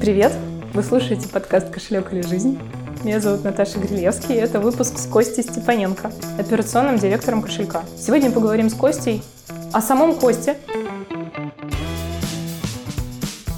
Привет! 0.00 0.32
Вы 0.74 0.82
слушаете 0.82 1.28
подкаст 1.28 1.70
«Кошелек 1.70 2.12
или 2.12 2.20
жизнь». 2.20 2.58
Меня 3.04 3.20
зовут 3.20 3.44
Наташа 3.44 3.78
Грилевский, 3.78 4.34
и 4.34 4.38
это 4.38 4.60
выпуск 4.60 4.98
с 4.98 5.06
Костей 5.06 5.42
Степаненко, 5.42 6.12
операционным 6.38 6.98
директором 6.98 7.42
кошелька. 7.42 7.84
Сегодня 7.98 8.30
поговорим 8.30 8.68
с 8.68 8.74
Костей 8.74 9.22
о 9.72 9.80
самом 9.80 10.14
Косте. 10.16 10.56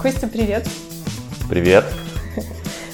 Костя, 0.01 0.27
привет! 0.27 0.67
Привет! 1.49 1.85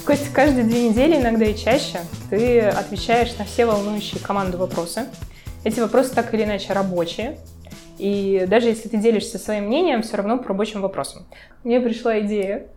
Костя, 0.05 0.27
каждые 0.33 0.63
две 0.63 0.89
недели, 0.89 1.15
иногда 1.15 1.45
и 1.45 1.55
чаще, 1.55 1.99
ты 2.29 2.61
отвечаешь 2.61 3.37
на 3.37 3.45
все 3.45 3.65
волнующие 3.65 4.19
команду 4.19 4.57
вопросы. 4.57 5.05
Эти 5.63 5.79
вопросы 5.79 6.11
так 6.13 6.33
или 6.33 6.43
иначе 6.43 6.73
рабочие, 6.73 7.37
и 7.97 8.45
даже 8.47 8.67
если 8.67 8.89
ты 8.89 8.97
делишься 8.97 9.37
своим 9.37 9.65
мнением, 9.65 10.01
все 10.01 10.17
равно 10.17 10.37
по 10.37 10.49
рабочим 10.49 10.81
вопросам. 10.81 11.25
Мне 11.63 11.79
пришла 11.79 12.19
идея 12.19 12.67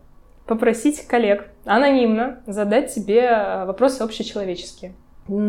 попросить 0.45 1.05
коллег 1.07 1.47
анонимно 1.65 2.39
задать 2.47 2.93
тебе 2.93 3.21
э, 3.21 3.65
вопросы 3.65 4.01
общечеловеческие. 4.01 4.93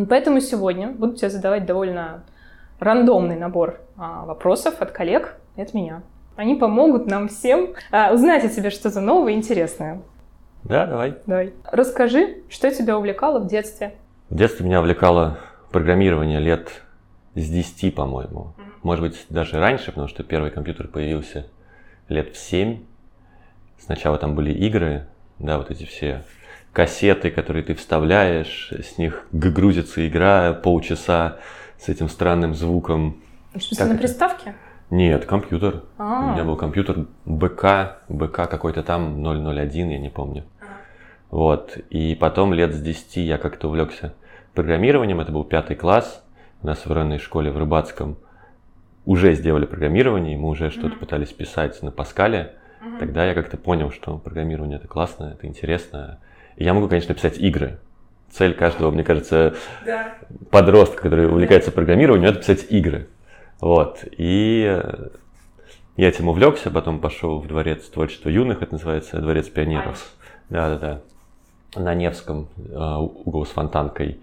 Поэтому 0.08 0.40
сегодня 0.40 0.88
буду 0.88 1.14
тебе 1.14 1.30
задавать 1.30 1.64
довольно 1.64 2.24
рандомный 2.80 3.36
набор 3.36 3.80
а, 3.96 4.24
вопросов 4.24 4.80
от 4.80 4.90
коллег 4.90 5.36
и 5.56 5.62
от 5.62 5.72
меня. 5.72 6.02
Они 6.36 6.54
помогут 6.56 7.06
нам 7.06 7.28
всем 7.28 7.74
а, 7.90 8.12
узнать 8.12 8.44
о 8.44 8.48
тебе 8.48 8.70
что-то 8.70 9.00
новое 9.00 9.32
и 9.32 9.36
интересное. 9.36 10.02
Да, 10.64 10.86
давай. 10.86 11.14
Давай. 11.26 11.52
Расскажи, 11.70 12.42
что 12.48 12.70
тебя 12.70 12.98
увлекало 12.98 13.38
в 13.38 13.46
детстве? 13.46 13.94
В 14.30 14.36
детстве 14.36 14.66
меня 14.66 14.80
увлекало 14.80 15.38
программирование 15.70 16.40
лет 16.40 16.68
с 17.34 17.48
10, 17.48 17.94
по-моему. 17.94 18.52
Может 18.82 19.04
быть, 19.04 19.26
даже 19.28 19.58
раньше, 19.58 19.86
потому 19.86 20.08
что 20.08 20.22
первый 20.22 20.50
компьютер 20.50 20.88
появился 20.88 21.46
лет 22.08 22.34
в 22.34 22.38
7. 22.38 22.84
Сначала 23.78 24.18
там 24.18 24.34
были 24.34 24.52
игры, 24.52 25.06
да, 25.38 25.58
вот 25.58 25.70
эти 25.70 25.84
все 25.84 26.24
кассеты, 26.72 27.30
которые 27.30 27.64
ты 27.64 27.74
вставляешь, 27.74 28.72
с 28.72 28.98
них 28.98 29.26
грузится 29.32 30.06
игра 30.06 30.52
полчаса 30.52 31.38
с 31.78 31.88
этим 31.88 32.08
странным 32.08 32.54
звуком. 32.54 33.22
В 33.54 33.60
смысле, 33.60 33.76
как 33.76 33.88
на 33.92 33.98
приставке? 33.98 34.54
Нет, 34.90 35.26
компьютер. 35.26 35.82
А-а-а. 35.98 36.30
У 36.30 36.32
меня 36.32 36.44
был 36.44 36.56
компьютер 36.56 37.06
БК, 37.24 37.98
БК 38.08 38.46
какой-то 38.46 38.82
там 38.82 39.22
001, 39.22 39.90
я 39.90 39.98
не 39.98 40.08
помню. 40.08 40.44
Вот. 41.30 41.76
И 41.90 42.14
потом 42.14 42.54
лет 42.54 42.74
с 42.74 42.80
10 42.80 43.16
я 43.16 43.38
как-то 43.38 43.68
увлекся 43.68 44.14
программированием. 44.54 45.20
Это 45.20 45.30
был 45.30 45.44
пятый 45.44 45.76
класс. 45.76 46.24
У 46.62 46.66
нас 46.66 46.78
в 46.78 46.86
военной 46.86 47.18
школе 47.18 47.50
в 47.50 47.58
Рыбацком 47.58 48.16
уже 49.08 49.32
сделали 49.32 49.64
программирование, 49.64 50.34
и 50.34 50.36
мы 50.36 50.50
уже 50.50 50.70
что-то 50.70 50.94
пытались 50.96 51.32
писать 51.32 51.82
на 51.82 51.90
Паскале. 51.90 52.56
Тогда 52.98 53.24
я 53.24 53.32
как-то 53.32 53.56
понял, 53.56 53.90
что 53.90 54.18
программирование 54.18 54.76
это 54.76 54.86
классно, 54.86 55.32
это 55.34 55.46
интересно. 55.46 56.20
И 56.56 56.64
я 56.64 56.74
могу, 56.74 56.88
конечно, 56.88 57.14
писать 57.14 57.38
игры. 57.38 57.78
Цель 58.30 58.52
каждого, 58.52 58.90
мне 58.90 59.04
кажется, 59.04 59.54
да. 59.86 60.14
подростка, 60.50 61.04
который 61.04 61.26
увлекается 61.26 61.72
программированием, 61.72 62.28
это 62.28 62.40
писать 62.40 62.66
игры. 62.68 63.08
Вот. 63.62 64.04
И 64.18 64.78
я 65.96 66.08
этим 66.08 66.28
увлекся, 66.28 66.70
потом 66.70 67.00
пошел 67.00 67.40
в 67.40 67.46
дворец 67.46 67.88
творчества 67.88 68.28
юных, 68.28 68.60
это 68.60 68.74
называется 68.74 69.22
дворец 69.22 69.48
пионеров. 69.48 70.12
Да-да-да. 70.50 71.00
На 71.80 71.94
Невском, 71.94 72.48
а, 72.74 73.00
угол 73.00 73.46
с 73.46 73.48
фонтанкой. 73.48 74.20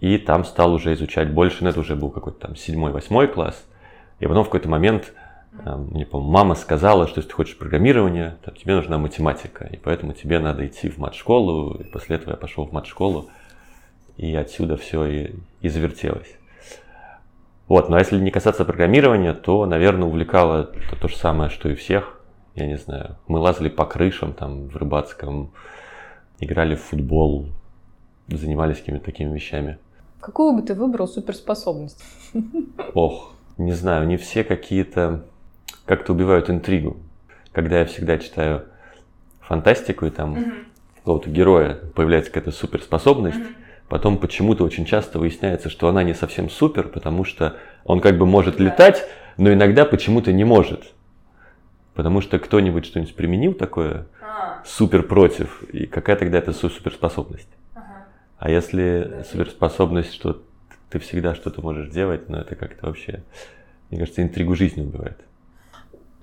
И 0.00 0.18
там 0.18 0.44
стал 0.44 0.74
уже 0.74 0.92
изучать 0.92 1.30
больше, 1.30 1.64
но 1.64 1.70
это 1.70 1.80
уже 1.80 1.96
был 1.96 2.10
какой-то 2.10 2.40
там 2.40 2.56
седьмой, 2.56 2.92
восьмой 2.92 3.26
класс. 3.26 3.64
И 4.18 4.26
потом 4.26 4.44
в 4.44 4.46
какой-то 4.46 4.68
момент 4.68 5.12
мне, 5.52 6.04
по 6.04 6.20
мама 6.20 6.54
сказала, 6.54 7.06
что 7.06 7.18
если 7.18 7.30
ты 7.30 7.34
хочешь 7.34 7.58
программирование, 7.58 8.36
то 8.44 8.50
тебе 8.50 8.74
нужна 8.74 8.98
математика, 8.98 9.64
и 9.64 9.76
поэтому 9.76 10.12
тебе 10.12 10.38
надо 10.38 10.66
идти 10.66 10.88
в 10.88 10.98
мат-школу. 10.98 11.80
И 11.80 11.84
после 11.84 12.16
этого 12.16 12.30
я 12.30 12.36
пошел 12.36 12.66
в 12.66 12.72
мат-школу, 12.72 13.30
и 14.16 14.34
отсюда 14.34 14.76
все 14.76 15.06
и, 15.06 15.34
и 15.62 15.68
завертелось. 15.68 16.36
Вот, 17.68 17.88
но 17.88 17.98
если 17.98 18.18
не 18.18 18.30
касаться 18.30 18.64
программирования, 18.64 19.32
то, 19.34 19.66
наверное, 19.66 20.06
увлекало 20.06 20.64
то, 20.64 20.96
то 20.96 21.08
же 21.08 21.16
самое, 21.16 21.50
что 21.50 21.68
и 21.68 21.74
всех. 21.74 22.20
Я 22.54 22.66
не 22.66 22.76
знаю, 22.76 23.16
мы 23.26 23.38
лазали 23.38 23.68
по 23.68 23.84
крышам 23.84 24.32
там 24.32 24.68
в 24.68 24.76
Рыбацком, 24.76 25.52
играли 26.38 26.74
в 26.74 26.82
футбол, 26.82 27.48
занимались 28.28 28.78
какими-то 28.78 29.04
такими 29.04 29.34
вещами. 29.34 29.78
Какую 30.20 30.54
бы 30.54 30.62
ты 30.62 30.74
выбрал 30.74 31.08
суперспособность? 31.08 32.02
Ох, 32.94 33.32
не 33.58 33.72
знаю, 33.72 34.06
не 34.06 34.16
все 34.16 34.44
какие-то 34.44 35.24
как-то 35.84 36.12
убивают 36.12 36.50
интригу. 36.50 36.98
Когда 37.52 37.80
я 37.80 37.86
всегда 37.86 38.18
читаю 38.18 38.64
фантастику, 39.40 40.06
и 40.06 40.10
там 40.10 40.34
mm-hmm. 40.34 40.64
какого-то 40.96 41.30
героя 41.30 41.78
появляется 41.94 42.30
какая-то 42.30 42.50
суперспособность, 42.56 43.38
mm-hmm. 43.38 43.54
потом 43.88 44.18
почему-то 44.18 44.64
очень 44.64 44.84
часто 44.84 45.18
выясняется, 45.18 45.70
что 45.70 45.88
она 45.88 46.02
не 46.02 46.14
совсем 46.14 46.50
супер, 46.50 46.88
потому 46.88 47.24
что 47.24 47.56
он 47.84 48.00
как 48.00 48.18
бы 48.18 48.26
может 48.26 48.58
yeah. 48.60 48.64
летать, 48.64 49.04
но 49.36 49.52
иногда 49.52 49.84
почему-то 49.84 50.32
не 50.32 50.44
может. 50.44 50.92
Потому 51.94 52.20
что 52.20 52.38
кто-нибудь 52.38 52.84
что-нибудь 52.84 53.14
применил 53.14 53.54
такое 53.54 54.06
ah. 54.20 54.58
супер 54.66 55.02
против, 55.02 55.62
и 55.72 55.86
какая 55.86 56.16
тогда 56.16 56.38
это 56.38 56.52
суперспособность? 56.52 57.48
Uh-huh. 57.74 57.80
А 58.38 58.50
если 58.50 59.24
суперспособность, 59.30 60.12
что 60.12 60.42
ты 60.90 60.98
всегда 60.98 61.34
что-то 61.34 61.62
можешь 61.62 61.90
делать, 61.90 62.28
ну 62.28 62.38
это 62.38 62.54
как-то 62.54 62.86
вообще, 62.86 63.22
мне 63.90 63.98
кажется, 63.98 64.22
интригу 64.22 64.54
жизни 64.54 64.82
убивает. 64.82 65.18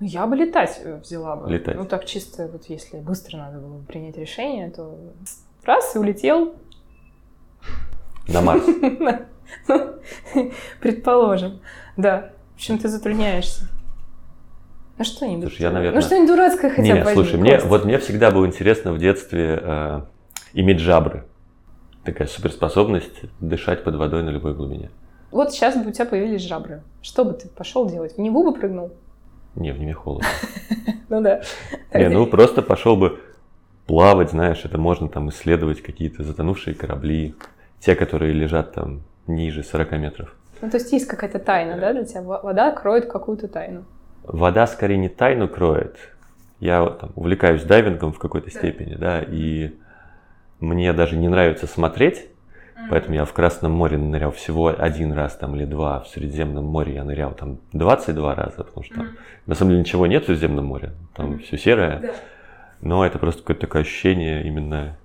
Ну, 0.00 0.06
я 0.06 0.26
бы 0.26 0.36
летать 0.36 0.80
э, 0.82 0.98
взяла 0.98 1.36
бы. 1.36 1.50
Летать. 1.50 1.76
Ну, 1.76 1.84
так 1.84 2.04
чисто, 2.04 2.48
вот 2.48 2.64
если 2.66 2.98
быстро 2.98 3.38
надо 3.38 3.58
было 3.58 3.78
бы 3.78 3.86
принять 3.86 4.16
решение, 4.16 4.70
то 4.70 4.98
раз 5.64 5.94
и 5.94 5.98
улетел. 5.98 6.56
На 8.28 8.40
Марс. 8.40 8.64
Ну, 9.68 10.00
предположим, 10.80 11.60
да. 11.98 12.32
В 12.52 12.54
общем, 12.54 12.78
ты 12.78 12.88
затрудняешься. 12.88 13.68
Ну 14.96 15.04
что-нибудь. 15.04 15.48
Слушай, 15.48 15.62
я, 15.62 15.70
наверное... 15.70 16.00
Ну 16.00 16.06
что-нибудь 16.06 16.28
дурацкое 16.28 16.70
хотя 16.70 16.82
бы 16.82 16.98
Нет, 16.98 17.08
слушай, 17.12 17.38
мне, 17.38 17.58
вот 17.58 17.84
мне 17.84 17.98
всегда 17.98 18.30
было 18.30 18.46
интересно 18.46 18.92
в 18.92 18.98
детстве 18.98 19.60
э, 19.60 20.00
иметь 20.54 20.80
жабры. 20.80 21.24
Такая 22.04 22.28
суперспособность 22.28 23.22
дышать 23.40 23.82
под 23.82 23.94
водой 23.96 24.22
на 24.22 24.30
любой 24.30 24.54
глубине. 24.54 24.90
Вот 25.30 25.52
сейчас 25.52 25.76
бы 25.76 25.88
у 25.88 25.92
тебя 25.92 26.04
появились 26.04 26.42
жабры. 26.42 26.82
Что 27.02 27.24
бы 27.24 27.32
ты 27.32 27.48
пошел 27.48 27.88
делать? 27.88 28.14
В 28.16 28.18
Неву 28.18 28.44
бы 28.44 28.52
прыгнул? 28.56 28.92
Не, 29.56 29.72
в 29.72 29.78
Неве 29.78 29.94
холодно. 29.94 30.28
Ну 31.10 31.20
да. 31.20 31.42
Не, 31.92 32.08
ну 32.08 32.26
просто 32.26 32.62
пошел 32.62 32.96
бы 32.96 33.20
плавать, 33.86 34.30
знаешь, 34.30 34.64
это 34.64 34.78
можно 34.78 35.08
там 35.08 35.28
исследовать 35.28 35.82
какие-то 35.82 36.24
затонувшие 36.24 36.74
корабли, 36.74 37.34
те, 37.78 37.94
которые 37.94 38.32
лежат 38.32 38.72
там 38.72 39.02
ниже 39.26 39.62
40 39.62 39.92
метров. 39.92 40.34
Ну 40.60 40.70
то 40.70 40.78
есть 40.78 40.90
есть 40.92 41.06
какая-то 41.06 41.38
тайна, 41.38 41.78
да, 41.78 41.92
для 41.92 42.04
тебя? 42.04 42.22
Вода 42.22 42.72
кроет 42.72 43.06
какую-то 43.06 43.48
тайну. 43.48 43.84
Вода 44.22 44.66
скорее 44.66 44.96
не 44.96 45.08
тайну 45.08 45.46
кроет. 45.46 45.96
Я 46.58 46.86
там, 46.86 47.10
увлекаюсь 47.14 47.62
дайвингом 47.62 48.12
в 48.12 48.18
какой-то 48.18 48.50
степени, 48.50 48.94
да, 48.94 49.20
и 49.20 49.74
мне 50.64 50.92
даже 50.92 51.16
не 51.16 51.28
нравится 51.28 51.66
смотреть 51.66 52.26
Поэтому 52.90 53.14
я 53.14 53.24
в 53.24 53.32
Красном 53.32 53.72
море 53.72 53.96
нырял 53.96 54.32
всего 54.32 54.74
один 54.76 55.12
раз 55.12 55.36
там 55.36 55.54
или 55.56 55.64
два. 55.64 56.00
В 56.00 56.08
Средиземном 56.08 56.64
море 56.64 56.94
я 56.94 57.04
нырял 57.04 57.32
там 57.32 57.58
22 57.72 58.34
раза, 58.34 58.64
потому 58.64 58.84
что 58.84 58.94
там 58.96 59.08
на 59.46 59.54
самом 59.54 59.70
деле 59.70 59.80
ничего 59.80 60.06
нет 60.06 60.24
в 60.24 60.26
Средиземном 60.26 60.66
море. 60.66 60.92
Там 61.14 61.38
все 61.38 61.56
серое. 61.56 62.00
Да. 62.00 62.08
Но 62.80 63.06
это 63.06 63.18
просто 63.18 63.40
какое-то 63.40 63.62
такое 63.62 63.82
ощущение 63.82 64.44
именно, 64.44 64.96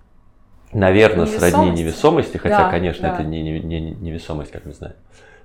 наверное, 0.73 1.25
сродни 1.25 1.69
невесомости. 1.71 2.37
Хотя, 2.37 2.63
да, 2.63 2.71
конечно, 2.71 3.07
да. 3.07 3.13
это 3.13 3.23
не, 3.23 3.41
не, 3.41 3.59
не 3.59 3.91
невесомость, 3.91 4.51
как 4.51 4.65
мы 4.65 4.73
знаем. 4.73 4.95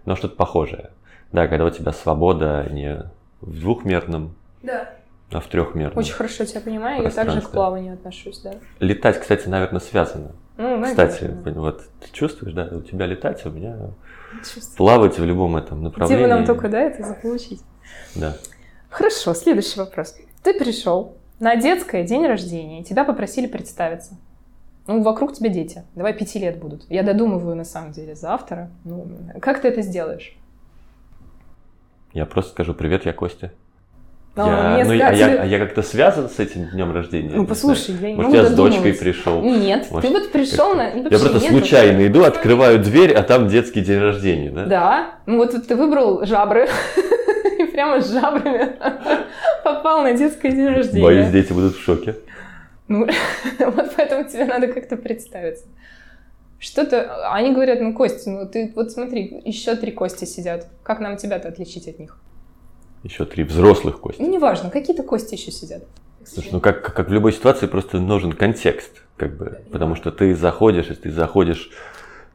Но 0.04 0.16
что-то 0.16 0.34
похожее. 0.34 0.90
Да, 1.30 1.46
когда 1.46 1.64
у 1.66 1.70
тебя 1.70 1.92
свобода 1.92 2.66
не 2.70 3.04
в 3.40 3.60
двухмерном, 3.60 4.34
да. 4.62 4.88
А 5.30 5.40
в 5.40 5.46
трехмерном. 5.46 5.98
Очень 5.98 6.14
хорошо 6.14 6.44
тебя 6.44 6.60
понимаю, 6.60 7.02
я 7.02 7.10
также 7.10 7.40
к 7.40 7.50
плаванию 7.50 7.94
отношусь, 7.94 8.40
да. 8.40 8.54
Летать, 8.78 9.20
кстати, 9.20 9.48
наверное, 9.48 9.80
связано. 9.80 10.32
Ну, 10.56 10.84
Кстати, 10.84 11.36
вот 11.44 11.82
ты 12.00 12.12
чувствуешь, 12.12 12.54
да, 12.54 12.68
у 12.70 12.80
тебя 12.80 13.06
летать, 13.06 13.44
а 13.44 13.48
у 13.48 13.52
меня 13.52 13.76
Чувствую. 14.38 14.76
плавать 14.76 15.18
в 15.18 15.24
любом 15.24 15.56
этом 15.56 15.82
направлении. 15.82 16.22
Где 16.22 16.32
бы 16.32 16.32
нам 16.32 16.46
только, 16.46 16.68
да, 16.68 16.80
это 16.80 17.02
заполучить. 17.02 17.60
Да. 18.14 18.36
Хорошо, 18.88 19.34
следующий 19.34 19.80
вопрос. 19.80 20.14
Ты 20.44 20.56
пришел 20.56 21.16
на 21.40 21.56
детское 21.56 22.04
день 22.04 22.24
рождения, 22.26 22.80
и 22.80 22.84
тебя 22.84 23.04
попросили 23.04 23.48
представиться. 23.48 24.16
Ну, 24.86 25.02
вокруг 25.02 25.32
тебя 25.32 25.48
дети. 25.48 25.82
Давай 25.96 26.12
пяти 26.12 26.38
лет 26.38 26.58
будут. 26.58 26.84
Я 26.88 27.02
додумываю, 27.02 27.56
на 27.56 27.64
самом 27.64 27.90
деле, 27.90 28.14
завтра. 28.14 28.70
Ну, 28.84 29.08
как 29.40 29.60
ты 29.62 29.68
это 29.68 29.82
сделаешь? 29.82 30.36
Я 32.12 32.26
просто 32.26 32.52
скажу 32.52 32.74
«Привет, 32.74 33.06
я 33.06 33.12
Костя». 33.12 33.50
Но 34.36 34.48
я, 34.48 34.84
ну, 34.84 34.96
сказали... 34.96 35.00
а 35.00 35.12
я, 35.12 35.42
а 35.42 35.46
я 35.46 35.58
как-то 35.60 35.82
связан 35.82 36.28
с 36.28 36.40
этим 36.40 36.68
днем 36.70 36.92
рождения? 36.92 37.30
Ну, 37.34 37.46
послушай, 37.46 37.94
я 38.00 38.08
не 38.08 38.14
Может, 38.16 38.34
я 38.34 38.44
с 38.46 38.54
дочкой 38.54 38.92
пришел? 38.94 39.42
Нет, 39.42 39.86
Может, 39.90 40.08
ты 40.08 40.12
вот 40.12 40.32
пришел 40.32 40.74
на... 40.74 40.88
Я 40.92 41.08
просто 41.08 41.38
нет, 41.38 41.50
случайно 41.50 41.98
вот... 41.98 42.06
иду, 42.06 42.24
открываю 42.24 42.80
дверь, 42.80 43.12
а 43.14 43.22
там 43.22 43.46
детский 43.46 43.80
день 43.80 44.00
рождения, 44.00 44.50
да? 44.50 44.64
Да, 44.66 45.10
ну 45.26 45.36
вот 45.36 45.54
ты 45.66 45.76
выбрал 45.76 46.26
жабры 46.26 46.68
и 47.58 47.64
прямо 47.66 48.00
с 48.00 48.12
жабрами 48.12 48.72
попал 49.62 50.02
на 50.02 50.14
детское 50.14 50.50
день 50.50 50.66
рождения. 50.66 51.04
Боюсь, 51.04 51.28
дети 51.28 51.52
будут 51.52 51.76
в 51.76 51.80
шоке. 51.80 52.16
Ну, 52.88 53.06
вот 53.60 53.92
поэтому 53.96 54.28
тебе 54.28 54.46
надо 54.46 54.66
как-то 54.66 54.96
представиться. 54.96 55.64
Что-то... 56.58 57.30
Они 57.32 57.52
говорят, 57.52 57.80
ну, 57.80 57.94
Костя, 57.94 58.30
ну 58.30 58.48
ты 58.48 58.72
вот 58.74 58.90
смотри, 58.90 59.42
еще 59.44 59.76
три 59.76 59.92
кости 59.92 60.24
сидят. 60.24 60.66
Как 60.82 60.98
нам 60.98 61.18
тебя-то 61.18 61.48
отличить 61.48 61.86
от 61.86 61.98
них? 61.98 62.18
Еще 63.04 63.26
три 63.26 63.44
взрослых 63.44 64.00
кости. 64.00 64.20
Ну, 64.22 64.30
неважно, 64.30 64.70
какие-то 64.70 65.02
кости 65.02 65.34
еще 65.34 65.50
сидят. 65.52 65.84
Слушай, 66.26 66.48
ну 66.52 66.60
как, 66.60 66.94
как 66.94 67.10
в 67.10 67.12
любой 67.12 67.34
ситуации 67.34 67.66
просто 67.66 68.00
нужен 68.00 68.32
контекст, 68.32 69.02
как 69.18 69.36
бы, 69.36 69.60
потому 69.70 69.94
что 69.94 70.10
ты 70.10 70.34
заходишь, 70.34 70.86
если 70.86 71.02
ты 71.02 71.10
заходишь 71.10 71.70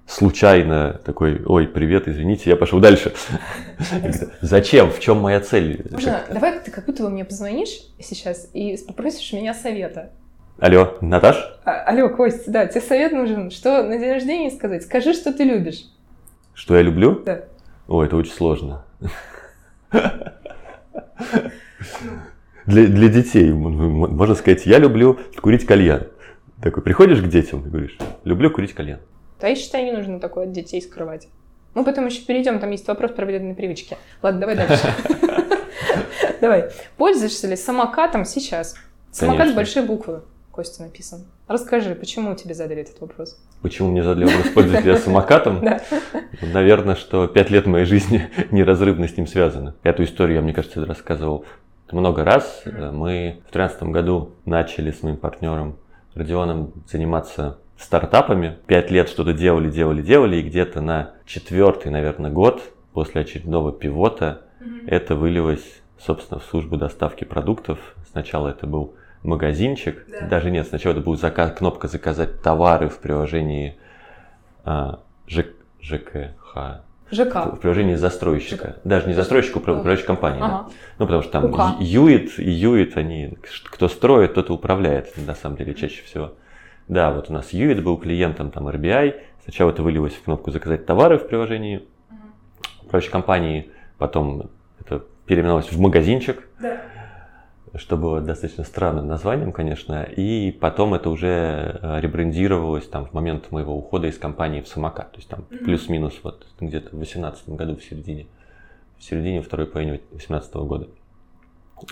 случайно 0.06 1.02
такой, 1.04 1.44
ой, 1.44 1.68
привет, 1.68 2.08
извините, 2.08 2.52
я 2.52 2.56
пошел 2.56 2.80
дальше. 2.80 3.14
Зачем? 4.42 4.92
В 4.92 5.00
чем 5.00 5.18
моя 5.20 5.40
цель? 5.40 5.88
Можно, 5.90 6.22
давай 6.32 6.60
ты 6.60 6.70
как 6.70 6.86
будто 6.86 7.02
бы 7.02 7.10
мне 7.10 7.26
позвонишь 7.26 7.82
сейчас 8.00 8.48
и 8.54 8.78
попросишь 8.88 9.34
меня 9.34 9.56
совета. 9.56 10.12
Алло, 10.60 10.98
Наташ? 11.02 11.38
А, 11.66 11.82
алло, 11.84 12.10
Кость, 12.10 12.52
да, 12.52 12.68
тебе 12.68 12.82
совет 12.82 13.12
нужен. 13.12 13.50
Что 13.50 13.82
на 13.82 13.98
день 13.98 14.12
рождения 14.12 14.52
сказать? 14.52 14.84
Скажи, 14.84 15.14
что 15.14 15.34
ты 15.34 15.46
любишь. 15.46 15.86
Что 16.54 16.76
я 16.76 16.84
люблю? 16.84 17.24
Да. 17.26 17.46
Ой, 17.88 18.06
это 18.06 18.18
очень 18.18 18.34
сложно. 18.34 18.86
Для, 22.66 22.86
для 22.86 23.10
детей 23.10 23.52
можно 23.52 24.36
сказать, 24.36 24.66
я 24.66 24.78
люблю 24.78 25.20
курить 25.42 25.66
кальян. 25.66 26.08
Такой, 26.62 26.84
приходишь 26.84 27.22
к 27.22 27.28
детям 27.28 27.66
и 27.66 27.70
говоришь, 27.70 27.98
люблю 28.24 28.52
курить 28.52 28.74
кальян. 28.74 29.00
Да, 29.40 29.48
я 29.48 29.56
считаю, 29.56 29.86
не 29.86 29.92
нужно 29.92 30.20
такое 30.20 30.46
от 30.46 30.52
детей 30.52 30.82
скрывать. 30.82 31.30
Мы 31.74 31.84
потом 31.84 32.08
еще 32.08 32.22
перейдем, 32.22 32.60
там 32.60 32.72
есть 32.72 32.88
вопрос 32.88 33.12
про 33.12 33.26
вредные 33.26 33.56
привычки. 33.56 33.98
Ладно, 34.22 34.42
давай 34.42 34.56
дальше. 34.56 34.94
Давай. 36.42 36.72
Пользуешься 36.98 37.48
ли 37.48 37.56
самокатом 37.56 38.26
сейчас? 38.26 38.76
Самокат 39.12 39.50
с 39.50 39.54
большой 39.54 39.84
буквы. 39.84 40.22
Костя 40.52 40.84
написан. 40.84 41.26
Расскажи, 41.50 41.96
почему 41.96 42.36
тебе 42.36 42.54
задали 42.54 42.84
этот 42.84 43.02
вопрос? 43.02 43.36
Почему 43.64 43.90
мне 43.90 44.04
задали 44.04 44.26
вопрос, 44.26 44.54
пользуюсь 44.54 44.86
ли 44.86 44.92
я 44.92 44.98
самокатом? 44.98 45.66
Наверное, 46.44 46.94
что 46.94 47.26
пять 47.26 47.50
лет 47.50 47.66
моей 47.66 47.86
жизни 47.86 48.30
неразрывно 48.52 49.08
с 49.08 49.18
ним 49.18 49.26
связаны. 49.26 49.74
Эту 49.82 50.04
историю 50.04 50.36
я, 50.36 50.42
мне 50.44 50.54
кажется, 50.54 50.86
рассказывал 50.86 51.46
много 51.92 52.24
раз. 52.24 52.62
Мы 52.66 53.42
в 53.48 53.52
2013 53.52 53.84
году 53.86 54.36
начали 54.46 54.92
с 54.92 55.02
моим 55.02 55.18
партнером 55.18 55.78
Родионом 56.14 56.72
заниматься 56.88 57.58
стартапами. 57.80 58.60
Пять 58.68 58.92
лет 58.92 59.10
что-то 59.10 59.34
делали, 59.34 59.72
делали, 59.72 60.04
делали, 60.04 60.36
и 60.36 60.44
где-то 60.44 60.82
на 60.82 61.14
четвертый, 61.26 61.92
наверное, 61.92 62.30
год 62.30 62.62
после 62.94 63.22
очередного 63.22 63.72
пивота 63.72 64.44
это 64.86 65.16
вылилось, 65.16 65.82
собственно, 65.98 66.40
в 66.40 66.44
службу 66.44 66.78
доставки 66.78 67.24
продуктов. 67.24 67.80
Сначала 68.12 68.50
это 68.50 68.68
был 68.68 68.94
магазинчик. 69.24 70.06
Да. 70.08 70.28
Даже 70.28 70.52
нет, 70.52 70.68
сначала 70.68 70.94
это 70.94 71.02
была 71.02 71.16
заказ, 71.16 71.54
кнопка 71.58 71.88
заказать 71.88 72.42
товары 72.42 72.90
в 72.90 73.00
приложении 73.00 73.78
а, 74.64 75.00
Ж, 75.28 75.46
ЖКХ. 75.82 76.82
ЖК. 77.12 77.36
В 77.54 77.58
приложении 77.58 77.96
застройщика. 77.96 78.70
ЖК. 78.70 78.80
Даже 78.84 79.08
не 79.08 79.14
застройщика, 79.14 79.60
а 79.60 79.62
управляющей 79.62 80.06
компании. 80.06 80.42
Ага. 80.42 80.50
Да. 80.50 80.74
Ну, 81.00 81.06
потому 81.06 81.24
что 81.24 81.32
там 81.32 81.78
Юит 81.80 82.38
и 82.40 82.50
Юит, 82.50 82.98
они, 82.98 83.38
кто 83.66 83.88
строит, 83.88 84.36
тот 84.36 84.50
и 84.50 84.54
управляет, 84.54 85.14
на 85.18 85.36
самом 85.36 85.58
деле, 85.58 85.74
чаще 85.74 86.04
всего. 86.04 86.34
Да, 86.88 87.12
вот 87.12 87.30
у 87.30 87.34
нас 87.34 87.52
Юит 87.52 87.84
был 87.84 87.98
клиентом 87.98 88.52
там 88.52 88.68
RBI. 88.68 89.16
Сначала 89.44 89.72
это 89.72 89.84
вылилось 89.84 90.14
в 90.14 90.24
кнопку 90.24 90.52
заказать 90.52 90.86
товары 90.86 91.18
в 91.18 91.28
приложении 91.28 91.88
управляющей 92.82 93.12
компании. 93.12 93.72
Потом 93.98 94.50
это 94.80 95.04
переименовалось 95.26 95.72
в 95.72 95.80
магазинчик. 95.80 96.48
Да 96.60 96.82
что 97.76 97.98
было 97.98 98.22
достаточно 98.22 98.64
странным 98.64 99.08
названием, 99.08 99.52
конечно, 99.52 100.04
и 100.04 100.52
потом 100.52 100.94
это 100.94 101.10
уже 101.10 101.80
э, 101.82 102.00
ребрендировалось 102.00 102.88
там 102.88 103.06
в 103.06 103.14
момент 103.14 103.52
моего 103.52 103.78
ухода 103.78 104.08
из 104.08 104.18
компании 104.18 104.62
в 104.62 104.68
самокат, 104.68 105.12
то 105.12 105.18
есть 105.18 105.30
там 105.30 105.46
mm-hmm. 105.50 105.66
плюс-минус 105.66 106.20
вот 106.24 106.48
где-то 106.60 106.88
в 106.88 106.98
2018 106.98 107.50
году 107.50 107.76
в 107.76 107.84
середине, 107.84 108.28
в 108.98 109.04
середине 109.04 109.42
второй 109.42 109.68
половины 109.68 110.00
2018 110.12 110.54
года. 110.56 110.88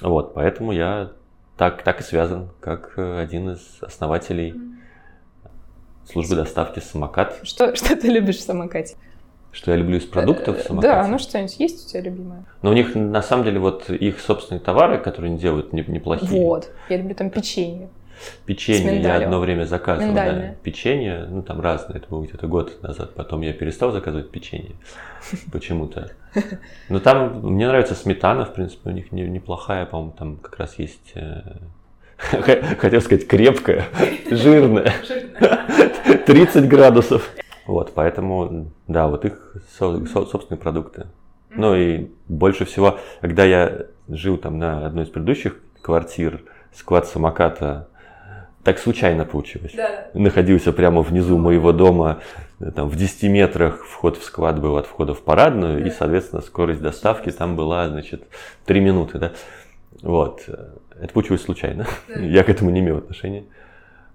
Вот, 0.01 0.33
поэтому 0.33 0.71
я 0.71 1.11
так, 1.57 1.83
так 1.83 2.01
и 2.01 2.03
связан, 2.03 2.49
как 2.59 2.93
э, 2.97 3.19
один 3.19 3.51
из 3.51 3.81
основателей 3.81 4.55
службы 6.05 6.35
доставки 6.35 6.79
самокат. 6.79 7.39
Что, 7.43 7.75
что 7.75 7.95
ты 7.95 8.07
любишь 8.07 8.37
в 8.37 8.41
самокате? 8.41 8.95
Что 9.57 9.71
я 9.71 9.77
люблю 9.77 9.97
из 9.97 10.05
продуктов 10.05 10.61
самокатов? 10.61 10.81
Да, 10.81 11.07
ну 11.07 11.17
что-нибудь 11.17 11.59
есть 11.59 11.87
у 11.87 11.89
тебя 11.89 12.01
любимое? 12.01 12.45
Но 12.61 12.69
у 12.69 12.73
них 12.73 12.93
на 12.93 13.23
самом 13.23 13.43
деле 13.43 13.57
вот 13.59 13.89
их 13.89 14.19
собственные 14.19 14.61
товары, 14.61 14.99
которые 14.99 15.31
они 15.31 15.39
делают, 15.39 15.73
неплохие. 15.73 16.45
Вот, 16.45 16.69
я 16.89 16.97
люблю 16.97 17.15
там 17.15 17.31
печенье. 17.31 17.89
Печенье 18.45 19.01
я 19.01 19.15
одно 19.15 19.39
время 19.39 19.63
заказывал, 19.63 20.13
да. 20.13 20.53
Печенье, 20.61 21.25
ну 21.27 21.41
там 21.41 21.59
разное, 21.59 21.97
это 21.97 22.07
был 22.07 22.21
где-то 22.21 22.45
год 22.45 22.83
назад. 22.83 23.15
Потом 23.15 23.41
я 23.41 23.51
перестал 23.51 23.91
заказывать 23.91 24.29
печенье 24.29 24.75
почему-то. 25.51 26.11
Но 26.89 26.99
там 26.99 27.39
мне 27.41 27.67
нравится 27.67 27.95
сметана, 27.95 28.45
в 28.45 28.53
принципе, 28.53 28.91
у 28.91 28.93
них 28.93 29.11
неплохая, 29.11 29.87
по-моему, 29.87 30.13
там 30.15 30.37
как 30.37 30.59
раз 30.59 30.77
есть 30.77 31.13
э, 31.15 31.41
Хотел 32.79 33.01
сказать 33.01 33.27
крепкая, 33.27 33.85
жирная. 34.29 34.93
30 36.27 36.67
градусов. 36.67 37.31
Вот, 37.67 37.91
поэтому, 37.93 38.71
да, 38.87 39.07
вот 39.07 39.25
их 39.25 39.55
собственные 39.77 40.59
продукты. 40.59 41.07
Ну 41.49 41.75
и 41.75 42.09
больше 42.27 42.65
всего, 42.65 42.99
когда 43.21 43.43
я 43.43 43.87
жил 44.07 44.37
там 44.37 44.57
на 44.57 44.85
одной 44.85 45.03
из 45.03 45.09
предыдущих 45.09 45.59
квартир, 45.81 46.43
склад 46.73 47.07
самоката, 47.07 47.87
так 48.63 48.79
случайно 48.79 49.25
получилось. 49.25 49.73
Да. 49.75 50.07
Находился 50.13 50.73
прямо 50.73 51.01
внизу 51.01 51.37
моего 51.37 51.71
дома, 51.71 52.19
там 52.75 52.89
в 52.89 52.95
10 52.95 53.23
метрах 53.23 53.85
вход 53.85 54.17
в 54.17 54.23
склад 54.23 54.59
был 54.59 54.77
от 54.77 54.87
входа 54.87 55.13
в 55.13 55.21
парадную, 55.21 55.79
да. 55.79 55.87
и, 55.87 55.91
соответственно, 55.91 56.41
скорость 56.41 56.81
доставки 56.81 57.31
там 57.31 57.55
была, 57.55 57.87
значит, 57.89 58.23
3 58.65 58.79
минуты, 58.79 59.19
да. 59.19 59.31
Вот. 60.01 60.47
Это 60.99 61.13
получилось 61.13 61.43
случайно. 61.43 61.85
Да. 62.07 62.19
Я 62.19 62.43
к 62.43 62.49
этому 62.49 62.69
не 62.69 62.79
имел 62.79 62.97
отношения. 62.97 63.45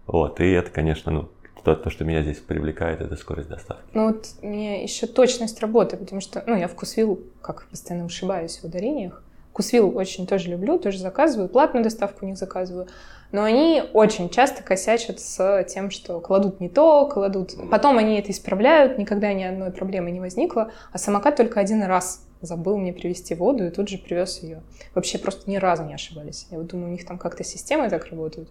Вот. 0.06 0.40
И 0.40 0.50
это, 0.50 0.70
конечно, 0.70 1.12
ну, 1.12 1.28
то, 1.64 1.74
то, 1.74 1.90
что 1.90 2.04
меня 2.04 2.22
здесь 2.22 2.38
привлекает, 2.38 3.00
это 3.00 3.16
скорость 3.16 3.48
доставки. 3.48 3.84
Ну 3.94 4.08
вот 4.08 4.26
мне 4.42 4.82
еще 4.82 5.06
точность 5.06 5.60
работы, 5.60 5.96
потому 5.96 6.20
что, 6.20 6.42
ну, 6.46 6.56
я 6.56 6.68
вкусвил, 6.68 7.20
как 7.40 7.66
постоянно 7.68 8.06
ошибаюсь 8.06 8.58
в 8.58 8.64
ударениях. 8.64 9.22
Вкусвил 9.50 9.96
очень 9.96 10.26
тоже 10.26 10.48
люблю, 10.48 10.78
тоже 10.78 10.98
заказываю, 10.98 11.48
платную 11.48 11.84
доставку 11.84 12.24
у 12.24 12.28
них 12.28 12.38
заказываю. 12.38 12.88
Но 13.32 13.44
они 13.44 13.82
очень 13.92 14.28
часто 14.28 14.62
косячат 14.62 15.20
с 15.20 15.64
тем, 15.64 15.90
что 15.90 16.20
кладут 16.20 16.60
не 16.60 16.69
то, 16.69 17.06
кладут... 17.06 17.54
Потом 17.70 17.98
они 17.98 18.19
это 18.19 18.31
исправляют, 18.31 18.98
никогда 18.98 19.32
ни 19.32 19.42
одной 19.42 19.70
проблемы 19.70 20.10
не 20.10 20.20
возникло, 20.20 20.70
а 20.90 20.98
самокат 20.98 21.36
только 21.36 21.60
один 21.60 21.82
раз 21.82 22.26
забыл 22.42 22.76
мне 22.76 22.92
привезти 22.92 23.34
воду 23.34 23.66
и 23.66 23.70
тут 23.70 23.88
же 23.88 23.98
привез 23.98 24.42
ее. 24.42 24.62
Вообще 24.94 25.19
просто 25.19 25.48
ни 25.48 25.56
разу 25.56 25.84
не 25.84 25.94
ошибались. 25.94 26.46
Я 26.50 26.58
вот 26.58 26.66
думаю, 26.66 26.88
у 26.88 26.92
них 26.92 27.06
там 27.06 27.19
как-то 27.19 27.44
системы 27.44 27.88
так 27.88 28.06
работают. 28.06 28.50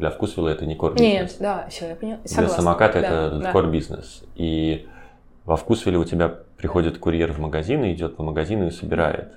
Для 0.00 0.08
вкусвилла 0.08 0.48
это 0.48 0.64
не 0.64 0.76
core 0.76 0.94
бизнес. 0.94 1.12
Нет, 1.12 1.36
да, 1.40 1.66
все, 1.68 1.88
я 1.88 1.94
поняла. 1.94 2.20
Согласна. 2.24 2.46
Для 2.46 2.56
самоката 2.56 3.00
да, 3.02 3.26
это 3.26 3.38
да. 3.38 3.52
core 3.52 3.70
бизнес. 3.70 4.24
И 4.34 4.88
во 5.44 5.56
вкусвилле 5.56 5.98
у 5.98 6.04
тебя 6.04 6.34
приходит 6.56 6.96
курьер 6.96 7.32
в 7.32 7.38
магазин 7.38 7.84
и 7.84 7.92
идет 7.92 8.16
по 8.16 8.22
магазину 8.22 8.66
и 8.66 8.70
собирает. 8.70 9.34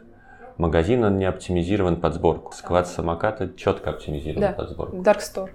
Магазин, 0.58 1.04
он 1.04 1.18
не 1.18 1.26
оптимизирован 1.26 1.98
под 1.98 2.14
сборку. 2.14 2.54
Склад 2.54 2.88
самоката 2.88 3.50
четко 3.58 3.90
оптимизирован 3.90 4.42
да. 4.42 4.54
под 4.54 4.70
сборку. 4.70 4.96
Dark 4.98 5.20
Store. 5.20 5.50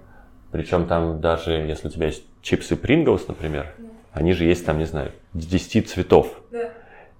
Причем 0.51 0.85
там 0.85 1.19
даже, 1.19 1.53
если 1.53 1.87
у 1.87 1.91
тебя 1.91 2.05
есть 2.05 2.23
чипсы 2.43 2.75
Pringles, 2.75 3.23
например, 3.27 3.73
они 4.13 4.33
же 4.33 4.45
есть 4.45 4.63
там, 4.63 4.77
не 4.77 4.85
знаю, 4.85 5.11
10 5.33 5.89
цветов. 5.89 6.39
Да 6.51 6.69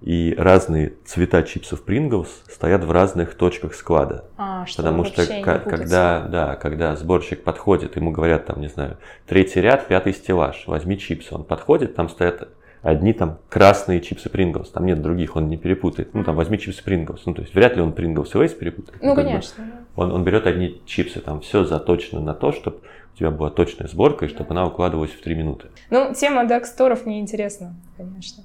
и 0.02 0.34
разные 0.36 0.94
цвета 1.04 1.42
чипсов 1.42 1.84
Pringles 1.86 2.28
стоят 2.48 2.84
в 2.84 2.90
разных 2.90 3.34
точках 3.34 3.74
склада. 3.74 4.24
А, 4.38 4.64
что 4.64 4.82
Потому 4.82 5.04
что 5.04 5.26
когда, 5.42 6.20
да, 6.20 6.56
когда 6.56 6.96
сборщик 6.96 7.44
подходит, 7.44 7.96
ему 7.96 8.10
говорят, 8.10 8.46
там, 8.46 8.60
не 8.60 8.68
знаю, 8.68 8.96
третий 9.26 9.60
ряд, 9.60 9.88
пятый 9.88 10.14
стеллаж, 10.14 10.64
возьми 10.66 10.98
чипсы. 10.98 11.34
Он 11.34 11.44
подходит, 11.44 11.94
там 11.94 12.08
стоят 12.08 12.48
одни 12.82 13.12
там 13.12 13.38
красные 13.50 14.00
чипсы 14.00 14.30
Pringles, 14.30 14.68
там 14.72 14.86
нет 14.86 15.02
других, 15.02 15.36
он 15.36 15.48
не 15.48 15.58
перепутает. 15.58 16.14
Ну, 16.14 16.24
там, 16.24 16.34
возьми 16.34 16.58
чипсы 16.58 16.82
Pringles. 16.82 17.20
Ну, 17.26 17.34
то 17.34 17.42
есть, 17.42 17.54
вряд 17.54 17.76
ли 17.76 17.82
он 17.82 17.90
Pringles 17.90 18.44
и 18.44 18.48
перепутает. 18.54 19.02
Ну, 19.02 19.14
конечно. 19.14 19.64
Бы, 19.64 19.70
он, 20.02 20.12
он 20.12 20.24
берет 20.24 20.46
одни 20.46 20.80
чипсы, 20.86 21.20
там 21.20 21.40
все 21.42 21.64
заточено 21.64 22.20
на 22.20 22.32
то, 22.32 22.52
чтобы 22.52 22.78
у 23.14 23.18
тебя 23.18 23.30
была 23.30 23.50
точная 23.50 23.86
сборка, 23.86 24.24
и 24.24 24.28
чтобы 24.28 24.52
она 24.52 24.66
укладывалась 24.66 25.10
в 25.10 25.20
три 25.20 25.34
минуты. 25.34 25.68
Ну, 25.90 26.14
тема 26.14 26.46
даксторов 26.46 27.04
мне 27.04 27.20
интересна, 27.20 27.74
конечно. 27.98 28.44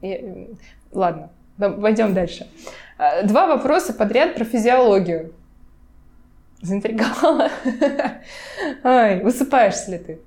И, 0.00 0.48
ладно, 0.92 1.30
пойдем 1.58 2.14
дальше. 2.14 2.46
А, 2.98 3.22
два 3.22 3.46
вопроса 3.46 3.92
подряд 3.92 4.34
про 4.34 4.44
физиологию. 4.44 5.32
Заинтриговала? 6.60 7.50
Ой, 8.84 9.22
высыпаешься 9.22 9.92
ли 9.92 9.98
ты? 9.98 10.20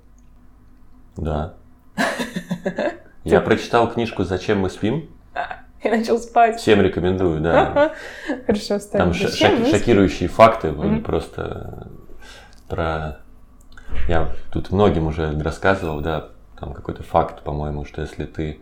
Да. 1.17 1.55
Я 3.23 3.41
прочитал 3.41 3.91
книжку 3.91 4.23
«Зачем 4.23 4.59
мы 4.59 4.69
спим». 4.69 5.09
и 5.83 5.89
начал 5.89 6.19
спать. 6.19 6.59
Всем 6.59 6.81
рекомендую, 6.81 7.41
да. 7.41 7.93
Хорошо, 8.45 8.79
Там 8.91 9.13
шокирующие 9.13 10.29
факты, 10.29 10.71
просто 11.01 11.87
про... 12.67 13.19
Я 14.07 14.29
тут 14.53 14.71
многим 14.71 15.07
уже 15.07 15.37
рассказывал, 15.41 15.99
да, 15.99 16.29
там 16.57 16.73
какой-то 16.73 17.03
факт, 17.03 17.43
по-моему, 17.43 17.83
что 17.83 18.01
если 18.01 18.23
ты 18.23 18.61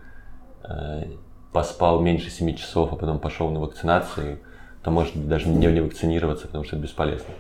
э, 0.64 1.04
поспал 1.52 2.02
меньше 2.02 2.30
7 2.30 2.56
часов, 2.56 2.94
а 2.94 2.96
потом 2.96 3.20
пошел 3.20 3.50
на 3.50 3.60
вакцинацию, 3.60 4.40
то 4.84 4.92
может 4.92 5.28
даже 5.28 5.50
не, 5.50 5.68
не 5.68 5.82
вакцинироваться, 5.82 6.48
потому 6.48 6.64
что 6.64 6.76
это 6.76 6.84
бесполезно. 6.84 7.34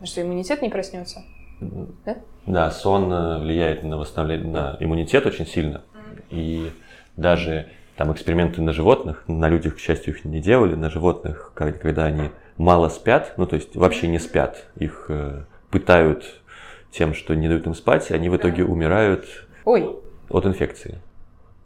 А 0.00 0.06
что, 0.06 0.22
иммунитет 0.22 0.62
не 0.62 0.68
проснется? 0.68 1.24
Да? 1.60 2.16
Да, 2.44 2.70
сон 2.70 3.12
э, 3.12 3.38
влияет 3.38 3.82
на 3.82 3.96
восстановление, 3.96 4.52
на 4.52 4.76
иммунитет 4.78 5.26
очень 5.26 5.46
сильно. 5.46 5.82
И 6.30 6.70
даже 7.16 7.68
там 7.96 8.12
эксперименты 8.12 8.60
на 8.60 8.72
животных, 8.72 9.24
на 9.26 9.48
людях, 9.48 9.76
к 9.76 9.78
счастью, 9.78 10.14
их 10.14 10.24
не 10.24 10.40
делали, 10.40 10.74
на 10.74 10.90
животных, 10.90 11.52
когда 11.54 12.04
они 12.04 12.30
мало 12.58 12.88
спят, 12.88 13.34
ну 13.36 13.46
то 13.46 13.56
есть 13.56 13.74
вообще 13.74 14.06
не 14.08 14.18
спят, 14.18 14.66
их 14.76 15.06
э, 15.08 15.44
пытают 15.70 16.42
тем, 16.90 17.14
что 17.14 17.34
не 17.34 17.48
дают 17.48 17.66
им 17.66 17.74
спать, 17.74 18.10
они 18.10 18.28
в 18.28 18.36
итоге 18.36 18.64
умирают 18.64 19.26
Ой. 19.64 19.96
от 20.28 20.46
инфекции. 20.46 21.00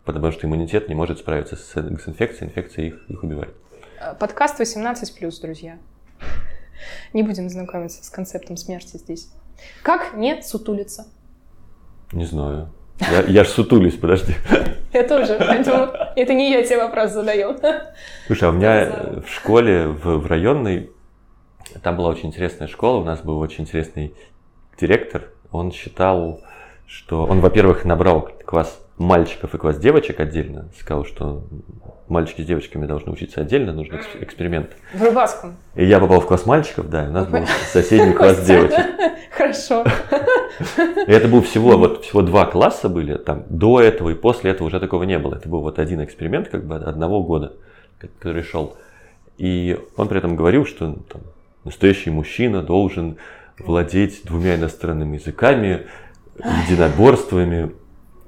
Потому 0.05 0.33
что 0.33 0.47
иммунитет 0.47 0.89
не 0.89 0.95
может 0.95 1.19
справиться 1.19 1.57
с, 1.57 1.73
с 1.73 2.09
инфекцией, 2.09 2.49
инфекция 2.49 2.87
их, 2.87 3.05
их 3.09 3.23
убивает. 3.23 3.55
Э, 4.01 4.15
подкаст 4.15 4.61
18+, 4.61 5.41
друзья. 5.43 5.79
Не 7.13 7.23
будем 7.23 7.49
знакомиться 7.51 8.03
с 8.03 8.09
концептом 8.09 8.57
смерти 8.57 8.97
здесь. 8.97 9.31
Как 9.83 10.15
не 10.15 10.41
сутулиться? 10.43 11.07
Не 12.13 12.25
знаю. 12.25 12.71
Я, 13.01 13.23
я 13.23 13.45
ж 13.45 13.49
сутулюсь, 13.49 13.97
подожди. 13.97 14.35
Я 14.93 15.07
тоже, 15.07 15.37
поэтому 15.39 15.93
это 16.17 16.35
не 16.35 16.51
я 16.51 16.65
тебе 16.65 16.79
вопрос 16.79 17.13
задаю. 17.13 17.57
Слушай, 18.27 18.49
а 18.49 18.51
у 18.51 18.55
меня 18.55 19.23
в 19.25 19.29
школе, 19.29 19.87
в, 19.87 20.19
в 20.19 20.27
районной, 20.27 20.91
там 21.83 21.97
была 21.97 22.09
очень 22.09 22.31
интересная 22.31 22.67
школа, 22.67 23.01
у 23.01 23.05
нас 23.05 23.21
был 23.21 23.39
очень 23.39 23.63
интересный 23.63 24.15
директор. 24.81 25.31
Он 25.53 25.71
считал, 25.71 26.41
что 26.87 27.25
он, 27.25 27.41
во-первых, 27.41 27.85
набрал 27.85 28.23
класс 28.45 28.81
мальчиков 29.01 29.55
и 29.55 29.59
класс 29.59 29.79
девочек 29.79 30.21
отдельно. 30.21 30.69
Сказал, 30.79 31.07
что 31.07 31.45
мальчики 32.07 32.43
с 32.43 32.45
девочками 32.45 32.85
должны 32.87 33.11
учиться 33.11 33.41
отдельно, 33.41 33.73
нужен 33.73 33.99
эксперимент. 34.21 34.77
В 34.93 35.03
Рыбацком. 35.03 35.57
И 35.75 35.87
я 35.87 35.99
попал 35.99 36.21
в 36.21 36.27
класс 36.27 36.45
мальчиков, 36.45 36.91
да, 36.91 37.07
и 37.07 37.09
у 37.09 37.13
нас 37.13 37.27
был 37.27 37.47
соседний 37.73 38.13
класс 38.13 38.45
девочек. 38.45 38.85
Хорошо. 39.31 39.85
И 41.07 41.11
это 41.11 41.29
был 41.29 41.41
всего, 41.41 41.79
вот 41.79 42.05
всего 42.05 42.21
два 42.21 42.45
класса 42.45 42.91
были, 42.91 43.17
там, 43.17 43.45
до 43.49 43.81
этого 43.81 44.11
и 44.11 44.15
после 44.15 44.51
этого 44.51 44.69
уже 44.69 44.79
такого 44.79 45.05
не 45.05 45.19
было. 45.19 45.37
Это 45.37 45.49
был 45.49 45.61
вот 45.61 45.79
один 45.79 46.05
эксперимент, 46.05 46.49
как 46.49 46.67
бы, 46.67 46.77
одного 46.77 47.23
года, 47.23 47.55
который 47.99 48.43
шел. 48.43 48.77
И 49.39 49.81
он 49.97 50.09
при 50.09 50.19
этом 50.19 50.37
говорил, 50.37 50.67
что 50.67 50.99
там, 51.11 51.23
настоящий 51.65 52.11
мужчина 52.11 52.63
должен 52.63 53.17
владеть 53.59 54.25
двумя 54.25 54.57
иностранными 54.57 55.17
языками, 55.17 55.87
единоборствами, 56.69 57.73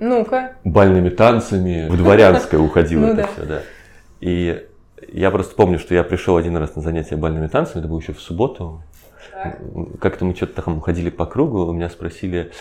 ну-ка. 0.03 0.53
Бальными 0.65 1.09
танцами. 1.09 1.89
В 1.89 1.97
дворянское 1.97 2.61
уходило 2.61 3.01
ну 3.07 3.13
это 3.13 3.29
все, 3.29 3.47
да. 3.47 3.63
И 4.21 4.67
я 5.13 5.31
просто 5.31 5.55
помню, 5.55 5.79
что 5.79 5.95
я 5.95 6.05
пришел 6.05 6.37
один 6.37 6.57
раз 6.57 6.75
на 6.77 6.83
занятие 6.83 7.17
бальными 7.17 7.47
танцами, 7.47 7.81
это 7.81 7.89
было 7.89 8.01
еще 8.01 8.13
в 8.13 8.21
субботу. 8.21 8.83
Как-то 10.01 10.25
мы 10.25 10.35
что-то 10.35 10.63
там 10.63 10.81
ходили 10.81 11.11
по 11.11 11.27
кругу, 11.27 11.67
у 11.67 11.73
меня 11.73 11.89
спросили, 11.89 12.53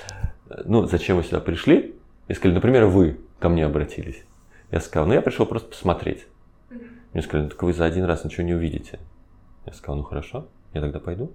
ну, 0.66 0.86
зачем 0.86 1.18
вы 1.18 1.24
сюда 1.24 1.40
пришли? 1.40 1.96
И 2.28 2.34
сказали, 2.34 2.56
например, 2.56 2.86
вы 2.86 3.20
ко 3.40 3.50
мне 3.50 3.66
обратились. 3.66 4.24
Я 4.72 4.80
сказал, 4.80 5.08
ну, 5.08 5.14
я 5.14 5.22
пришел 5.22 5.46
просто 5.46 5.70
посмотреть. 5.70 6.28
Мне 7.14 7.24
сказали, 7.24 7.44
ну, 7.44 7.50
так 7.50 7.62
вы 7.64 7.74
за 7.74 7.86
один 7.86 8.06
раз 8.06 8.24
ничего 8.24 8.44
не 8.44 8.54
увидите. 8.54 9.00
Я 9.66 9.74
сказал, 9.74 9.98
ну, 9.98 10.04
хорошо, 10.04 10.48
я 10.74 10.82
тогда 10.82 11.00
пойду. 11.00 11.32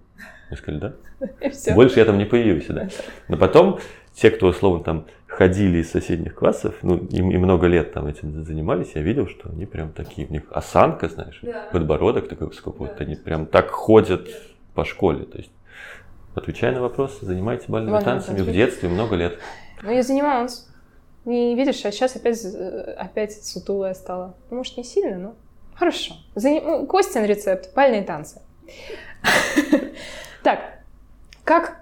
Мне 0.49 0.57
сказали, 0.57 0.81
да. 0.81 1.75
Больше 1.75 1.99
я 1.99 2.05
там 2.05 2.19
не 2.19 2.25
появился, 2.25 2.73
да. 2.73 2.89
Но 3.29 3.37
потом 3.37 3.79
те, 4.17 4.31
кто, 4.31 4.47
условно, 4.47 4.83
там 4.83 5.07
ходили 5.27 5.79
из 5.79 5.91
соседних 5.91 6.35
классов, 6.35 6.77
ну, 6.83 6.97
и, 6.97 7.19
и 7.19 7.23
много 7.23 7.67
лет 7.67 7.93
там 7.93 8.07
этим 8.07 8.45
занимались, 8.45 8.93
я 8.95 9.03
видел, 9.03 9.29
что 9.29 9.51
они 9.51 9.67
прям 9.67 9.93
такие, 9.93 10.27
у 10.27 10.33
них 10.33 10.45
осанка, 10.51 11.09
знаешь, 11.09 11.39
да. 11.43 11.69
подбородок 11.71 12.27
такой 12.29 12.47
высокий, 12.47 12.71
да. 12.71 12.77
вот 12.79 13.01
они 13.01 13.17
прям 13.17 13.47
так 13.47 13.71
ходят 13.71 14.27
по 14.75 14.85
школе, 14.85 15.27
то 15.27 15.37
есть, 15.37 15.51
отвечая 16.35 16.73
на 16.73 16.81
вопрос, 16.81 17.19
занимайтесь 17.21 17.69
бальными 17.69 17.93
Ладно, 17.93 18.13
танцами 18.13 18.41
в 18.41 18.51
детстве 18.51 18.89
много 18.89 19.17
лет. 19.17 19.39
Ну, 19.83 19.91
я 19.91 20.03
занималась. 20.03 20.67
Не 21.27 21.55
видишь, 21.55 21.85
а 21.85 21.93
сейчас 21.93 22.17
опять, 22.17 22.43
опять 22.97 23.45
сутулая 23.45 23.95
стала. 23.95 24.35
Ну, 24.49 24.59
может, 24.59 24.77
не 24.77 24.85
сильно, 24.85 25.19
но 25.19 25.35
хорошо. 25.75 26.15
Заним... 26.35 26.63
Ну, 26.65 26.87
Костин 26.87 27.25
рецепт, 27.25 27.75
бальные 27.75 28.03
танцы. 28.03 28.41
Так, 30.43 30.61
как 31.43 31.81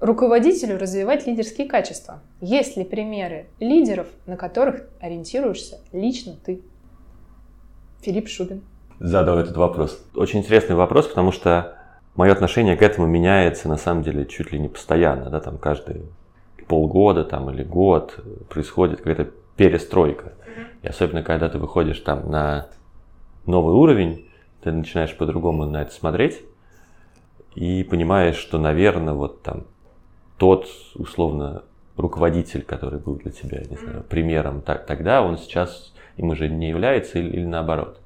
руководителю 0.00 0.78
развивать 0.78 1.26
лидерские 1.26 1.68
качества? 1.68 2.20
Есть 2.40 2.76
ли 2.76 2.84
примеры 2.84 3.46
лидеров, 3.60 4.08
на 4.26 4.36
которых 4.36 4.88
ориентируешься 5.00 5.78
лично 5.92 6.36
ты? 6.44 6.62
Филипп 8.00 8.28
Шубин. 8.28 8.62
Задал 8.98 9.38
этот 9.38 9.56
вопрос. 9.56 10.02
Очень 10.14 10.40
интересный 10.40 10.74
вопрос, 10.74 11.06
потому 11.06 11.32
что 11.32 11.76
мое 12.16 12.32
отношение 12.32 12.76
к 12.76 12.82
этому 12.82 13.06
меняется 13.06 13.68
на 13.68 13.76
самом 13.76 14.02
деле 14.02 14.26
чуть 14.26 14.52
ли 14.52 14.58
не 14.58 14.68
постоянно, 14.68 15.30
да, 15.30 15.40
там 15.40 15.58
каждые 15.58 16.02
полгода 16.66 17.24
там, 17.24 17.50
или 17.50 17.62
год 17.62 18.18
происходит 18.48 18.98
какая-то 18.98 19.30
перестройка. 19.56 20.32
И 20.82 20.88
особенно 20.88 21.22
когда 21.22 21.48
ты 21.48 21.58
выходишь 21.58 22.00
там 22.00 22.30
на 22.30 22.68
новый 23.46 23.74
уровень, 23.74 24.28
ты 24.62 24.72
начинаешь 24.72 25.16
по-другому 25.16 25.66
на 25.66 25.82
это 25.82 25.92
смотреть 25.92 26.40
и 27.54 27.82
понимаешь, 27.82 28.36
что, 28.36 28.58
наверное, 28.58 29.14
вот 29.14 29.42
там 29.42 29.64
тот, 30.40 30.66
условно, 30.94 31.64
руководитель, 31.98 32.62
который 32.62 32.98
был 32.98 33.16
для 33.16 33.30
тебя, 33.30 33.60
не 33.68 33.76
знаю, 33.76 34.02
примером 34.08 34.62
так, 34.62 34.86
тогда, 34.86 35.22
он 35.22 35.36
сейчас 35.36 35.92
им 36.16 36.30
уже 36.30 36.48
не 36.48 36.70
является 36.70 37.18
или, 37.18 37.28
или 37.28 37.44
наоборот. 37.44 38.00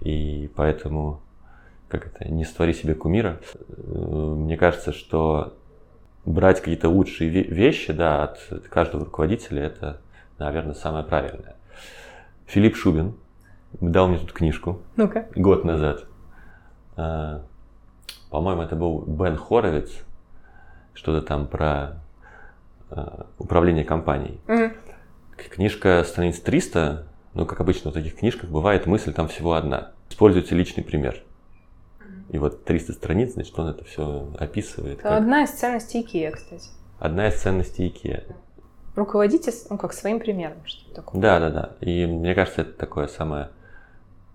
И 0.00 0.50
поэтому, 0.56 1.22
как 1.88 2.06
это, 2.06 2.30
не 2.30 2.44
створи 2.44 2.74
себе 2.74 2.94
кумира. 2.94 3.40
Э, 3.54 4.34
мне 4.36 4.58
кажется, 4.58 4.92
что 4.92 5.54
брать 6.26 6.58
какие-то 6.58 6.90
лучшие 6.90 7.30
вещи, 7.30 7.94
да, 7.94 8.24
от 8.24 8.68
каждого 8.68 9.06
руководителя, 9.06 9.62
это, 9.62 10.02
наверное, 10.38 10.74
самое 10.74 11.02
правильное. 11.02 11.56
Филипп 12.44 12.76
Шубин 12.76 13.14
дал 13.80 14.08
мне 14.08 14.18
тут 14.18 14.32
книжку 14.32 14.82
ну-ка. 14.96 15.28
год 15.34 15.64
назад. 15.64 16.04
А, 16.96 17.40
по-моему, 18.28 18.60
это 18.60 18.76
был 18.76 19.00
Бен 19.00 19.38
Хоровиц 19.38 20.04
что-то 20.94 21.26
там 21.26 21.46
про 21.46 22.02
э, 22.90 23.22
управление 23.38 23.84
компанией. 23.84 24.40
Mm-hmm. 24.46 24.72
Книжка 25.50 26.04
страниц 26.04 26.40
300, 26.40 27.06
ну, 27.34 27.46
как 27.46 27.60
обычно 27.60 27.90
в 27.90 27.94
таких 27.94 28.16
книжках 28.16 28.50
бывает, 28.50 28.86
мысль 28.86 29.12
там 29.12 29.28
всего 29.28 29.54
одна. 29.54 29.92
Используйте 30.08 30.54
личный 30.54 30.84
пример. 30.84 31.22
И 32.30 32.38
вот 32.38 32.64
300 32.64 32.94
страниц, 32.94 33.34
значит, 33.34 33.58
он 33.58 33.68
это 33.68 33.84
все 33.84 34.28
описывает. 34.38 34.94
Это 34.94 35.02
как... 35.02 35.12
одна 35.18 35.44
из 35.44 35.50
ценностей 35.50 36.02
IKEA, 36.02 36.30
кстати. 36.30 36.70
Одна 36.98 37.28
из 37.28 37.40
ценностей 37.40 37.88
IKEA. 37.88 38.34
Руководите, 38.96 39.52
ну, 39.70 39.76
как 39.76 39.92
своим 39.92 40.20
примером, 40.20 40.58
что 40.64 40.94
такое. 40.94 41.20
Да, 41.20 41.40
да, 41.40 41.50
да. 41.50 41.76
И 41.80 42.06
мне 42.06 42.34
кажется, 42.34 42.62
это 42.62 42.72
такое 42.72 43.08
самое 43.08 43.50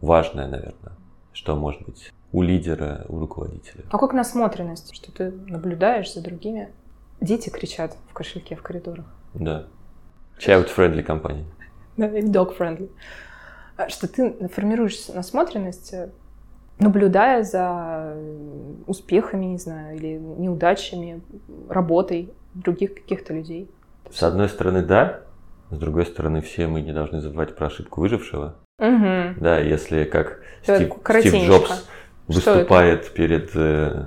важное, 0.02 0.48
наверное, 0.48 0.94
что 1.34 1.56
может 1.56 1.82
быть 1.84 2.12
у 2.32 2.42
лидера, 2.42 3.06
у 3.10 3.20
руководителя. 3.20 3.84
А 3.90 3.98
как 3.98 4.14
насмотренность, 4.14 4.94
что 4.96 5.12
ты 5.12 5.32
наблюдаешь 5.48 6.14
за 6.14 6.22
другими? 6.22 6.70
Дети 7.22 7.50
кричат 7.50 7.96
в 8.10 8.14
кошельке 8.14 8.56
в 8.56 8.62
коридорах. 8.62 9.06
Да. 9.34 9.68
Child-friendly 10.40 11.04
компания. 11.04 11.46
Да, 11.98 12.08
или 12.08 12.30
dog-friendly. 12.30 12.90
А 13.78 13.90
что 13.90 14.08
ты 14.08 14.48
формируешь 14.50 15.08
насмотренность, 15.10 15.94
наблюдая 16.80 17.44
за 17.44 18.16
успехами, 18.88 19.46
не 19.46 19.58
знаю, 19.58 19.98
или 19.98 20.18
неудачами, 20.18 21.22
работой 21.68 22.32
других 22.54 22.96
каких-то 22.96 23.34
людей. 23.34 23.70
С 24.12 24.24
одной 24.24 24.50
стороны, 24.50 24.82
да. 24.82 25.22
С 25.72 25.78
другой 25.78 26.06
стороны, 26.06 26.42
все 26.42 26.68
мы 26.68 26.82
не 26.82 26.94
должны 26.94 27.22
забывать 27.22 27.56
про 27.56 27.68
ошибку 27.68 28.02
выжившего. 28.02 28.56
Угу. 28.80 29.42
Да, 29.42 29.60
если 29.60 30.06
как 30.06 30.42
Стив, 30.64 30.94
Стив 31.04 31.34
Джобс 31.48 31.88
выступает 32.36 33.12
перед, 33.12 33.52
э, 33.56 34.06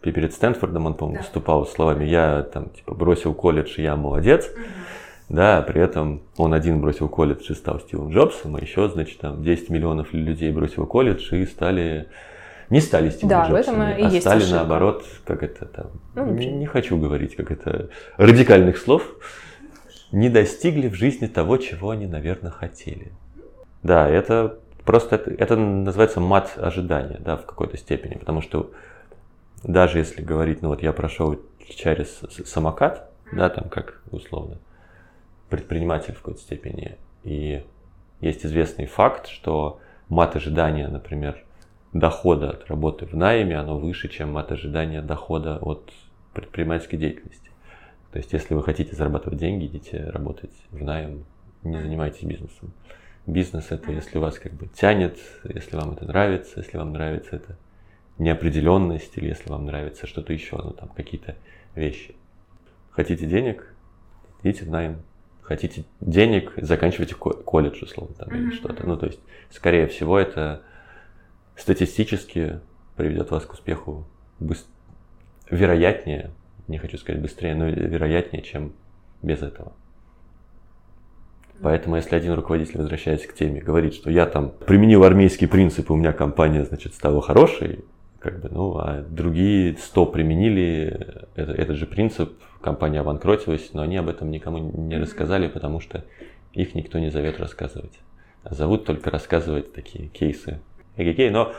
перед 0.00 0.32
Стэнфордом, 0.32 0.86
он, 0.86 0.94
по-моему, 0.94 1.18
да. 1.18 1.24
выступал 1.24 1.66
словами 1.66 2.04
«я 2.04 2.42
там 2.42 2.70
типа 2.70 2.94
бросил 2.94 3.34
колледж, 3.34 3.80
я 3.80 3.96
молодец», 3.96 4.46
угу. 4.46 4.60
да, 5.28 5.62
при 5.62 5.80
этом 5.80 6.22
он 6.36 6.54
один 6.54 6.80
бросил 6.80 7.08
колледж 7.08 7.50
и 7.50 7.54
стал 7.54 7.80
Стивом 7.80 8.10
Джобсом, 8.10 8.56
а 8.56 8.60
еще, 8.60 8.88
значит, 8.88 9.18
там 9.20 9.42
10 9.42 9.70
миллионов 9.70 10.12
людей 10.12 10.50
бросило 10.50 10.86
колледж 10.86 11.34
и 11.34 11.46
стали 11.46 12.08
не 12.70 12.80
стали 12.80 13.08
Стивом 13.08 13.30
да, 13.30 13.48
и 13.96 14.02
а 14.02 14.08
есть 14.10 14.20
стали 14.20 14.38
ошибка. 14.38 14.56
наоборот, 14.56 15.04
как 15.24 15.42
это 15.42 15.64
там, 15.64 15.86
ну, 16.14 16.26
не, 16.26 16.46
не 16.46 16.66
хочу 16.66 16.98
говорить, 16.98 17.34
как 17.34 17.50
это, 17.50 17.88
радикальных 18.18 18.76
слов, 18.76 19.02
не 20.12 20.28
достигли 20.28 20.88
в 20.88 20.94
жизни 20.94 21.26
того, 21.26 21.56
чего 21.56 21.90
они, 21.90 22.06
наверное, 22.06 22.50
хотели. 22.50 23.12
Да, 23.82 24.08
это 24.08 24.58
просто 24.88 25.16
это, 25.16 25.30
это 25.32 25.54
называется 25.54 26.18
мат 26.18 26.54
ожидания, 26.56 27.18
да, 27.20 27.36
в 27.36 27.44
какой-то 27.44 27.76
степени, 27.76 28.14
потому 28.14 28.40
что 28.40 28.70
даже 29.62 29.98
если 29.98 30.22
говорить, 30.22 30.62
ну 30.62 30.68
вот 30.68 30.82
я 30.82 30.94
прошел 30.94 31.38
через 31.68 32.22
самокат, 32.46 33.10
да, 33.30 33.50
там 33.50 33.68
как 33.68 34.00
условно, 34.10 34.56
предприниматель 35.50 36.14
в 36.14 36.22
какой-то 36.22 36.40
степени, 36.40 36.96
и 37.22 37.66
есть 38.22 38.46
известный 38.46 38.86
факт, 38.86 39.28
что 39.28 39.78
мат 40.08 40.36
ожидания, 40.36 40.88
например, 40.88 41.44
дохода 41.92 42.48
от 42.48 42.66
работы 42.70 43.04
в 43.04 43.12
найме, 43.12 43.58
оно 43.58 43.78
выше, 43.78 44.08
чем 44.08 44.32
мат 44.32 44.52
ожидания 44.52 45.02
дохода 45.02 45.58
от 45.58 45.92
предпринимательской 46.32 46.96
деятельности. 46.96 47.50
То 48.10 48.20
есть, 48.20 48.32
если 48.32 48.54
вы 48.54 48.62
хотите 48.62 48.96
зарабатывать 48.96 49.38
деньги, 49.38 49.66
идите 49.66 50.04
работать 50.04 50.54
в 50.70 50.82
найм, 50.82 51.26
не 51.62 51.78
занимайтесь 51.78 52.22
бизнесом. 52.22 52.72
Бизнес 53.28 53.66
это 53.70 53.92
если 53.92 54.16
вас 54.16 54.38
как 54.38 54.54
бы 54.54 54.68
тянет, 54.68 55.18
если 55.44 55.76
вам 55.76 55.92
это 55.92 56.06
нравится, 56.06 56.60
если 56.60 56.78
вам 56.78 56.94
нравится 56.94 57.36
это 57.36 57.58
неопределенность, 58.16 59.18
или 59.18 59.26
если 59.26 59.50
вам 59.50 59.66
нравится 59.66 60.06
что-то 60.06 60.32
еще, 60.32 60.56
ну 60.56 60.70
там 60.70 60.88
какие-то 60.88 61.36
вещи. 61.74 62.16
Хотите 62.90 63.26
денег, 63.26 63.74
идите 64.42 64.64
в 64.64 64.70
найм. 64.70 65.02
Хотите 65.42 65.84
денег, 66.00 66.54
заканчивайте 66.56 67.14
колледж, 67.16 67.84
условно, 67.84 68.14
там, 68.14 68.34
или 68.34 68.50
что-то. 68.50 68.86
Ну, 68.86 68.96
то 68.96 69.04
есть, 69.04 69.20
скорее 69.50 69.88
всего, 69.88 70.18
это 70.18 70.62
статистически 71.54 72.60
приведет 72.96 73.30
вас 73.30 73.44
к 73.44 73.52
успеху 73.52 74.06
быстро, 74.40 74.70
вероятнее, 75.50 76.30
не 76.66 76.78
хочу 76.78 76.96
сказать 76.96 77.20
быстрее, 77.20 77.54
но 77.54 77.66
вероятнее, 77.66 78.42
чем 78.42 78.72
без 79.20 79.42
этого. 79.42 79.74
Поэтому, 81.60 81.96
если 81.96 82.14
один 82.14 82.34
руководитель, 82.34 82.78
возвращаясь 82.78 83.26
к 83.26 83.34
теме, 83.34 83.60
говорит, 83.60 83.94
что 83.94 84.10
я 84.10 84.26
там 84.26 84.50
применил 84.50 85.04
армейский 85.04 85.46
принцип, 85.46 85.90
и 85.90 85.92
у 85.92 85.96
меня 85.96 86.12
компания, 86.12 86.64
значит, 86.64 86.94
стала 86.94 87.20
хорошей, 87.20 87.84
как 88.20 88.40
бы, 88.40 88.48
ну, 88.48 88.76
а 88.78 89.04
другие 89.08 89.76
100 89.76 90.06
применили 90.06 91.16
это, 91.34 91.52
этот 91.52 91.76
же 91.76 91.86
принцип, 91.86 92.32
компания 92.60 93.00
обанкротилась, 93.00 93.70
но 93.72 93.82
они 93.82 93.96
об 93.96 94.08
этом 94.08 94.30
никому 94.30 94.58
не 94.58 94.98
рассказали, 94.98 95.48
потому 95.48 95.80
что 95.80 96.04
их 96.52 96.74
никто 96.74 96.98
не 96.98 97.10
зовет 97.10 97.40
рассказывать. 97.40 97.98
А 98.44 98.54
зовут 98.54 98.84
только 98.84 99.10
рассказывать 99.10 99.72
такие 99.72 100.08
кейсы. 100.08 100.60
Эгегей, 100.96 101.30
но 101.30 101.52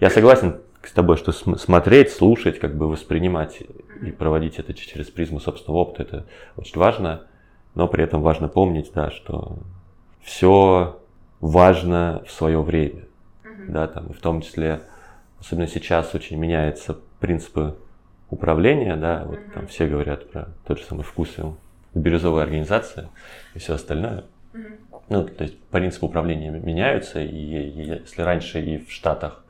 я 0.00 0.10
согласен 0.10 0.60
с 0.82 0.92
тобой, 0.92 1.16
что 1.16 1.32
смотреть, 1.32 2.10
слушать, 2.10 2.58
как 2.58 2.76
бы 2.76 2.88
воспринимать 2.88 3.62
и 4.02 4.10
проводить 4.10 4.58
это 4.58 4.72
через 4.74 5.08
призму 5.08 5.40
собственного 5.40 5.80
опыта, 5.80 6.02
это 6.02 6.26
очень 6.56 6.78
важно, 6.78 7.22
но 7.78 7.86
при 7.86 8.02
этом 8.02 8.22
важно 8.22 8.48
помнить, 8.48 8.90
да, 8.92 9.12
что 9.12 9.56
все 10.20 11.00
важно 11.40 12.24
в 12.26 12.32
свое 12.32 12.60
время, 12.60 13.04
да, 13.68 13.86
там, 13.86 14.12
в 14.12 14.18
том 14.18 14.42
числе, 14.42 14.80
особенно 15.38 15.68
сейчас 15.68 16.12
очень 16.12 16.38
меняются 16.38 16.98
принципы 17.20 17.76
управления, 18.30 18.96
да, 18.96 19.22
вот 19.24 19.38
там 19.54 19.68
все 19.68 19.86
говорят 19.86 20.28
про 20.28 20.48
тот 20.66 20.80
же 20.80 20.84
самый 20.86 21.04
вкус, 21.04 21.36
бирюзовая 21.94 22.42
организация 22.42 23.10
и 23.54 23.60
все 23.60 23.74
остальное. 23.74 24.24
Ну, 25.08 25.24
то 25.28 25.44
есть 25.44 25.56
принципы 25.70 26.06
управления 26.06 26.50
меняются, 26.50 27.22
и, 27.22 27.28
и 27.28 27.84
если 27.84 28.22
раньше 28.22 28.60
и 28.60 28.78
в 28.78 28.90
Штатах 28.90 29.44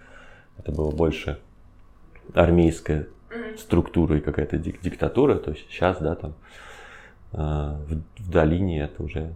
это 0.58 0.70
было 0.70 0.90
больше 0.90 1.38
армейская 2.34 3.06
структура 3.56 4.18
и 4.18 4.20
какая-то 4.20 4.58
дик 4.58 4.82
диктатура, 4.82 5.36
то 5.36 5.54
сейчас, 5.54 5.96
да, 5.98 6.14
там 6.14 6.34
в, 7.32 8.02
в 8.18 8.30
долине 8.30 8.82
это 8.82 9.02
уже 9.02 9.34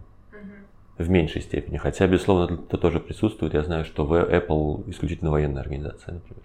в 0.97 1.09
меньшей 1.09 1.41
степени. 1.41 1.77
Хотя, 1.77 2.07
безусловно, 2.07 2.59
это 2.67 2.77
тоже 2.77 2.99
присутствует. 2.99 3.53
Я 3.53 3.63
знаю, 3.63 3.85
что 3.85 4.05
в 4.05 4.13
Apple 4.13 4.89
исключительно 4.89 5.31
военная 5.31 5.61
организация, 5.61 6.15
например. 6.15 6.43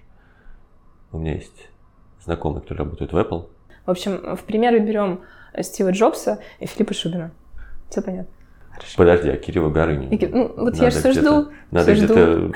У 1.13 1.19
меня 1.19 1.35
есть 1.35 1.69
знакомые, 2.23 2.63
которые 2.63 2.85
работают 2.85 3.13
в 3.13 3.17
Apple. 3.17 3.49
В 3.87 3.91
общем, 3.91 4.37
в 4.37 4.45
примеры 4.45 4.81
берем 4.81 5.21
Стива 5.61 5.91
Джобса 5.91 6.41
и 6.61 6.67
Филиппа 6.67 6.95
Шубина. 6.95 7.31
Все 7.89 8.03
понятно. 8.03 8.33
Хорошо. 8.71 8.95
Подожди, 8.97 9.31
а 9.31 9.37
Кирилла 9.37 9.71
Горыню? 9.71 10.09
Ну, 10.11 10.49
вот 10.49 10.75
надо 10.75 10.85
я 10.85 10.91
же 10.91 10.99
все 10.99 11.13
жду. 11.13 11.49
Надо 11.71 11.95
где-то 11.95 12.53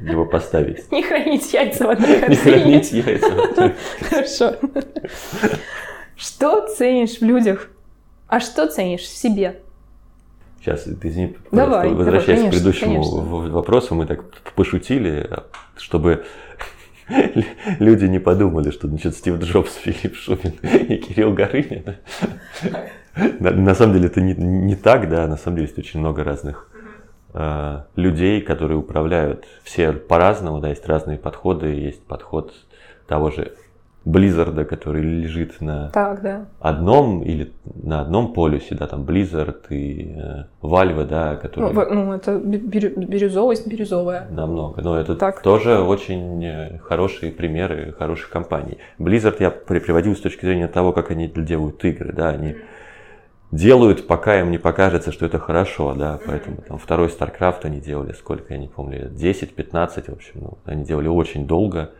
его 0.00 0.26
поставить. 0.26 0.90
Не 0.92 1.02
хранить 1.02 1.52
яйца 1.52 1.86
в 1.86 1.90
одной 1.90 2.20
корзине. 2.20 2.54
Не 2.54 2.60
хранить 2.60 2.92
яйца. 2.92 3.74
Хорошо. 4.10 4.56
Что 6.16 6.66
ценишь 6.66 7.20
в 7.20 7.22
людях, 7.22 7.70
а 8.28 8.40
что 8.40 8.66
ценишь 8.68 9.02
в 9.02 9.16
себе? 9.16 9.60
Сейчас, 10.60 10.86
извини, 10.86 11.36
давай, 11.52 11.92
возвращаясь 11.92 12.26
давай, 12.26 12.26
конечно, 12.26 12.48
к 12.48 12.52
предыдущему 12.52 12.94
конечно. 12.94 13.50
вопросу, 13.52 13.94
мы 13.94 14.06
так 14.06 14.24
пошутили, 14.54 15.30
чтобы 15.76 16.24
люди 17.78 18.04
не 18.04 18.18
подумали, 18.18 18.70
что 18.70 18.88
значит 18.88 19.16
Стив 19.16 19.38
Джобс, 19.40 19.74
Филипп 19.76 20.16
Шубин 20.16 20.52
и 20.62 20.96
Кирилл 20.96 21.32
Горынин. 21.32 21.96
На, 23.40 23.50
на 23.50 23.74
самом 23.74 23.94
деле 23.94 24.06
это 24.06 24.20
не, 24.20 24.34
не 24.34 24.76
так, 24.76 25.08
да, 25.08 25.26
на 25.26 25.36
самом 25.36 25.56
деле 25.56 25.68
есть 25.68 25.78
очень 25.78 26.00
много 26.00 26.22
разных 26.22 26.70
э, 27.34 27.82
людей, 27.96 28.40
которые 28.42 28.78
управляют. 28.78 29.46
Все 29.64 29.92
по-разному, 29.92 30.60
да, 30.60 30.68
есть 30.68 30.86
разные 30.86 31.18
подходы. 31.18 31.68
Есть 31.68 32.04
подход 32.04 32.52
того 33.08 33.30
же 33.30 33.54
Blizzard, 34.08 34.64
который 34.64 35.02
лежит 35.02 35.60
на 35.60 35.90
так, 35.90 36.22
да. 36.22 36.46
одном 36.60 37.22
или 37.22 37.52
на 37.64 38.00
одном 38.00 38.32
полюсе, 38.32 38.74
да, 38.74 38.86
там 38.86 39.02
Blizzard 39.02 39.66
и 39.68 40.14
э, 40.16 40.44
Valve, 40.62 41.04
да, 41.04 41.36
которые... 41.36 41.72
Ну, 41.74 41.94
ну 41.94 42.12
это 42.14 42.38
бирюзовость 42.38 43.66
бирюзовая. 43.66 44.26
Намного, 44.30 44.80
но 44.80 44.98
это 44.98 45.14
так. 45.14 45.42
тоже 45.42 45.78
очень 45.80 46.42
э, 46.42 46.78
хорошие 46.78 47.32
примеры 47.32 47.94
хороших 47.98 48.30
компаний. 48.30 48.78
Blizzard 48.98 49.36
я 49.40 49.50
приводил 49.50 50.16
с 50.16 50.20
точки 50.20 50.46
зрения 50.46 50.68
того, 50.68 50.92
как 50.92 51.10
они 51.10 51.28
делают 51.28 51.84
игры, 51.84 52.12
да, 52.14 52.30
они 52.30 52.56
делают, 53.50 54.06
пока 54.06 54.40
им 54.40 54.50
не 54.50 54.58
покажется, 54.58 55.12
что 55.12 55.26
это 55.26 55.38
хорошо, 55.38 55.94
да, 55.94 56.18
поэтому 56.24 56.58
там 56.66 56.78
второй 56.78 57.08
StarCraft 57.08 57.60
они 57.62 57.80
делали, 57.80 58.12
сколько, 58.12 58.54
я 58.54 58.58
не 58.58 58.68
помню, 58.68 59.10
10-15, 59.10 60.10
в 60.10 60.14
общем, 60.14 60.32
ну, 60.34 60.58
они 60.64 60.84
делали 60.84 61.08
очень 61.08 61.46
долго, 61.46 61.90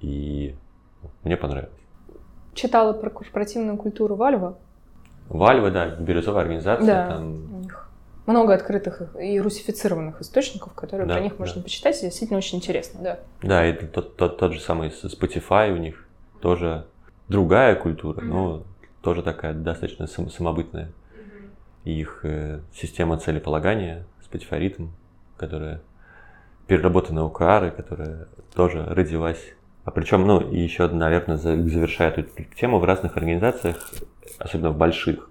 и 0.00 0.56
мне 1.24 1.36
понравилось. 1.36 1.72
Читала 2.54 2.92
про 2.92 3.10
корпоративную 3.10 3.76
культуру 3.76 4.14
Вальва. 4.14 4.58
Вальва, 5.28 5.70
да, 5.70 5.88
бирюзовая 5.96 6.42
организация. 6.42 6.86
Да, 6.86 7.08
там... 7.08 7.54
у 7.54 7.58
них 7.60 7.90
много 8.26 8.54
открытых 8.54 9.02
и 9.20 9.40
русифицированных 9.40 10.20
источников, 10.20 10.72
которые 10.74 11.06
да, 11.06 11.14
про 11.14 11.22
них 11.22 11.38
можно 11.38 11.56
да. 11.56 11.62
почитать, 11.62 11.98
и 11.98 12.06
действительно 12.06 12.38
очень 12.38 12.58
интересно, 12.58 13.00
да. 13.02 13.18
Да, 13.42 13.66
и 13.66 13.72
тот, 13.72 14.16
тот, 14.16 14.38
тот 14.38 14.52
же 14.52 14.60
самый 14.60 14.90
Spotify 14.90 15.72
у 15.72 15.76
них 15.76 16.06
тоже 16.40 16.86
другая 17.28 17.74
культура, 17.74 18.20
mm-hmm. 18.20 18.26
но 18.26 18.62
тоже 19.02 19.22
такая 19.22 19.52
достаточно 19.52 20.06
сам, 20.06 20.30
самобытная. 20.30 20.86
Mm-hmm. 20.86 21.90
Их 21.90 22.20
э, 22.22 22.60
система 22.74 23.18
целеполагания, 23.18 24.06
Spotify 24.30 24.88
которая 25.36 25.80
переработана 26.66 27.20
OKR, 27.20 27.70
которая 27.72 28.28
тоже 28.54 28.84
родилась 28.86 29.54
а 29.84 29.90
причем, 29.90 30.26
ну, 30.26 30.40
и 30.40 30.58
еще, 30.58 30.88
наверное, 30.88 31.36
завершая 31.36 32.10
эту 32.10 32.24
тему, 32.58 32.78
в 32.78 32.84
разных 32.84 33.16
организациях, 33.16 33.76
особенно 34.38 34.70
в 34.70 34.76
больших, 34.76 35.28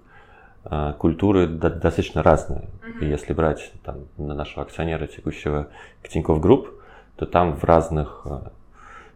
а, 0.64 0.92
культуры 0.94 1.46
достаточно 1.46 2.22
разные. 2.22 2.68
И 3.00 3.06
если 3.06 3.32
брать 3.32 3.72
там, 3.84 4.06
на 4.16 4.34
нашего 4.34 4.62
акционера 4.62 5.06
текущего 5.06 5.68
Тинькофф 6.08 6.40
Групп, 6.40 6.70
то 7.16 7.26
там 7.26 7.56
в 7.56 7.64
разных 7.64 8.22
а, 8.24 8.52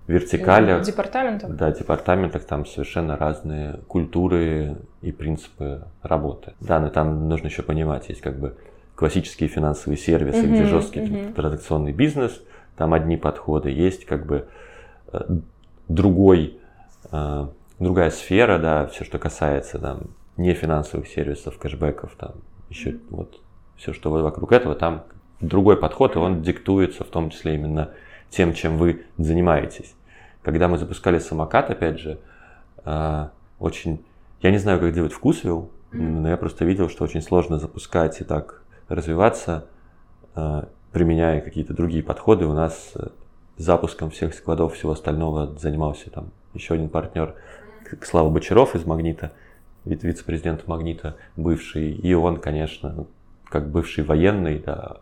вертикалях... 0.08 0.82
Департаментах? 0.82 1.50
Да, 1.54 1.70
департаментах 1.70 2.44
там 2.44 2.66
совершенно 2.66 3.16
разные 3.16 3.80
культуры 3.86 4.76
и 5.00 5.12
принципы 5.12 5.84
работы. 6.02 6.52
Да, 6.60 6.80
но 6.80 6.90
там 6.90 7.28
нужно 7.28 7.46
еще 7.46 7.62
понимать, 7.62 8.08
есть 8.08 8.20
как 8.20 8.38
бы 8.38 8.56
классические 8.94 9.48
финансовые 9.48 9.96
сервисы, 9.96 10.44
uh-huh, 10.44 10.50
где 10.50 10.64
жесткий 10.64 11.00
uh-huh. 11.00 11.32
транзакционный 11.32 11.92
бизнес, 11.92 12.42
там 12.76 12.92
одни 12.92 13.16
подходы, 13.16 13.70
есть 13.70 14.04
как 14.04 14.26
бы 14.26 14.48
другой, 15.88 16.58
э, 17.10 17.46
другая 17.78 18.10
сфера, 18.10 18.58
да, 18.58 18.86
все, 18.86 19.04
что 19.04 19.18
касается 19.18 19.78
там 19.78 20.02
не 20.36 20.54
финансовых 20.54 21.08
сервисов, 21.08 21.58
кэшбэков, 21.58 22.12
там 22.16 22.34
еще 22.68 22.98
вот 23.10 23.40
все, 23.76 23.92
что 23.92 24.10
вокруг 24.10 24.52
этого, 24.52 24.74
там 24.74 25.04
другой 25.40 25.76
подход, 25.76 26.16
и 26.16 26.18
он 26.18 26.42
диктуется 26.42 27.04
в 27.04 27.08
том 27.08 27.30
числе 27.30 27.54
именно 27.54 27.90
тем, 28.30 28.52
чем 28.52 28.76
вы 28.76 29.06
занимаетесь. 29.16 29.94
Когда 30.42 30.68
мы 30.68 30.78
запускали 30.78 31.18
самокат, 31.18 31.70
опять 31.70 31.98
же, 31.98 32.18
э, 32.84 33.28
очень, 33.58 34.04
я 34.42 34.50
не 34.50 34.58
знаю, 34.58 34.78
как 34.80 34.92
делать 34.92 35.12
вкусвилл, 35.12 35.70
но 35.90 36.28
я 36.28 36.36
просто 36.36 36.64
видел, 36.64 36.88
что 36.88 37.04
очень 37.04 37.22
сложно 37.22 37.58
запускать 37.58 38.20
и 38.20 38.24
так 38.24 38.62
развиваться, 38.88 39.66
применяя 40.92 41.40
какие-то 41.40 41.72
другие 41.72 42.02
подходы. 42.02 42.44
У 42.44 42.52
нас 42.52 42.92
запуском 43.58 44.10
всех 44.10 44.34
складов, 44.34 44.74
всего 44.74 44.92
остального 44.92 45.58
занимался 45.58 46.10
там 46.10 46.30
еще 46.54 46.74
один 46.74 46.88
партнер, 46.88 47.34
Слава 48.02 48.28
Бочаров 48.28 48.74
из 48.74 48.84
Магнита, 48.84 49.32
вице-президент 49.84 50.66
Магнита, 50.66 51.16
бывший, 51.36 51.92
и 51.92 52.14
он, 52.14 52.38
конечно, 52.38 53.06
как 53.48 53.70
бывший 53.70 54.04
военный, 54.04 54.58
да, 54.58 54.98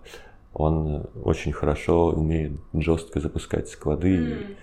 Он 0.52 1.06
очень 1.22 1.52
хорошо 1.52 2.10
умеет 2.10 2.52
жестко 2.72 3.20
запускать 3.20 3.68
склады. 3.68 4.16
Mm. 4.16 4.56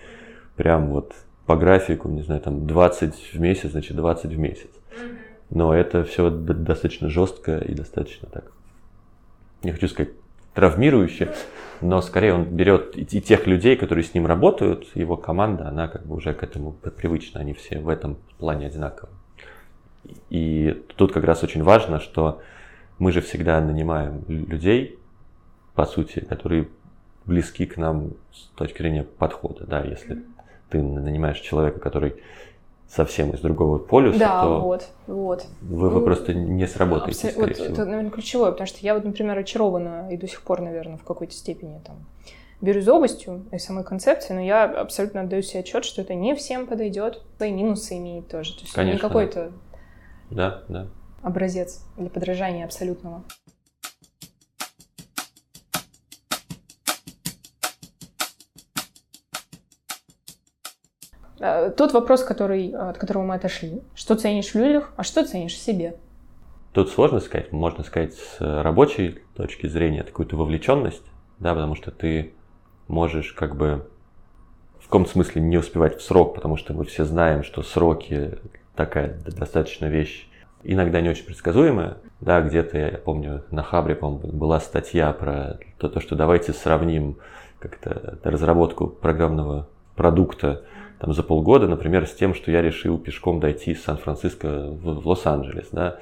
Прям 0.56 0.90
вот 0.90 1.14
по 1.46 1.56
графику, 1.56 2.08
не 2.08 2.22
знаю, 2.22 2.40
там 2.40 2.66
20 2.66 3.14
в 3.34 3.40
месяц, 3.40 3.70
значит 3.72 3.96
20 3.96 4.32
в 4.32 4.38
месяц. 4.38 4.70
Mm-hmm. 4.70 5.16
Но 5.50 5.74
это 5.74 6.04
все 6.04 6.30
достаточно 6.30 7.10
жестко 7.10 7.58
и 7.58 7.74
достаточно 7.74 8.28
так, 8.28 8.50
не 9.62 9.72
хочу 9.72 9.88
сказать 9.88 10.12
травмирующе, 10.54 11.34
но 11.84 12.00
скорее 12.00 12.32
он 12.32 12.44
берет 12.44 12.96
и 12.96 13.20
тех 13.20 13.46
людей, 13.46 13.76
которые 13.76 14.04
с 14.04 14.14
ним 14.14 14.26
работают, 14.26 14.86
его 14.94 15.18
команда, 15.18 15.68
она 15.68 15.86
как 15.86 16.06
бы 16.06 16.16
уже 16.16 16.32
к 16.32 16.42
этому 16.42 16.72
привычна, 16.72 17.40
они 17.40 17.52
все 17.52 17.78
в 17.78 17.90
этом 17.90 18.16
плане 18.38 18.66
одинаковы. 18.66 19.12
И 20.30 20.82
тут 20.96 21.12
как 21.12 21.24
раз 21.24 21.44
очень 21.44 21.62
важно, 21.62 22.00
что 22.00 22.40
мы 22.98 23.12
же 23.12 23.20
всегда 23.20 23.60
нанимаем 23.60 24.24
людей, 24.28 24.98
по 25.74 25.84
сути, 25.84 26.20
которые 26.20 26.68
близки 27.26 27.66
к 27.66 27.76
нам 27.76 28.12
с 28.32 28.46
точки 28.56 28.78
зрения 28.78 29.02
подхода, 29.04 29.66
да, 29.66 29.82
если 29.82 30.22
ты 30.70 30.82
нанимаешь 30.82 31.40
человека, 31.40 31.80
который 31.80 32.14
совсем 32.88 33.30
из 33.30 33.40
другого 33.40 33.78
полюса, 33.78 34.18
да, 34.18 34.42
то 34.42 34.60
вот, 34.60 34.88
вот. 35.06 35.46
Вы, 35.62 35.88
вы 35.90 36.00
ну, 36.00 36.04
просто 36.04 36.34
не 36.34 36.66
сработаете, 36.66 37.28
абсолютно, 37.28 37.46
вот, 37.46 37.56
всего. 37.56 37.72
Это, 37.72 37.84
наверное, 37.84 38.10
ключевое, 38.10 38.50
потому 38.52 38.66
что 38.66 38.78
я 38.80 38.94
вот, 38.94 39.04
например, 39.04 39.38
очарована 39.38 40.08
и 40.10 40.16
до 40.16 40.28
сих 40.28 40.42
пор, 40.42 40.60
наверное, 40.60 40.98
в 40.98 41.04
какой-то 41.04 41.32
степени 41.32 41.80
там 41.84 41.96
бирюзовостью 42.60 43.44
и 43.52 43.58
самой 43.58 43.84
концепцией, 43.84 44.36
но 44.36 44.42
я 44.42 44.64
абсолютно 44.64 45.22
отдаю 45.22 45.42
себе 45.42 45.60
отчет, 45.60 45.84
что 45.84 46.02
это 46.02 46.14
не 46.14 46.34
всем 46.34 46.66
подойдет, 46.66 47.22
свои 47.36 47.52
минусы 47.52 47.98
имеет 47.98 48.28
тоже. 48.28 48.54
То 48.54 48.60
есть 48.60 48.72
Конечно, 48.72 48.94
не 48.94 49.00
какой-то 49.00 49.52
да, 50.30 50.62
да. 50.68 50.86
образец 51.22 51.84
для 51.96 52.08
подражания 52.08 52.64
абсолютного. 52.64 53.22
Тот 61.76 61.92
вопрос, 61.92 62.22
который, 62.22 62.70
от 62.70 62.98
которого 62.98 63.24
мы 63.24 63.34
отошли. 63.34 63.82
Что 63.94 64.14
ценишь 64.14 64.52
в 64.52 64.54
людях, 64.54 64.92
а 64.96 65.02
что 65.02 65.24
ценишь 65.24 65.54
в 65.54 65.58
себе? 65.58 65.96
Тут 66.72 66.90
сложно 66.90 67.20
сказать. 67.20 67.52
Можно 67.52 67.84
сказать 67.84 68.14
с 68.14 68.36
рабочей 68.40 69.20
точки 69.36 69.66
зрения 69.66 70.02
какую-то 70.02 70.36
вовлеченность, 70.36 71.04
да, 71.38 71.54
потому 71.54 71.74
что 71.74 71.90
ты 71.90 72.34
можешь 72.88 73.32
как 73.32 73.56
бы 73.56 73.88
в 74.80 74.86
каком 74.86 75.06
смысле 75.06 75.40
не 75.40 75.56
успевать 75.56 75.98
в 75.98 76.02
срок, 76.02 76.34
потому 76.34 76.56
что 76.56 76.74
мы 76.74 76.84
все 76.84 77.04
знаем, 77.04 77.42
что 77.42 77.62
сроки 77.62 78.38
такая 78.76 79.18
достаточно 79.24 79.86
вещь 79.86 80.28
иногда 80.62 81.00
не 81.00 81.08
очень 81.08 81.24
предсказуемая. 81.24 81.98
Да, 82.20 82.40
где-то, 82.40 82.78
я 82.78 82.98
помню, 82.98 83.44
на 83.50 83.62
Хабре, 83.62 83.94
по-моему, 83.94 84.32
была 84.32 84.60
статья 84.60 85.12
про 85.12 85.58
то 85.78 86.00
что 86.00 86.16
давайте 86.16 86.52
сравним 86.52 87.18
как-то 87.58 88.18
разработку 88.22 88.88
программного 88.88 89.68
продукта 89.94 90.64
там, 91.04 91.12
за 91.12 91.22
полгода, 91.22 91.68
например, 91.68 92.06
с 92.06 92.14
тем, 92.14 92.34
что 92.34 92.50
я 92.50 92.62
решил 92.62 92.98
пешком 92.98 93.38
дойти 93.38 93.72
из 93.72 93.84
Сан-Франциско 93.84 94.48
в, 94.48 95.02
в 95.02 95.06
Лос-Анджелес. 95.06 95.68
Да. 95.70 95.98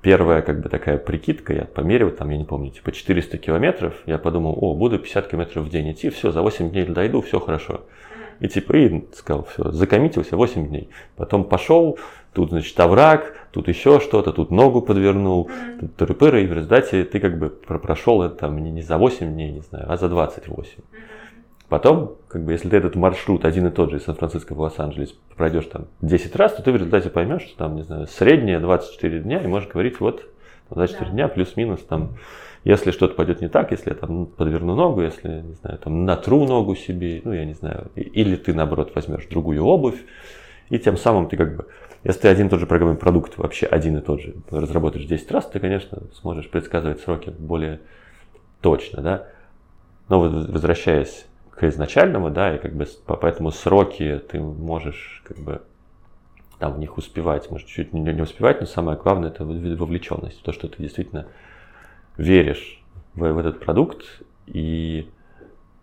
Первая 0.00 0.40
как 0.40 0.62
бы 0.62 0.70
такая 0.70 0.96
прикидка, 0.96 1.52
я 1.52 1.64
померил, 1.66 2.10
там, 2.10 2.30
я 2.30 2.38
не 2.38 2.44
помню, 2.44 2.70
типа 2.70 2.90
400 2.90 3.36
километров, 3.36 3.94
я 4.06 4.16
подумал, 4.16 4.56
о, 4.58 4.74
буду 4.74 4.98
50 4.98 5.28
километров 5.28 5.66
в 5.66 5.68
день 5.68 5.92
идти, 5.92 6.08
все, 6.08 6.30
за 6.30 6.40
8 6.40 6.70
дней 6.70 6.86
дойду, 6.86 7.20
все 7.20 7.38
хорошо. 7.38 7.82
И 8.40 8.48
типа, 8.48 8.72
и 8.76 9.04
сказал, 9.12 9.46
все, 9.52 9.72
закоммитился 9.72 10.36
8 10.36 10.68
дней. 10.68 10.88
Потом 11.16 11.44
пошел, 11.44 11.98
тут, 12.32 12.48
значит, 12.48 12.80
овраг, 12.80 13.36
тут 13.50 13.68
еще 13.68 14.00
что-то, 14.00 14.32
тут 14.32 14.50
ногу 14.50 14.80
подвернул, 14.80 15.50
тут 15.80 16.00
тыры-пыры, 16.00 16.44
и 16.44 16.46
в 16.46 16.52
результате 16.54 17.04
ты 17.04 17.20
как 17.20 17.38
бы 17.38 17.50
прошел 17.50 18.22
это 18.22 18.36
там 18.36 18.56
не 18.56 18.80
за 18.80 18.96
8 18.96 19.34
дней, 19.34 19.52
не 19.52 19.60
знаю, 19.60 19.84
а 19.86 19.98
за 19.98 20.08
28. 20.08 20.72
Потом, 21.68 22.16
как 22.28 22.44
бы, 22.44 22.52
если 22.52 22.68
ты 22.68 22.76
этот 22.76 22.94
маршрут 22.94 23.44
один 23.44 23.66
и 23.66 23.70
тот 23.70 23.90
же 23.90 23.96
из 23.96 24.04
Сан-Франциско 24.04 24.54
в 24.54 24.60
Лос-Анджелес 24.60 25.14
пройдешь 25.36 25.66
там 25.66 25.86
10 26.02 26.36
раз, 26.36 26.54
то 26.54 26.62
ты 26.62 26.72
в 26.72 26.76
результате 26.76 27.08
поймешь, 27.08 27.42
что 27.42 27.56
там, 27.56 27.76
не 27.76 27.82
знаю, 27.82 28.06
среднее 28.06 28.60
24 28.60 29.20
дня, 29.20 29.40
и 29.42 29.46
можешь 29.46 29.68
говорить, 29.68 29.98
вот, 30.00 30.24
24 30.70 31.06
да. 31.06 31.12
дня 31.12 31.28
плюс-минус 31.28 31.80
там, 31.88 32.16
если 32.64 32.90
что-то 32.90 33.14
пойдет 33.14 33.40
не 33.40 33.48
так, 33.48 33.70
если 33.70 33.90
я 33.90 33.96
там 33.96 34.26
подверну 34.26 34.74
ногу, 34.74 35.00
если, 35.00 35.40
не 35.40 35.54
знаю, 35.54 35.78
там 35.78 36.04
натру 36.04 36.44
ногу 36.44 36.76
себе, 36.76 37.22
ну, 37.24 37.32
я 37.32 37.46
не 37.46 37.54
знаю, 37.54 37.90
или 37.94 38.36
ты, 38.36 38.52
наоборот, 38.52 38.92
возьмешь 38.94 39.26
другую 39.26 39.64
обувь, 39.64 39.98
и 40.68 40.78
тем 40.78 40.98
самым 40.98 41.28
ты 41.28 41.38
как 41.38 41.56
бы, 41.56 41.66
если 42.04 42.20
ты 42.22 42.28
один 42.28 42.48
и 42.48 42.50
тот 42.50 42.60
же 42.60 42.66
программный 42.66 42.98
продукт, 42.98 43.38
вообще 43.38 43.66
один 43.66 43.96
и 43.96 44.00
тот 44.02 44.20
же, 44.20 44.34
разработаешь 44.50 45.06
10 45.06 45.30
раз, 45.30 45.46
ты, 45.46 45.60
конечно, 45.60 46.02
сможешь 46.20 46.50
предсказывать 46.50 47.00
сроки 47.00 47.30
более 47.30 47.80
точно, 48.60 49.02
да. 49.02 49.26
Но 50.08 50.20
вот 50.20 50.50
возвращаясь 50.50 51.26
к 51.58 51.64
изначальному, 51.64 52.30
да, 52.30 52.54
и 52.54 52.58
как 52.58 52.74
бы 52.74 52.86
поэтому 53.06 53.50
сроки 53.50 54.20
ты 54.30 54.40
можешь 54.40 55.22
как 55.26 55.38
бы 55.38 55.62
там 56.58 56.74
в 56.74 56.78
них 56.78 56.96
успевать, 56.98 57.50
может 57.50 57.66
чуть 57.66 57.92
не, 57.92 58.00
не 58.00 58.22
успевать, 58.22 58.60
но 58.60 58.66
самое 58.66 58.96
главное 58.96 59.30
это 59.30 59.44
вовлеченность, 59.44 60.42
то, 60.42 60.52
что 60.52 60.68
ты 60.68 60.82
действительно 60.82 61.26
веришь 62.16 62.82
в, 63.14 63.32
в 63.32 63.38
этот 63.38 63.60
продукт 63.60 64.22
и 64.46 65.08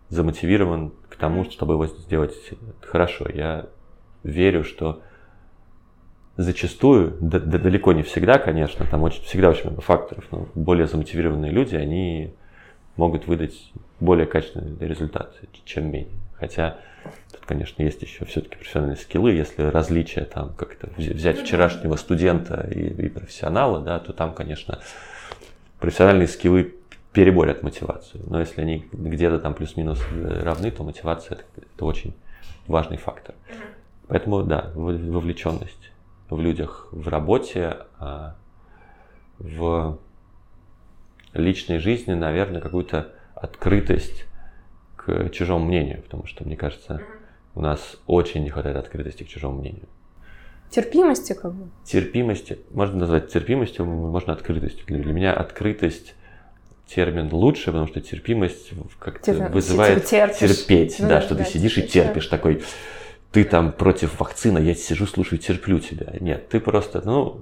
замотивирован 0.08 0.92
к 1.08 1.16
тому, 1.16 1.44
чтобы 1.44 1.74
его 1.74 1.86
сделать 1.86 2.34
хорошо. 2.80 3.26
Я 3.28 3.66
верю, 4.22 4.64
что 4.64 5.02
зачастую, 6.36 7.16
да, 7.20 7.38
да, 7.38 7.58
далеко 7.58 7.92
не 7.92 8.02
всегда, 8.02 8.38
конечно, 8.38 8.86
там 8.90 9.02
очень, 9.02 9.22
всегда 9.22 9.50
очень 9.50 9.64
много 9.64 9.80
факторов, 9.80 10.24
но 10.30 10.48
более 10.54 10.86
замотивированные 10.86 11.50
люди, 11.50 11.76
они 11.76 12.34
могут 12.96 13.26
выдать 13.26 13.72
более 14.00 14.26
качественный 14.26 14.76
результат, 14.86 15.34
чем 15.64 15.90
менее. 15.90 16.18
Хотя 16.34 16.78
тут, 17.32 17.46
конечно, 17.46 17.82
есть 17.82 18.02
еще 18.02 18.24
все-таки 18.24 18.56
профессиональные 18.56 18.96
скиллы. 18.96 19.32
Если 19.32 19.62
различия 19.62 20.24
там 20.24 20.54
как-то 20.54 20.90
взять 20.96 21.40
вчерашнего 21.40 21.96
студента 21.96 22.68
и, 22.70 22.88
и 22.88 23.08
профессионала, 23.08 23.80
да, 23.80 23.98
то 23.98 24.12
там, 24.12 24.34
конечно, 24.34 24.80
профессиональные 25.78 26.28
скиллы 26.28 26.74
переборят 27.12 27.62
мотивацию. 27.62 28.22
Но 28.26 28.40
если 28.40 28.60
они 28.60 28.86
где-то 28.92 29.38
там 29.38 29.54
плюс-минус 29.54 30.02
равны, 30.12 30.70
то 30.70 30.82
мотивация 30.84 31.38
это, 31.38 31.44
это 31.74 31.84
очень 31.86 32.14
важный 32.66 32.98
фактор. 32.98 33.34
Поэтому 34.08 34.42
да, 34.42 34.70
вовлеченность 34.74 35.92
в 36.28 36.38
людях 36.38 36.88
в 36.90 37.08
работе, 37.08 37.78
а 37.98 38.36
в 39.38 39.98
личной 41.32 41.78
жизни, 41.78 42.12
наверное, 42.14 42.60
какую-то 42.60 43.12
открытость 43.36 44.24
к 44.96 45.28
чужому 45.30 45.66
мнению, 45.66 46.02
потому 46.02 46.26
что, 46.26 46.44
мне 46.44 46.56
кажется, 46.56 47.02
у 47.54 47.60
нас 47.60 47.98
очень 48.06 48.42
не 48.42 48.50
хватает 48.50 48.76
открытости 48.76 49.22
к 49.22 49.28
чужому 49.28 49.60
мнению. 49.60 49.86
Терпимости 50.70 51.32
как 51.32 51.54
бы? 51.54 51.68
Терпимости, 51.84 52.58
можно 52.70 52.98
назвать 52.98 53.28
терпимостью, 53.28 53.84
можно 53.84 54.32
открытостью. 54.32 54.84
Для, 54.86 54.98
для 54.98 55.12
меня 55.12 55.32
открытость 55.32 56.14
термин 56.86 57.28
лучше, 57.32 57.66
потому 57.66 57.86
что 57.86 58.00
терпимость 58.00 58.70
как-то 58.98 59.32
Терпи... 59.32 59.52
вызывает 59.52 60.06
терпеть, 60.06 60.96
ну, 60.98 61.08
да, 61.08 61.16
да, 61.16 61.22
что 61.22 61.34
да, 61.34 61.44
ты 61.44 61.50
сидишь 61.50 61.78
и 61.78 61.86
терпишь, 61.86 62.26
такой, 62.26 62.62
ты 63.32 63.44
там 63.44 63.72
против 63.72 64.18
вакцины, 64.18 64.58
я 64.58 64.74
сижу, 64.74 65.06
слушаю, 65.06 65.38
терплю 65.38 65.78
тебя. 65.78 66.14
Нет, 66.20 66.48
ты 66.48 66.58
просто, 66.58 67.02
ну, 67.04 67.40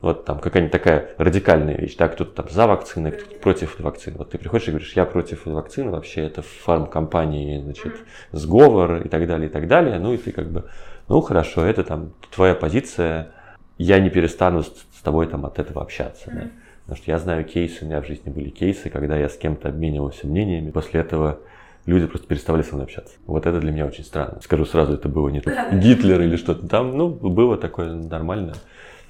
вот 0.00 0.24
там 0.24 0.38
какая-нибудь 0.38 0.72
такая 0.72 1.10
радикальная 1.18 1.76
вещь, 1.76 1.96
да, 1.96 2.08
кто-то 2.08 2.42
там 2.42 2.48
за 2.48 2.66
вакцины, 2.66 3.10
кто-то 3.10 3.38
против 3.38 3.78
вакцины. 3.80 4.16
Вот 4.16 4.30
ты 4.30 4.38
приходишь 4.38 4.68
и 4.68 4.70
говоришь, 4.70 4.92
я 4.94 5.04
против 5.04 5.44
вакцины, 5.44 5.90
вообще 5.90 6.22
это 6.22 6.42
фармкомпании, 6.42 7.60
значит, 7.60 7.94
сговор 8.32 9.02
и 9.04 9.08
так 9.08 9.26
далее, 9.26 9.48
и 9.48 9.52
так 9.52 9.68
далее. 9.68 9.98
Ну 9.98 10.14
и 10.14 10.16
ты 10.16 10.32
как 10.32 10.50
бы, 10.50 10.64
ну 11.08 11.20
хорошо, 11.20 11.64
это 11.64 11.84
там 11.84 12.12
твоя 12.34 12.54
позиция, 12.54 13.32
я 13.76 14.00
не 14.00 14.08
перестану 14.08 14.62
с, 14.62 14.68
с 14.68 15.02
тобой 15.02 15.26
там 15.26 15.44
от 15.44 15.58
этого 15.58 15.82
общаться. 15.82 16.30
Да? 16.32 16.48
Потому 16.84 17.02
что 17.02 17.10
я 17.10 17.18
знаю 17.18 17.44
кейсы, 17.44 17.84
у 17.84 17.86
меня 17.86 18.00
в 18.00 18.06
жизни 18.06 18.30
были 18.30 18.48
кейсы, 18.48 18.88
когда 18.88 19.18
я 19.18 19.28
с 19.28 19.36
кем-то 19.36 19.68
обменивался 19.68 20.26
мнениями, 20.26 20.70
после 20.70 21.00
этого 21.00 21.40
люди 21.84 22.06
просто 22.06 22.26
переставали 22.26 22.62
со 22.62 22.74
мной 22.74 22.86
общаться. 22.86 23.14
Вот 23.26 23.46
это 23.46 23.60
для 23.60 23.70
меня 23.70 23.84
очень 23.84 24.04
странно. 24.04 24.40
Скажу 24.42 24.64
сразу, 24.64 24.94
это 24.94 25.10
было 25.10 25.28
не 25.28 25.42
Гитлер 25.72 26.22
или 26.22 26.36
что-то 26.36 26.66
там, 26.66 26.96
ну, 26.96 27.08
было 27.08 27.58
такое 27.58 27.92
нормальное 27.92 28.54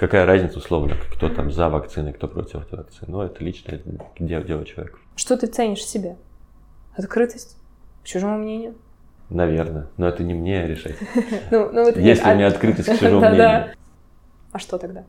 какая 0.01 0.25
разница 0.25 0.59
условно, 0.59 0.97
кто 1.13 1.29
там 1.29 1.53
за 1.53 1.69
вакцины, 1.69 2.15
кто 2.15 2.27
против 2.27 2.63
этой 2.63 2.79
вакцины. 2.79 3.07
Ну, 3.09 3.21
это 3.21 3.45
личное 3.45 3.83
дело, 4.19 4.43
дело 4.43 4.65
человека. 4.65 4.99
Что 5.15 5.37
ты 5.37 5.47
ценишь 5.47 5.81
в 5.81 5.89
себе? 5.89 6.17
Открытость 6.97 7.59
к 8.03 8.07
чужому 8.07 8.39
мнению? 8.39 8.75
Наверное, 9.29 9.89
но 9.99 10.09
это 10.09 10.25
не 10.25 10.33
мне 10.33 10.67
решать. 10.67 10.97
ну, 11.51 11.71
ну, 11.71 11.91
Есть 11.91 12.25
ли 12.25 12.33
у 12.33 12.35
меня 12.35 12.47
открытость 12.47 12.89
к 12.89 12.99
чужому 12.99 13.21
мнению? 13.29 13.75
А 14.53 14.59
что 14.59 14.79
тогда? 14.79 15.05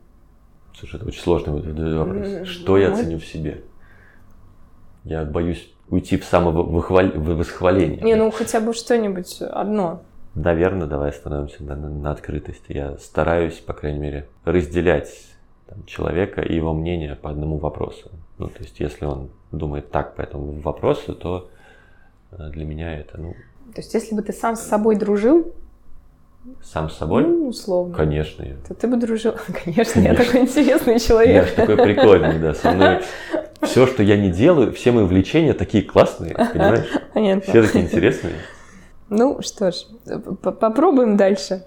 Слушай, 0.78 0.96
это 0.96 1.06
очень 1.06 1.22
сложный 1.22 1.94
вопрос. 1.94 2.46
Что 2.46 2.76
я 2.76 2.94
ценю 2.94 3.18
в 3.18 3.24
себе? 3.24 3.64
Я 5.04 5.24
боюсь 5.24 5.72
уйти 5.88 6.18
в 6.18 6.24
самовосхваление. 6.24 8.02
Не, 8.02 8.14
ну 8.14 8.30
хотя 8.30 8.60
бы 8.60 8.74
что-нибудь 8.74 9.40
одно. 9.40 10.02
Наверное, 10.34 10.86
давай 10.86 11.10
остановимся 11.10 11.62
на, 11.62 11.76
на, 11.76 11.88
на 11.88 12.10
открытости. 12.10 12.72
Я 12.72 12.96
стараюсь, 12.98 13.58
по 13.58 13.74
крайней 13.74 13.98
мере, 13.98 14.28
разделять 14.44 15.12
там, 15.66 15.84
человека 15.84 16.40
и 16.40 16.54
его 16.54 16.72
мнение 16.72 17.16
по 17.16 17.30
одному 17.30 17.58
вопросу. 17.58 18.10
Ну, 18.38 18.48
то 18.48 18.62
есть, 18.62 18.80
если 18.80 19.04
он 19.04 19.30
думает 19.50 19.90
так 19.90 20.14
по 20.14 20.22
этому 20.22 20.60
вопросу, 20.60 21.14
то 21.14 21.50
э, 22.30 22.48
для 22.50 22.64
меня 22.64 22.98
это, 22.98 23.20
ну... 23.20 23.34
То 23.74 23.80
есть, 23.80 23.92
если 23.94 24.14
бы 24.14 24.22
ты 24.22 24.32
сам 24.32 24.56
с 24.56 24.62
собой 24.62 24.96
дружил, 24.96 25.52
сам 26.62 26.90
с 26.90 26.96
собой? 26.96 27.24
Ну, 27.24 27.48
условно. 27.48 27.94
Конечно. 27.94 28.44
То 28.66 28.74
ты 28.74 28.88
бы 28.88 28.96
дружил. 28.96 29.34
Конечно, 29.64 29.94
Конечно. 29.94 30.00
я 30.00 30.14
такой 30.14 30.40
интересный 30.40 30.98
человек. 30.98 31.34
Я 31.34 31.44
же 31.44 31.52
такой 31.52 31.76
прикольный, 31.76 32.38
да. 32.38 32.54
Со 32.54 32.72
мной 32.72 33.00
все, 33.62 33.86
что 33.86 34.02
я 34.02 34.16
не 34.16 34.30
делаю, 34.30 34.72
все 34.72 34.90
мои 34.90 35.04
увлечения 35.04 35.54
такие 35.54 35.84
классные, 35.84 36.34
понимаешь? 36.34 36.86
Понятно. 37.14 37.42
Все 37.42 37.62
такие 37.62 37.84
интересные. 37.84 38.34
Ну 39.14 39.42
что 39.42 39.70
ж, 39.70 39.84
попробуем 40.40 41.18
дальше. 41.18 41.66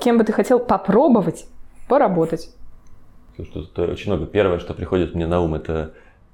Кем 0.00 0.16
бы 0.16 0.24
ты 0.24 0.32
хотел 0.32 0.58
попробовать 0.58 1.44
поработать? 1.86 2.48
Слушай, 3.36 3.68
очень 3.90 4.10
много. 4.10 4.24
Первое, 4.24 4.58
что 4.58 4.72
приходит 4.72 5.14
мне 5.14 5.26
на 5.26 5.42
ум, 5.42 5.54
это 5.54 5.92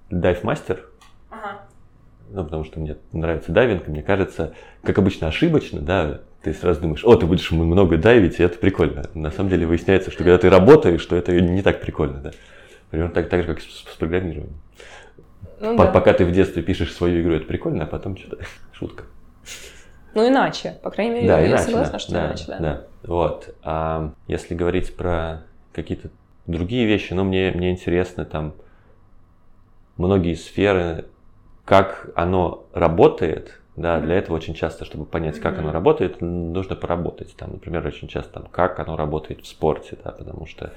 дайв-мастер. 0.08 0.88
Ага. 1.28 1.62
Ну, 2.28 2.44
потому 2.44 2.62
что 2.62 2.78
мне 2.78 2.98
нравится 3.10 3.50
дайвинг, 3.50 3.88
и 3.88 3.90
мне 3.90 4.04
кажется, 4.04 4.54
как 4.84 4.96
обычно, 4.96 5.26
ошибочно, 5.26 5.80
да, 5.80 6.20
ты 6.40 6.54
сразу 6.54 6.82
думаешь, 6.82 7.04
о, 7.04 7.16
ты 7.16 7.26
будешь 7.26 7.50
много 7.50 7.96
дайвить, 7.96 8.38
и 8.38 8.44
это 8.44 8.56
прикольно. 8.58 9.10
На 9.14 9.32
самом 9.32 9.50
деле 9.50 9.66
выясняется, 9.66 10.12
что 10.12 10.18
когда 10.22 10.38
ты 10.38 10.48
работаешь, 10.48 11.00
что 11.00 11.16
это 11.16 11.32
не 11.32 11.62
так 11.62 11.80
прикольно, 11.80 12.20
да. 12.20 12.30
Примерно 12.90 13.14
так, 13.14 13.28
так 13.28 13.42
же, 13.42 13.48
как 13.48 13.60
с, 13.60 13.66
с 13.66 13.96
программированием. 13.96 14.60
Ну, 15.60 15.76
По, 15.76 15.84
да. 15.84 15.90
Пока 15.92 16.12
ты 16.12 16.24
в 16.24 16.32
детстве 16.32 16.62
пишешь 16.62 16.92
свою 16.92 17.22
игру, 17.22 17.34
это 17.34 17.46
прикольно, 17.46 17.84
а 17.84 17.86
потом 17.86 18.16
что-то 18.16 18.42
шутка. 18.72 19.04
Ну, 20.14 20.28
иначе, 20.28 20.78
по 20.82 20.90
крайней 20.90 21.14
мере, 21.16 21.28
да, 21.28 21.40
я 21.40 21.48
иначе, 21.50 21.64
согласна, 21.64 21.92
да, 21.92 21.98
что 21.98 22.12
да, 22.12 22.26
иначе, 22.26 22.44
да. 22.48 22.58
да. 22.58 22.84
Вот. 23.04 23.54
А 23.62 24.12
если 24.26 24.54
говорить 24.54 24.96
про 24.96 25.42
какие-то 25.72 26.10
другие 26.46 26.86
вещи, 26.86 27.12
ну, 27.12 27.24
мне, 27.24 27.52
мне 27.54 27.70
интересно 27.70 28.24
там 28.24 28.54
многие 29.96 30.34
сферы, 30.34 31.04
как 31.64 32.10
оно 32.16 32.66
работает, 32.72 33.60
да, 33.76 34.00
для 34.00 34.16
этого 34.16 34.36
очень 34.36 34.54
часто, 34.54 34.84
чтобы 34.84 35.04
понять, 35.04 35.38
как 35.38 35.58
оно 35.58 35.70
работает, 35.72 36.20
нужно 36.20 36.74
поработать. 36.74 37.36
Там, 37.36 37.52
например, 37.52 37.86
очень 37.86 38.08
часто, 38.08 38.32
там, 38.32 38.46
как 38.50 38.80
оно 38.80 38.96
работает 38.96 39.42
в 39.42 39.46
спорте, 39.46 39.96
да, 40.02 40.10
потому 40.10 40.46
что 40.46 40.72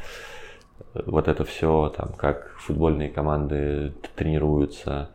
вот 0.93 1.27
это 1.27 1.43
все, 1.43 1.93
там, 1.95 2.13
как 2.13 2.55
футбольные 2.57 3.09
команды 3.09 3.93
тренируются, 4.15 5.09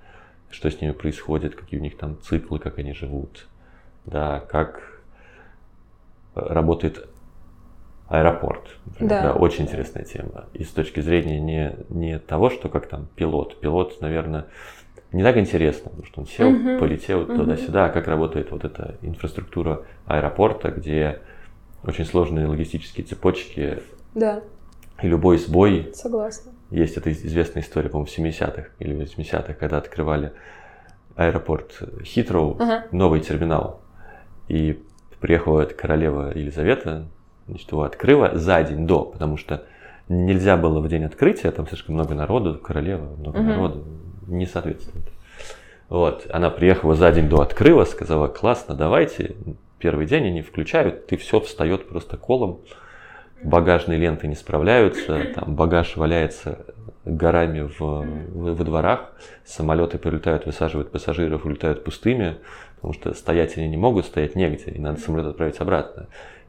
что 0.50 0.70
с 0.70 0.80
ними 0.80 0.92
происходит, 0.92 1.54
какие 1.54 1.78
у 1.78 1.82
них 1.82 1.96
там 1.96 2.20
циклы, 2.20 2.58
как 2.58 2.78
они 2.78 2.92
живут, 2.92 3.46
да, 4.06 4.40
как 4.40 4.80
работает 6.34 7.08
аэропорт. 8.08 8.62
Например, 8.86 9.22
да. 9.22 9.32
да. 9.32 9.34
Очень 9.34 9.64
интересная 9.64 10.04
тема. 10.04 10.46
И 10.54 10.64
с 10.64 10.70
точки 10.70 11.00
зрения 11.00 11.40
не, 11.40 11.76
не 11.90 12.18
того, 12.18 12.50
что 12.50 12.68
как 12.68 12.86
там 12.86 13.06
пилот. 13.16 13.60
Пилот, 13.60 14.00
наверное, 14.00 14.46
не 15.12 15.22
так 15.22 15.36
интересно, 15.36 15.90
потому 15.90 16.06
что 16.06 16.20
он 16.20 16.26
сел, 16.26 16.48
угу. 16.48 16.78
полетел 16.80 17.22
угу. 17.22 17.36
туда-сюда, 17.36 17.86
а 17.86 17.88
как 17.90 18.08
работает 18.08 18.50
вот 18.50 18.64
эта 18.64 18.96
инфраструктура 19.02 19.84
аэропорта, 20.06 20.70
где 20.70 21.20
очень 21.84 22.04
сложные 22.04 22.46
логистические 22.46 23.06
цепочки. 23.06 23.80
Да. 24.14 24.42
И 25.02 25.06
любой 25.06 25.38
сбой. 25.38 25.90
Согласна. 25.94 26.52
Есть 26.70 26.96
эта 26.96 27.12
известная 27.12 27.62
история, 27.62 27.88
по-моему, 27.88 28.10
в 28.10 28.18
70-х 28.18 28.68
или 28.78 28.96
80-х, 28.96 29.54
когда 29.54 29.78
открывали 29.78 30.32
аэропорт 31.16 31.80
Хитроу, 32.04 32.56
uh 32.56 32.82
новый 32.92 33.20
терминал. 33.20 33.80
И 34.48 34.82
приехала 35.20 35.60
эта 35.62 35.74
королева 35.74 36.32
Елизавета, 36.34 37.06
значит, 37.46 37.70
его 37.70 37.82
открыла 37.82 38.36
за 38.36 38.62
день 38.62 38.86
до, 38.86 39.04
потому 39.04 39.36
что 39.36 39.64
нельзя 40.08 40.56
было 40.56 40.80
в 40.80 40.88
день 40.88 41.04
открытия, 41.04 41.50
там 41.50 41.66
слишком 41.66 41.94
много 41.94 42.14
народу, 42.14 42.58
королева, 42.58 43.16
много 43.16 43.38
uh 43.38 43.42
народу, 43.42 43.84
не 44.26 44.46
соответствует. 44.46 45.06
Вот, 45.88 46.26
она 46.30 46.50
приехала 46.50 46.94
за 46.94 47.10
день 47.12 47.28
до, 47.28 47.40
открыла, 47.40 47.84
сказала, 47.84 48.28
классно, 48.28 48.74
давайте, 48.74 49.36
первый 49.78 50.06
день 50.06 50.26
они 50.26 50.42
включают, 50.42 51.10
и 51.12 51.16
все 51.16 51.40
встает 51.40 51.88
просто 51.88 52.16
колом, 52.16 52.60
багажные 53.42 53.98
ленты 53.98 54.26
не 54.26 54.34
справляются, 54.34 55.24
там 55.34 55.54
багаж 55.54 55.96
валяется 55.96 56.66
горами 57.04 57.60
в, 57.60 57.80
в, 57.80 58.54
во 58.54 58.64
дворах, 58.64 59.12
самолеты 59.44 59.98
прилетают, 59.98 60.46
высаживают 60.46 60.90
пассажиров, 60.90 61.44
улетают 61.46 61.84
пустыми, 61.84 62.36
потому 62.76 62.92
что 62.92 63.14
стоять 63.14 63.56
они 63.56 63.68
не 63.68 63.76
могут, 63.76 64.06
стоять 64.06 64.34
негде, 64.34 64.70
и 64.70 64.78
надо 64.78 65.00
самолет 65.00 65.26
отправить 65.26 65.58
обратно 65.60 66.08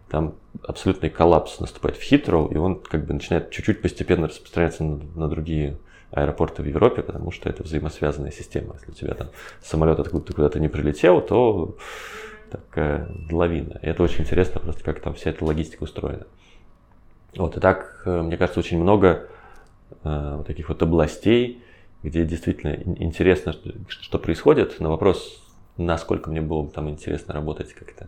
там 0.10 0.36
абсолютный 0.64 1.10
коллапс 1.10 1.60
наступает 1.60 1.98
в 1.98 2.02
Хитроу, 2.02 2.48
и 2.48 2.58
он 2.58 2.80
как 2.80 3.06
бы 3.06 3.14
начинает 3.14 3.52
чуть-чуть 3.52 3.82
постепенно 3.82 4.28
распространяться 4.28 4.84
на, 4.84 5.00
на 5.16 5.28
другие 5.28 5.78
аэропорты 6.12 6.64
в 6.64 6.66
Европе, 6.66 7.04
потому 7.04 7.32
что 7.32 7.50
это 7.50 7.64
взаимосвязанная 7.64 8.32
система. 8.32 8.76
Если 8.76 8.92
у 8.92 8.96
тебя 8.96 9.14
там 9.14 9.30
самолет 9.64 10.00
откуда-то 10.00 10.34
куда-то 10.34 10.60
не 10.60 10.68
прилетел, 10.68 11.22
то 11.22 11.78
такая 12.50 13.08
лавина. 13.32 13.80
И 13.84 13.88
это 13.88 14.02
очень 14.02 14.22
интересно 14.22 14.60
просто, 14.60 14.84
как 14.84 15.00
там 15.02 15.14
вся 15.14 15.30
эта 15.30 15.46
логистика 15.46 15.84
устроена. 15.84 16.26
Вот, 17.36 17.58
и 17.58 17.60
так, 17.60 18.02
э, 18.06 18.22
мне 18.22 18.38
кажется, 18.38 18.60
очень 18.60 18.80
много 18.80 19.28
э, 20.04 20.36
вот 20.38 20.48
таких 20.48 20.70
вот 20.70 20.82
областей, 20.82 21.64
где 22.04 22.26
действительно 22.26 22.76
интересно, 22.98 23.54
что, 23.88 24.20
происходит. 24.20 24.80
На 24.80 24.90
вопрос, 24.90 25.44
насколько 25.78 26.30
мне 26.30 26.42
было 26.42 26.64
бы 26.64 26.72
там 26.72 26.90
интересно 26.90 27.34
работать 27.34 27.74
как-то 27.74 28.08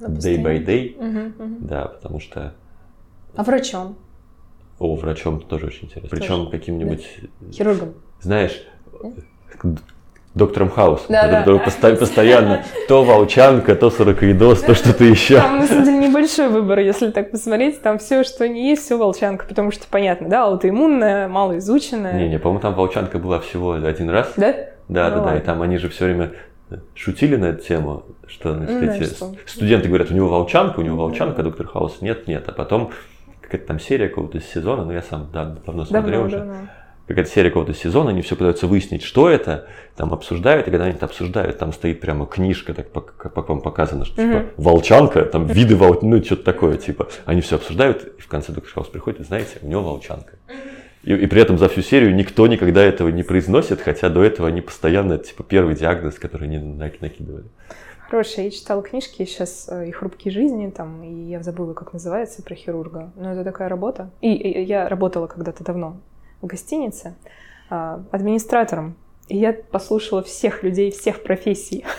day 0.00 0.42
by 0.42 0.64
day. 0.64 0.96
Угу, 0.96 1.44
угу. 1.44 1.56
Да, 1.60 1.86
потому 1.86 2.20
что... 2.20 2.54
А 3.36 3.42
врачом? 3.42 3.96
О, 4.78 4.94
врачом 4.94 5.40
тоже 5.40 5.66
очень 5.66 5.86
интересно. 5.86 6.16
Причем 6.16 6.50
каким-нибудь... 6.50 7.20
Да. 7.40 7.52
Хирургом. 7.52 7.94
Знаешь, 8.20 8.64
доктором 10.38 10.70
Хаус, 10.70 11.04
да, 11.08 11.28
который 11.28 11.58
да. 11.58 11.64
Постоянно, 11.64 11.98
постоянно 11.98 12.64
то 12.88 13.04
волчанка, 13.04 13.74
то 13.76 13.90
сорокоидоз, 13.90 14.62
то 14.62 14.74
что-то 14.74 15.04
еще. 15.04 15.40
Там, 15.40 15.58
на 15.58 15.66
самом 15.66 15.84
деле, 15.84 16.08
небольшой 16.08 16.48
выбор, 16.48 16.78
если 16.78 17.10
так 17.10 17.30
посмотреть. 17.30 17.82
Там 17.82 17.98
все, 17.98 18.24
что 18.24 18.48
не 18.48 18.70
есть, 18.70 18.84
все 18.84 18.96
волчанка, 18.96 19.44
потому 19.46 19.70
что, 19.70 19.86
понятно, 19.90 20.28
да, 20.28 20.44
аутоиммунная, 20.44 21.28
малоизученная. 21.28 22.14
Не-не, 22.14 22.38
по-моему, 22.38 22.60
там 22.60 22.74
волчанка 22.74 23.18
была 23.18 23.40
всего 23.40 23.72
один 23.72 24.08
раз. 24.08 24.32
Да? 24.36 24.54
Да, 24.88 25.10
ну, 25.10 25.16
да, 25.16 25.32
да, 25.32 25.36
и 25.36 25.40
там 25.40 25.60
они 25.60 25.76
же 25.76 25.90
все 25.90 26.06
время 26.06 26.32
шутили 26.94 27.36
на 27.36 27.46
эту 27.46 27.64
тему, 27.64 28.04
что 28.26 28.54
значит, 28.54 28.80
ну, 28.80 28.90
эти 28.90 29.04
что? 29.04 29.34
студенты 29.46 29.88
говорят, 29.88 30.10
у 30.10 30.14
него 30.14 30.28
волчанка, 30.28 30.80
у 30.80 30.82
него 30.82 30.96
волчанка, 30.96 31.42
доктор 31.42 31.66
Хаус, 31.66 32.00
нет, 32.00 32.26
нет, 32.26 32.44
а 32.46 32.52
потом 32.52 32.90
какая-то 33.40 33.66
там 33.66 33.80
серия 33.80 34.08
какого-то 34.08 34.40
сезона, 34.40 34.84
ну 34.84 34.92
я 34.92 35.02
сам 35.02 35.28
да, 35.32 35.56
давно 35.66 35.84
смотрел 35.84 36.24
уже, 36.24 36.38
давно. 36.38 36.54
Какая-то 37.08 37.30
серия 37.30 37.48
какого-то 37.48 37.74
сезона, 37.74 38.10
они 38.10 38.20
все 38.20 38.36
пытаются 38.36 38.66
выяснить, 38.66 39.02
что 39.02 39.30
это, 39.30 39.66
там 39.96 40.12
обсуждают, 40.12 40.68
и 40.68 40.70
когда 40.70 40.84
они 40.84 40.94
это 40.94 41.06
обсуждают, 41.06 41.58
там 41.58 41.72
стоит 41.72 42.00
прямо 42.00 42.26
книжка, 42.26 42.74
так 42.74 42.92
как, 42.92 43.48
вам 43.48 43.62
показано, 43.62 44.04
что 44.04 44.16
типа 44.16 44.46
волчанка, 44.58 45.24
там 45.24 45.46
виды 45.46 45.74
волчанки, 45.74 46.04
ну 46.04 46.22
что-то 46.22 46.44
такое, 46.44 46.76
типа, 46.76 47.08
они 47.24 47.40
все 47.40 47.56
обсуждают, 47.56 48.04
и 48.18 48.20
в 48.20 48.28
конце 48.28 48.52
доктор 48.52 48.72
Хаус 48.74 48.88
приходит, 48.88 49.20
и 49.20 49.24
знаете, 49.24 49.58
у 49.62 49.66
него 49.66 49.82
волчанка. 49.82 50.34
И, 51.02 51.14
и 51.14 51.26
при 51.26 51.40
этом 51.40 51.56
за 51.56 51.68
всю 51.68 51.80
серию 51.80 52.14
никто 52.14 52.46
никогда 52.46 52.82
этого 52.82 53.08
не 53.08 53.22
произносит, 53.22 53.80
хотя 53.80 54.10
до 54.10 54.22
этого 54.22 54.48
они 54.48 54.60
постоянно, 54.60 55.16
типа, 55.16 55.42
первый 55.42 55.74
диагноз, 55.74 56.16
который 56.16 56.46
они 56.46 56.58
накидывали. 56.58 57.44
Хорошая, 58.10 58.46
я 58.46 58.50
читала 58.50 58.82
книжки 58.82 59.24
сейчас 59.24 59.68
э, 59.70 59.88
и 59.88 59.90
«Хрупкие 59.90 60.32
жизни», 60.32 60.70
там, 60.70 61.02
и 61.02 61.30
я 61.30 61.42
забыла, 61.42 61.74
как 61.74 61.92
называется, 61.92 62.42
про 62.42 62.54
хирурга. 62.54 63.12
Но 63.16 63.32
это 63.32 63.44
такая 63.44 63.68
работа. 63.68 64.10
И, 64.22 64.32
и 64.32 64.62
я 64.62 64.88
работала 64.88 65.26
когда-то 65.26 65.62
давно 65.62 65.98
в 66.40 66.46
гостинице 66.46 67.14
а, 67.70 68.02
администратором 68.10 68.96
и 69.28 69.36
я 69.36 69.52
послушала 69.52 70.22
всех 70.22 70.62
людей, 70.62 70.90
всех 70.90 71.22
профессий. 71.22 71.84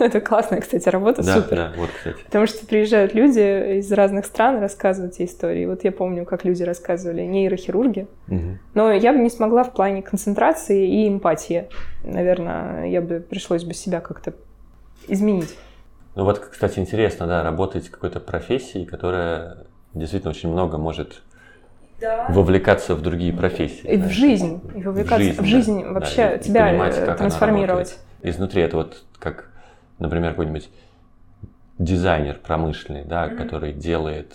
Ну, 0.00 0.06
это 0.06 0.20
классная, 0.20 0.60
кстати, 0.60 0.88
работа, 0.88 1.24
да, 1.24 1.34
супер. 1.34 1.56
Да, 1.56 1.72
вот, 1.76 1.90
кстати. 1.90 2.22
Потому 2.24 2.46
что 2.46 2.64
приезжают 2.66 3.14
люди 3.14 3.78
из 3.78 3.90
разных 3.90 4.26
стран 4.26 4.60
рассказывать 4.60 5.16
эти 5.16 5.28
истории. 5.28 5.66
Вот 5.66 5.82
я 5.82 5.90
помню, 5.90 6.24
как 6.24 6.44
люди 6.44 6.62
рассказывали, 6.62 7.22
нейрохирурги. 7.22 8.06
Угу. 8.28 8.58
Но 8.74 8.92
я 8.92 9.12
бы 9.12 9.18
не 9.18 9.30
смогла 9.30 9.64
в 9.64 9.72
плане 9.72 10.02
концентрации 10.02 10.88
и 10.88 11.08
эмпатии. 11.08 11.68
Наверное, 12.04 12.86
я 12.88 13.00
бы 13.00 13.20
пришлось 13.20 13.64
бы 13.64 13.74
себя 13.74 14.00
как-то 14.00 14.34
изменить. 15.08 15.56
Ну 16.14 16.24
вот, 16.24 16.38
кстати, 16.38 16.78
интересно, 16.78 17.26
да, 17.26 17.42
работать 17.42 17.88
в 17.88 17.90
какой-то 17.90 18.20
профессии, 18.20 18.84
которая 18.84 19.66
действительно 19.94 20.30
очень 20.30 20.48
много 20.48 20.78
может 20.78 21.22
да. 22.00 22.26
вовлекаться 22.28 22.94
в 22.94 23.02
другие 23.02 23.32
профессии. 23.32 23.86
И 23.86 23.96
в 23.96 24.08
жизнь, 24.08 24.60
и 24.74 24.82
вовлекаться 24.82 25.16
в 25.16 25.20
жизнь, 25.20 25.42
в 25.42 25.44
жизнь 25.44 25.82
да. 25.82 25.92
вообще 25.92 26.16
да, 26.16 26.38
тебя 26.38 26.66
понимать, 26.68 26.98
э, 26.98 27.14
трансформировать. 27.14 27.98
Изнутри 28.22 28.62
это 28.62 28.76
вот 28.76 29.04
как, 29.18 29.50
например, 29.98 30.30
какой-нибудь 30.30 30.70
дизайнер 31.78 32.38
промышленный, 32.42 33.04
да, 33.04 33.26
mm-hmm. 33.26 33.36
который 33.36 33.72
делает 33.72 34.34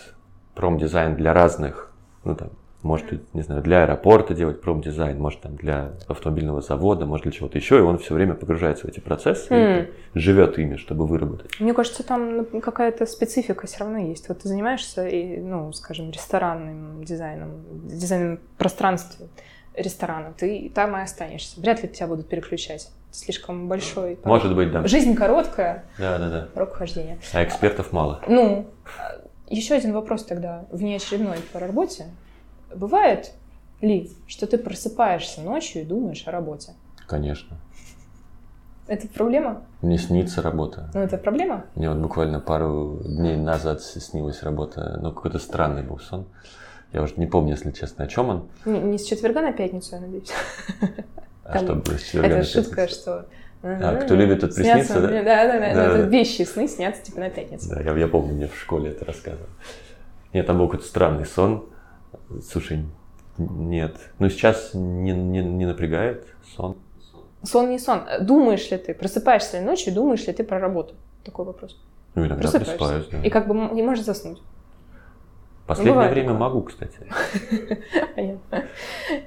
промдизайн 0.55 1.15
для 1.15 1.33
разных, 1.33 1.93
ну 2.23 2.35
там, 2.35 2.51
может, 2.83 3.33
не 3.33 3.41
знаю, 3.41 3.61
для 3.61 3.83
аэропорта 3.83 4.33
делать 4.33 4.61
промдизайн, 4.61 5.17
может, 5.17 5.41
там, 5.41 5.55
для 5.55 5.93
автомобильного 6.07 6.61
завода, 6.61 7.05
может, 7.05 7.23
для 7.23 7.31
чего-то 7.31 7.57
еще, 7.57 7.77
и 7.77 7.81
он 7.81 7.97
все 7.97 8.13
время 8.13 8.35
погружается 8.35 8.85
в 8.85 8.89
эти 8.89 8.99
процессы 8.99 9.53
mm. 9.53 9.89
и 10.13 10.19
живет 10.19 10.59
ими, 10.59 10.75
чтобы 10.75 11.07
выработать. 11.07 11.59
Мне 11.59 11.73
кажется, 11.73 12.03
там 12.03 12.45
ну, 12.51 12.61
какая-то 12.61 13.05
специфика 13.05 13.65
все 13.67 13.79
равно 13.79 13.97
есть. 13.97 14.27
Вот 14.27 14.39
ты 14.39 14.49
занимаешься, 14.49 15.07
и, 15.07 15.39
ну, 15.39 15.71
скажем, 15.71 16.11
ресторанным 16.11 17.03
дизайном, 17.03 17.63
дизайном 17.87 18.39
пространства 18.57 19.27
ресторана, 19.75 20.33
ты 20.37 20.71
там 20.73 20.95
и 20.97 21.01
останешься. 21.01 21.59
Вряд 21.59 21.81
ли 21.81 21.89
тебя 21.89 22.07
будут 22.07 22.27
переключать. 22.27 22.91
Слишком 23.11 23.67
большой. 23.67 24.17
Может 24.23 24.55
быть, 24.55 24.71
да. 24.71 24.87
Жизнь 24.87 25.15
короткая. 25.15 25.85
Да, 25.99 26.17
да, 26.17 26.29
да. 26.29 26.47
Рок 26.55 26.73
хождения. 26.73 27.19
А 27.31 27.43
экспертов 27.43 27.91
мало. 27.93 28.21
Ну, 28.27 28.65
еще 29.49 29.75
один 29.75 29.93
вопрос 29.93 30.25
тогда, 30.25 30.65
внеочередной 30.71 31.37
по 31.51 31.59
работе. 31.59 32.05
Бывает 32.75 33.31
ли, 33.81 34.11
что 34.27 34.47
ты 34.47 34.57
просыпаешься 34.57 35.41
ночью 35.41 35.81
и 35.81 35.85
думаешь 35.85 36.23
о 36.27 36.31
работе? 36.31 36.73
Конечно. 37.07 37.57
Это 38.87 39.07
проблема? 39.07 39.63
Мне 39.81 39.97
снится 39.97 40.41
работа. 40.41 40.89
Ну, 40.93 40.99
это 40.99 41.17
проблема? 41.17 41.65
Мне 41.75 41.89
вот 41.89 41.99
буквально 41.99 42.39
пару 42.39 42.99
дней 43.05 43.37
назад 43.37 43.81
снилась 43.81 44.43
работа. 44.43 44.99
Ну, 45.01 45.11
какой-то 45.11 45.39
странный 45.39 45.83
был 45.83 45.99
сон. 45.99 46.25
Я 46.91 47.01
уже 47.01 47.13
не 47.17 47.25
помню, 47.25 47.51
если 47.51 47.71
честно, 47.71 48.05
о 48.05 48.07
чем 48.07 48.29
он. 48.29 48.49
Не, 48.65 48.79
не 48.79 48.97
с 48.97 49.05
четверга 49.05 49.41
на 49.41 49.53
пятницу, 49.53 49.95
я 49.95 50.01
надеюсь. 50.01 50.31
А 51.45 51.57
что 51.57 51.75
было 51.75 51.97
с 51.97 52.03
четверга 52.03 52.35
Это 52.37 52.47
шутка, 52.47 52.87
что... 52.87 53.25
А, 53.63 53.95
кто 53.95 54.15
любит, 54.15 54.41
тот 54.41 54.53
приснится, 54.53 55.01
да? 55.01 55.07
Да, 55.07 55.23
да, 55.23 55.59
да. 55.59 55.73
да, 55.73 55.97
да. 55.97 56.01
Вещи, 56.03 56.41
сны 56.41 56.67
снятся 56.67 57.03
типа 57.03 57.21
на 57.21 57.29
пятницу. 57.29 57.69
Да, 57.69 57.81
я, 57.81 57.97
я 57.97 58.07
помню, 58.09 58.33
мне 58.33 58.47
в 58.47 58.55
школе 58.57 58.91
это 58.91 59.05
рассказывал. 59.05 59.47
Нет, 60.33 60.45
там 60.45 60.57
был 60.57 60.67
какой-то 60.67 60.85
странный 60.85 61.25
сон. 61.25 61.65
Слушай, 62.49 62.85
нет. 63.37 63.95
Ну, 64.19 64.29
сейчас 64.29 64.71
не, 64.73 65.11
не, 65.11 65.43
не 65.43 65.65
напрягает 65.65 66.27
сон. 66.55 66.77
Сон 67.43 67.69
не 67.69 67.79
сон. 67.79 68.03
Думаешь 68.21 68.69
ли 68.71 68.77
ты, 68.77 68.93
просыпаешься 68.93 69.59
ли 69.59 69.65
ночью, 69.65 69.93
думаешь 69.93 70.25
ли 70.27 70.33
ты 70.33 70.43
про 70.43 70.59
работу? 70.59 70.95
Такой 71.23 71.45
вопрос. 71.45 71.77
Ну, 72.15 72.25
иногда 72.25 72.49
просыпаюсь, 72.49 73.07
да. 73.07 73.21
И 73.21 73.29
как 73.29 73.47
бы 73.47 73.55
не 73.73 73.83
можешь 73.83 74.05
заснуть. 74.05 74.41
Последнее 75.65 75.93
Бывает 75.93 76.11
время 76.11 76.33
могу, 76.33 76.61
кстати. 76.63 76.93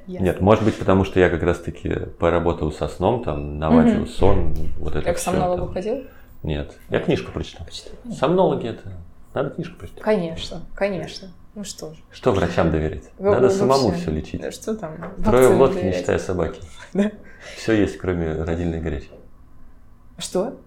Нет, 0.07 0.40
может 0.40 0.64
быть, 0.64 0.77
потому 0.79 1.05
что 1.05 1.18
я 1.18 1.31
как 1.31 1.42
раз-таки 1.42 1.88
поработал 2.18 2.70
со 2.72 2.88
сном, 2.88 3.25
там, 3.25 3.59
наладил 3.59 4.07
сон, 4.07 4.55
вот 4.79 4.96
это 4.96 5.03
Как 5.05 5.18
сомнологу 5.18 5.72
ходил? 5.72 6.05
Нет, 6.42 6.77
я 6.90 7.01
книжку 7.01 7.33
прочитал. 7.33 7.66
Сомнологи 8.12 8.68
это, 8.68 8.92
надо 9.33 9.51
книжку 9.51 9.79
прочитать. 9.79 10.03
Конечно, 10.03 10.61
конечно. 10.75 11.29
Ну 11.57 11.64
что 11.64 11.95
же. 11.95 12.01
Что 12.11 12.33
врачам 12.33 12.71
доверять? 12.71 13.11
Надо 13.19 13.40
Вообще. 13.40 13.57
самому 13.57 13.90
все 13.92 14.11
лечить. 14.11 14.42
Да 14.42 14.53
что 14.53 14.75
там? 14.77 14.95
Трое 15.25 15.49
в 15.49 15.59
лодке, 15.59 15.87
не 15.87 15.92
считая 15.92 16.19
собаки. 16.19 16.61
Да. 16.92 17.11
Все 17.57 17.73
есть, 17.73 17.97
кроме 17.97 18.42
родильной 18.42 18.81
горячки. 18.81 19.11
Что? 20.19 20.59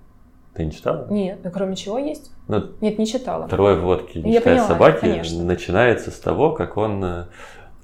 Ты 0.56 0.66
не 0.66 0.72
читала? 0.72 1.08
Нет, 1.12 1.40
ну 1.44 1.52
кроме 1.52 1.76
чего 1.76 2.00
есть? 2.00 2.32
Ну, 2.48 2.72
Нет, 2.82 2.98
не 2.98 3.06
читала. 3.06 3.48
Трое 3.48 3.78
в 3.78 3.86
лодке, 3.86 4.22
не 4.22 4.32
Я 4.32 4.40
считая 4.40 4.56
поняла, 4.56 4.68
собаки, 4.68 5.00
конечно. 5.02 5.44
начинается 5.44 6.10
с 6.10 6.20
того, 6.20 6.54
как 6.54 6.78
он, 6.78 7.04
э, 7.04 7.26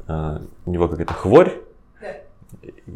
э 0.07 0.39
у 0.65 0.71
него 0.71 0.87
какая-то 0.87 1.13
хворь, 1.13 1.61
да. 2.01 2.15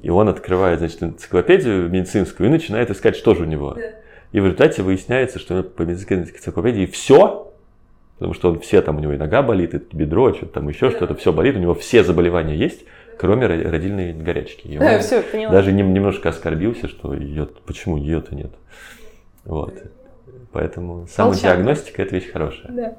и 0.02 0.10
он 0.10 0.28
открывает, 0.28 0.80
значит, 0.80 1.04
энциклопедию 1.04 1.90
медицинскую 1.90 2.50
и 2.50 2.52
начинает 2.52 2.90
искать, 2.90 3.16
что 3.16 3.36
же 3.36 3.44
у 3.44 3.46
него. 3.46 3.74
Да. 3.74 3.82
И 4.32 4.40
в 4.40 4.46
результате 4.46 4.82
выясняется, 4.82 5.40
что 5.40 5.64
по 5.64 5.84
медицинской 5.84 6.18
энциклопедии 6.18 6.86
все 6.86 7.49
Потому 8.20 8.34
что 8.34 8.50
он 8.50 8.60
все 8.60 8.82
там, 8.82 8.98
у 8.98 9.00
него 9.00 9.14
и 9.14 9.18
нога 9.18 9.42
болит, 9.42 9.74
и 9.74 9.96
бедро, 9.96 10.34
что-то 10.34 10.56
там 10.56 10.68
еще 10.68 10.92
что-то, 10.92 11.16
все 11.16 11.32
болит, 11.32 11.56
у 11.56 11.60
него 11.60 11.74
все 11.74 12.04
заболевания 12.04 12.54
есть, 12.54 12.84
кроме 13.18 13.48
родильной 13.48 14.12
горячки. 14.12 14.68
И 14.68 14.78
он 14.78 14.84
да, 14.84 15.00
все, 15.00 15.22
поняла. 15.22 15.54
даже 15.54 15.72
немножко 15.72 16.28
оскорбился, 16.28 16.90
что 16.90 17.14
ее, 17.14 17.48
почему 17.66 17.96
ее-то 17.96 18.36
нет. 18.36 18.52
Вот. 19.46 19.74
Поэтому 20.52 21.08
самодиагностика– 21.08 22.02
это 22.04 22.16
вещь 22.16 22.30
хорошая. 22.30 22.72
Да. 22.72 22.96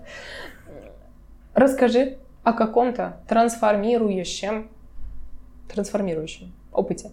Расскажи 1.55 2.17
о 2.43 2.55
каком-то 2.55 3.19
трансформирующем, 3.29 4.69
трансформирующем 5.69 6.53
опыте. 6.73 7.11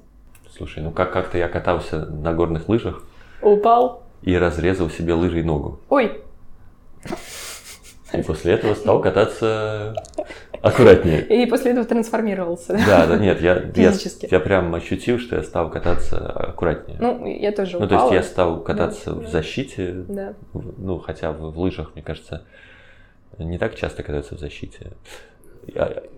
Слушай, 0.55 0.81
ну 0.81 0.91
как- 0.91 1.11
как-то 1.11 1.37
я 1.37 1.49
катался 1.49 2.05
на 2.05 2.33
горных 2.33 2.69
лыжах. 2.69 3.03
Упал. 3.41 4.03
И 4.21 4.37
разрезал 4.37 4.89
себе 4.89 5.13
лыжей 5.13 5.43
ногу. 5.43 5.81
Ой. 5.89 6.21
И 8.13 8.21
после 8.21 8.53
этого 8.53 8.73
стал 8.73 9.01
кататься 9.01 9.93
аккуратнее. 10.61 11.21
И 11.21 11.45
после 11.45 11.71
этого 11.71 11.85
трансформировался. 11.85 12.73
Да, 12.85 13.05
да, 13.05 13.17
нет, 13.17 13.41
я, 13.41 13.69
я, 13.75 13.93
я 14.31 14.39
прям 14.39 14.73
ощутил, 14.73 15.19
что 15.19 15.35
я 15.35 15.43
стал 15.43 15.69
кататься 15.69 16.17
аккуратнее. 16.17 16.97
Ну, 17.01 17.25
я 17.25 17.51
тоже 17.51 17.77
упала. 17.77 17.89
Ну, 17.89 17.95
то 17.95 18.01
есть 18.03 18.13
я 18.13 18.23
стал 18.23 18.63
кататься 18.63 19.11
да. 19.11 19.21
в 19.21 19.27
защите, 19.27 20.05
да. 20.07 20.33
ну, 20.53 20.99
хотя 20.99 21.31
в, 21.31 21.51
в 21.51 21.59
лыжах, 21.59 21.93
мне 21.95 22.03
кажется, 22.03 22.43
не 23.37 23.57
так 23.57 23.75
часто 23.75 24.03
катаются 24.03 24.35
в 24.35 24.39
защите. 24.39 24.93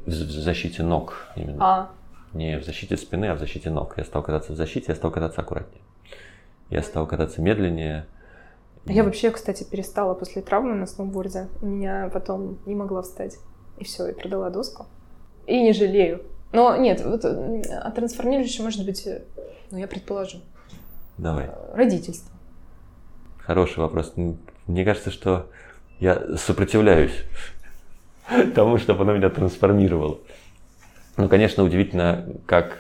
В 0.06 0.12
защите 0.12 0.84
ног 0.84 1.28
именно. 1.36 1.58
А. 1.60 1.89
Не 2.34 2.60
в 2.60 2.63
защите 2.63 2.97
спины, 2.97 3.25
а 3.25 3.36
в 3.36 3.39
защите 3.39 3.71
ног. 3.71 3.95
Я 3.97 4.04
стал 4.04 4.21
кататься 4.21 4.54
в 4.54 4.56
защите, 4.56 4.86
я 4.89 4.95
стал 4.95 5.10
кататься 5.10 5.41
аккуратнее. 5.41 5.82
Я 6.69 6.84
стал 6.84 7.08
кататься 7.08 7.41
медленнее, 7.41 8.06
я 8.85 9.03
вообще, 9.03 9.31
кстати, 9.31 9.63
перестала 9.63 10.13
после 10.13 10.41
травмы 10.41 10.75
на 10.75 10.85
сноуборде. 10.85 11.47
У 11.61 11.65
меня 11.65 12.09
потом 12.11 12.59
не 12.65 12.75
могла 12.75 13.01
встать. 13.01 13.37
И 13.77 13.83
все, 13.83 14.07
и 14.07 14.13
продала 14.13 14.49
доску. 14.49 14.87
И 15.47 15.61
не 15.61 15.73
жалею. 15.73 16.23
Но 16.51 16.75
нет, 16.75 17.03
вот 17.05 17.23
а 17.23 17.91
трансформирующее 17.91 18.63
может 18.63 18.85
быть, 18.85 19.05
э, 19.05 19.21
ну 19.69 19.77
я 19.77 19.87
предположу. 19.87 20.39
Давай. 21.17 21.45
Э, 21.45 21.75
родительство. 21.75 22.31
Хороший 23.37 23.79
вопрос. 23.79 24.13
Мне 24.65 24.83
кажется, 24.83 25.11
что 25.11 25.49
я 25.99 26.37
сопротивляюсь 26.37 27.13
тому, 28.55 28.77
чтобы 28.77 29.03
оно 29.03 29.13
меня 29.13 29.29
трансформировало. 29.29 30.19
Ну, 31.17 31.27
конечно, 31.29 31.63
удивительно, 31.63 32.25
как 32.45 32.79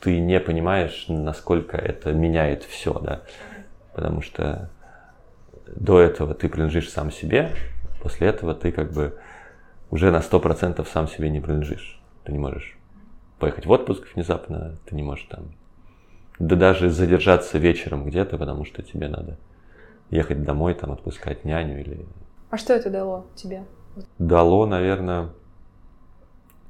ты 0.00 0.18
не 0.18 0.40
понимаешь, 0.40 1.06
насколько 1.08 1.76
это 1.76 2.12
меняет 2.12 2.62
все, 2.64 2.98
да. 3.00 3.22
Потому 3.94 4.22
что 4.22 4.70
до 5.76 6.00
этого 6.00 6.34
ты 6.34 6.48
принадлежишь 6.48 6.90
сам 6.90 7.10
себе, 7.10 7.52
после 8.02 8.28
этого 8.28 8.54
ты 8.54 8.72
как 8.72 8.92
бы 8.92 9.18
уже 9.90 10.10
на 10.10 10.18
100% 10.18 10.86
сам 10.90 11.08
себе 11.08 11.30
не 11.30 11.40
принадлежишь. 11.40 12.00
Ты 12.24 12.32
не 12.32 12.38
можешь 12.38 12.76
поехать 13.38 13.66
в 13.66 13.70
отпуск 13.70 14.06
внезапно, 14.14 14.76
ты 14.86 14.94
не 14.94 15.02
можешь 15.02 15.24
там, 15.24 15.52
да 16.38 16.56
даже 16.56 16.90
задержаться 16.90 17.58
вечером 17.58 18.04
где-то, 18.04 18.38
потому 18.38 18.64
что 18.64 18.82
тебе 18.82 19.08
надо 19.08 19.38
ехать 20.10 20.42
домой, 20.42 20.74
там, 20.74 20.92
отпускать 20.92 21.44
няню 21.44 21.80
или... 21.80 22.06
А 22.50 22.56
что 22.56 22.74
это 22.74 22.90
дало 22.90 23.26
тебе? 23.34 23.64
Дало, 24.18 24.66
наверное, 24.66 25.30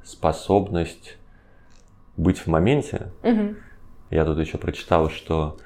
способность 0.04 1.18
быть 2.16 2.38
в 2.38 2.46
моменте. 2.46 3.10
Угу. 3.22 3.54
Я 4.10 4.24
тут 4.24 4.38
еще 4.38 4.58
прочитал, 4.58 5.10
что 5.10 5.56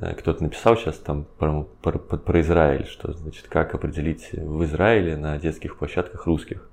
кто-то 0.00 0.42
написал 0.42 0.76
сейчас 0.76 0.96
там 0.98 1.26
про, 1.38 1.64
про, 1.82 1.98
про 1.98 2.40
Израиль, 2.40 2.86
что 2.86 3.12
значит, 3.12 3.46
как 3.48 3.74
определить 3.74 4.30
в 4.32 4.64
Израиле 4.64 5.16
на 5.16 5.38
детских 5.38 5.76
площадках 5.76 6.26
русских. 6.26 6.68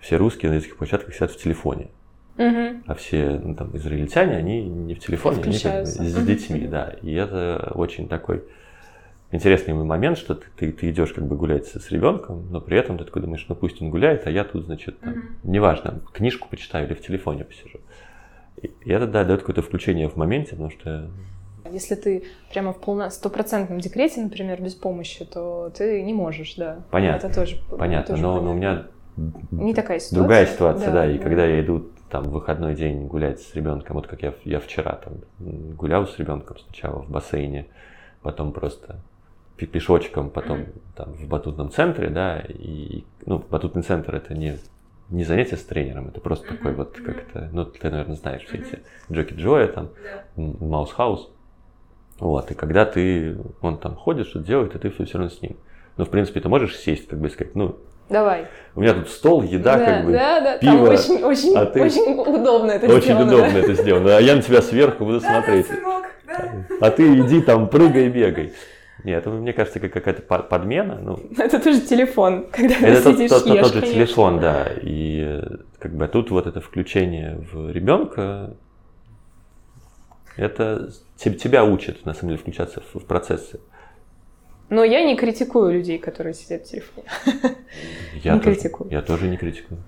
Все 0.00 0.16
русские 0.16 0.50
на 0.50 0.56
детских 0.56 0.76
площадках 0.76 1.14
сидят 1.14 1.32
в 1.32 1.42
телефоне. 1.42 1.88
Угу. 2.38 2.82
А 2.86 2.94
все 2.94 3.40
ну, 3.42 3.54
там, 3.54 3.74
израильтяне, 3.76 4.36
они 4.36 4.62
не 4.62 4.94
в 4.94 5.00
телефоне, 5.00 5.42
они 5.42 5.58
как, 5.58 5.86
с 5.86 5.98
угу. 5.98 6.26
детьми, 6.26 6.66
да. 6.66 6.94
И 7.02 7.14
это 7.14 7.72
очень 7.74 8.08
такой 8.08 8.44
интересный 9.32 9.74
момент, 9.74 10.18
что 10.18 10.34
ты, 10.34 10.46
ты, 10.56 10.72
ты 10.72 10.90
идешь 10.90 11.12
как 11.12 11.26
бы 11.26 11.34
гулять 11.36 11.66
с, 11.66 11.80
с 11.80 11.90
ребенком, 11.90 12.46
но 12.50 12.60
при 12.60 12.78
этом 12.78 12.98
ты 12.98 13.04
такой 13.04 13.22
думаешь, 13.22 13.44
ну 13.48 13.54
пусть 13.54 13.80
он 13.80 13.90
гуляет, 13.90 14.26
а 14.26 14.30
я 14.30 14.44
тут, 14.44 14.66
значит, 14.66 15.00
там, 15.00 15.12
угу. 15.12 15.20
неважно, 15.44 16.00
книжку 16.12 16.48
почитаю 16.48 16.86
или 16.86 16.94
в 16.94 17.00
телефоне 17.00 17.44
посижу. 17.44 17.80
И, 18.62 18.70
и 18.84 18.90
это, 18.90 19.06
да, 19.06 19.24
дает 19.24 19.40
какое-то 19.40 19.62
включение 19.62 20.08
в 20.08 20.16
моменте, 20.16 20.50
потому 20.50 20.70
что 20.70 21.10
если 21.70 21.94
ты 21.94 22.24
прямо 22.52 22.72
в 22.72 22.80
полно 22.80 23.10
стопроцентном 23.10 23.80
декрете, 23.80 24.20
например, 24.20 24.62
без 24.62 24.74
помощи, 24.74 25.24
то 25.24 25.70
ты 25.76 26.02
не 26.02 26.14
можешь, 26.14 26.54
да. 26.54 26.84
Понятно. 26.90 27.26
Это 27.26 27.34
тоже 27.34 27.56
понятно. 27.70 28.14
Тоже 28.14 28.22
но, 28.22 28.38
понятно. 28.38 28.46
но 28.46 28.52
у 28.52 28.54
меня 28.54 28.86
не 29.50 29.74
такая 29.74 29.98
ситуация. 29.98 30.18
Другая 30.18 30.46
ситуация, 30.46 30.86
да. 30.86 30.92
да. 30.92 31.10
И 31.10 31.18
да. 31.18 31.22
когда 31.22 31.46
я 31.46 31.60
иду 31.60 31.86
там 32.10 32.24
в 32.24 32.30
выходной 32.30 32.74
день 32.74 33.06
гулять 33.06 33.40
с 33.40 33.54
ребенком, 33.54 33.96
вот 33.96 34.06
как 34.06 34.22
я, 34.22 34.34
я 34.44 34.60
вчера 34.60 34.96
там 34.96 35.14
гулял 35.38 36.06
с 36.06 36.18
ребенком 36.18 36.58
сначала 36.58 37.02
в 37.02 37.10
бассейне, 37.10 37.66
потом 38.22 38.52
просто 38.52 39.00
пешочком, 39.56 40.30
потом 40.30 40.66
там 40.94 41.14
в 41.14 41.26
батутном 41.26 41.70
центре, 41.70 42.10
да, 42.10 42.38
и 42.46 43.04
ну 43.24 43.42
батутный 43.50 43.82
центр 43.82 44.14
это 44.14 44.34
не 44.34 44.58
не 45.08 45.22
занятие 45.24 45.56
с 45.56 45.62
тренером, 45.62 46.08
это 46.08 46.20
просто 46.20 46.48
такой 46.48 46.74
вот 46.74 46.96
как-то, 46.98 47.48
ну 47.52 47.64
ты 47.64 47.88
наверное 47.88 48.16
знаешь 48.16 48.42
все 48.42 48.58
эти 48.58 48.80
Джоки 49.10 49.34
Джоя 49.34 49.68
там, 49.68 49.90
Маус 50.36 50.92
Хаус, 50.92 51.30
вот, 52.18 52.50
и 52.50 52.54
когда 52.54 52.84
ты, 52.84 53.36
он 53.60 53.78
там 53.78 53.94
ходит, 53.94 54.26
что 54.26 54.40
делает, 54.40 54.74
и 54.74 54.78
ты 54.78 54.90
все, 54.90 55.04
все 55.04 55.18
равно 55.18 55.30
с 55.30 55.42
ним. 55.42 55.56
Но, 55.96 56.04
в 56.04 56.10
принципе, 56.10 56.40
ты 56.40 56.48
можешь 56.48 56.76
сесть, 56.76 57.08
как 57.08 57.18
бы 57.18 57.30
сказать, 57.30 57.54
ну, 57.54 57.76
Давай. 58.08 58.46
У 58.76 58.82
меня 58.82 58.94
тут 58.94 59.08
стол, 59.08 59.42
еда, 59.42 59.78
да, 59.78 59.84
как 59.84 60.04
бы, 60.04 60.12
да, 60.12 60.40
да, 60.40 60.58
пиво. 60.58 60.86
Там 60.86 60.94
очень, 60.94 61.24
очень, 61.24 61.56
а 61.56 61.66
ты... 61.66 61.82
очень 61.82 62.14
удобно 62.14 62.70
это 62.70 62.86
очень 62.86 63.02
сделано. 63.02 63.26
удобно 63.26 63.52
да? 63.52 63.58
это 63.58 63.74
сделано. 63.74 64.16
А 64.16 64.20
я 64.20 64.36
на 64.36 64.42
тебя 64.42 64.62
сверху 64.62 65.04
буду 65.04 65.20
смотреть. 65.20 65.66
А 66.80 66.90
ты 66.90 67.18
иди 67.18 67.40
там, 67.40 67.68
прыгай, 67.68 68.08
бегай. 68.08 68.52
Нет, 69.02 69.20
это, 69.20 69.30
мне 69.30 69.52
кажется, 69.52 69.80
как 69.80 69.92
какая-то 69.92 70.22
по- 70.22 70.42
подмена. 70.42 70.98
Ну, 71.00 71.18
Это 71.38 71.58
тоже 71.58 71.80
телефон, 71.80 72.46
когда 72.50 72.74
это 72.76 73.02
ты 73.02 73.12
сидишь, 73.12 73.30
тот- 73.30 73.44
тот- 73.44 73.54
ешь, 73.54 73.62
тот 73.62 73.74
же 73.74 73.80
конечно. 73.80 74.04
телефон, 74.04 74.40
да. 74.40 74.66
И 74.82 75.22
э, 75.24 75.42
как 75.78 75.94
бы 75.94 76.08
тут 76.08 76.30
вот 76.30 76.46
это 76.46 76.60
включение 76.60 77.40
в 77.52 77.70
ребенка, 77.70 78.56
это 80.36 80.90
те- 81.16 81.34
тебя 81.34 81.64
учит, 81.64 82.04
на 82.06 82.14
самом 82.14 82.30
деле, 82.30 82.40
включаться 82.42 82.82
в, 82.94 83.04
процессы. 83.04 83.60
Но 84.68 84.84
я 84.84 85.04
не 85.04 85.16
критикую 85.16 85.72
людей, 85.72 85.98
которые 85.98 86.34
сидят 86.34 86.66
в 86.66 86.70
телефоне. 86.70 87.06
Я 88.22 88.34
Не 88.34 88.40
тоже, 88.40 88.54
критикую. 88.56 88.90
Я 88.90 89.02
тоже 89.02 89.28
не 89.28 89.36
критикую. 89.36 89.80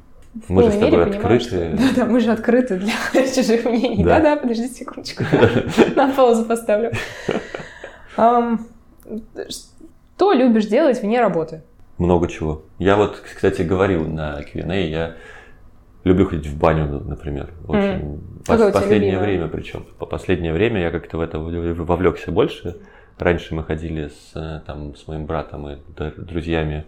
В 0.47 0.51
Мы 0.51 0.63
же 0.63 0.71
с 0.73 0.79
тобой 0.79 1.05
открыты. 1.11 1.45
что- 1.45 1.71
Да-да, 1.77 2.05
мы 2.07 2.21
же 2.21 2.31
открыты 2.31 2.77
для 2.77 2.93
чужих 3.35 3.65
мнений. 3.65 4.05
Да. 4.05 4.21
Да-да, 4.21 4.37
подожди 4.41 4.69
секундочку. 4.69 5.25
На 5.97 6.13
паузу 6.13 6.45
поставлю. 6.45 6.93
Что 8.15 8.59
любишь 10.33 10.67
делать 10.67 11.03
вне 11.03 11.21
работы? 11.21 11.63
Много 11.99 12.29
чего. 12.29 12.63
Я 12.79 12.97
вот, 12.97 13.17
кстати, 13.35 13.63
говорил 13.63 14.07
на 14.07 14.41
Q&A, 14.43 14.87
я 14.89 15.17
люблю 16.05 16.27
ходить 16.27 16.47
в 16.47 16.57
баню, 16.57 16.87
например. 17.01 17.51
Очень. 17.67 18.21
Тебя 18.57 18.73
последнее 18.73 19.19
время 19.19 19.49
причем. 19.49 19.87
По 19.99 20.07
последнее 20.07 20.53
время 20.53 20.81
я 20.81 20.91
как-то 20.91 21.19
в 21.19 21.21
это 21.21 21.39
вовлекся 21.39 22.33
больше. 22.33 22.77
Раньше 23.19 23.55
мы 23.55 23.65
ходили 23.65 24.09
с, 24.09 24.33
э, 24.37 24.61
там, 24.65 24.95
с 24.95 25.09
моим 25.09 25.27
братом 25.27 25.69
и 25.69 25.77
друзьями 26.17 26.85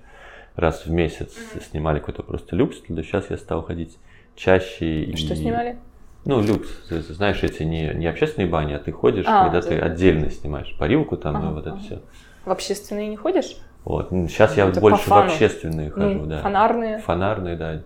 раз 0.55 0.87
в 0.87 0.91
месяц, 0.91 1.35
снимали 1.71 1.99
какой-то 1.99 2.23
просто 2.23 2.55
люкс. 2.55 2.77
Да 2.89 3.03
сейчас 3.03 3.31
я 3.31 3.37
стал 3.37 3.63
ходить 3.63 3.99
чаще. 4.37 5.05
и- 5.05 5.17
Что 5.17 5.35
снимали? 5.35 5.77
Ну, 6.25 6.41
люкс, 6.43 6.69
ты 6.89 7.01
знаешь, 7.01 7.43
эти 7.43 7.63
не, 7.63 7.93
не 7.95 8.07
общественные 8.07 8.49
бани, 8.49 8.75
а 8.75 8.79
ты 8.79 8.93
ходишь, 8.93 9.25
А, 9.27 9.45
когда 9.45 9.61
да, 9.63 9.69
ты 9.69 9.79
да. 9.81 9.87
отдельно 9.87 10.31
снимаешь 10.31 10.77
парилку 10.79 11.17
там 11.17 11.37
Ага, 11.37 11.49
и 11.49 11.53
вот 11.55 11.67
это 11.67 11.71
ага. 11.77 11.83
все. 11.83 12.03
В 12.45 12.51
общественные 12.51 13.09
не 13.09 13.17
ходишь? 13.17 13.57
Вот. 13.85 14.11
Сейчас 14.11 14.57
я 14.57 14.67
Это 14.67 14.75
по 14.75 14.81
больше 14.83 15.09
в 15.09 15.13
общественные 15.13 15.91
хожу, 15.91 16.19
Ну, 16.21 16.27
да. 16.27 16.43
Фонарные? 16.43 16.99
Фонарные, 16.99 17.57
да. 17.57 17.83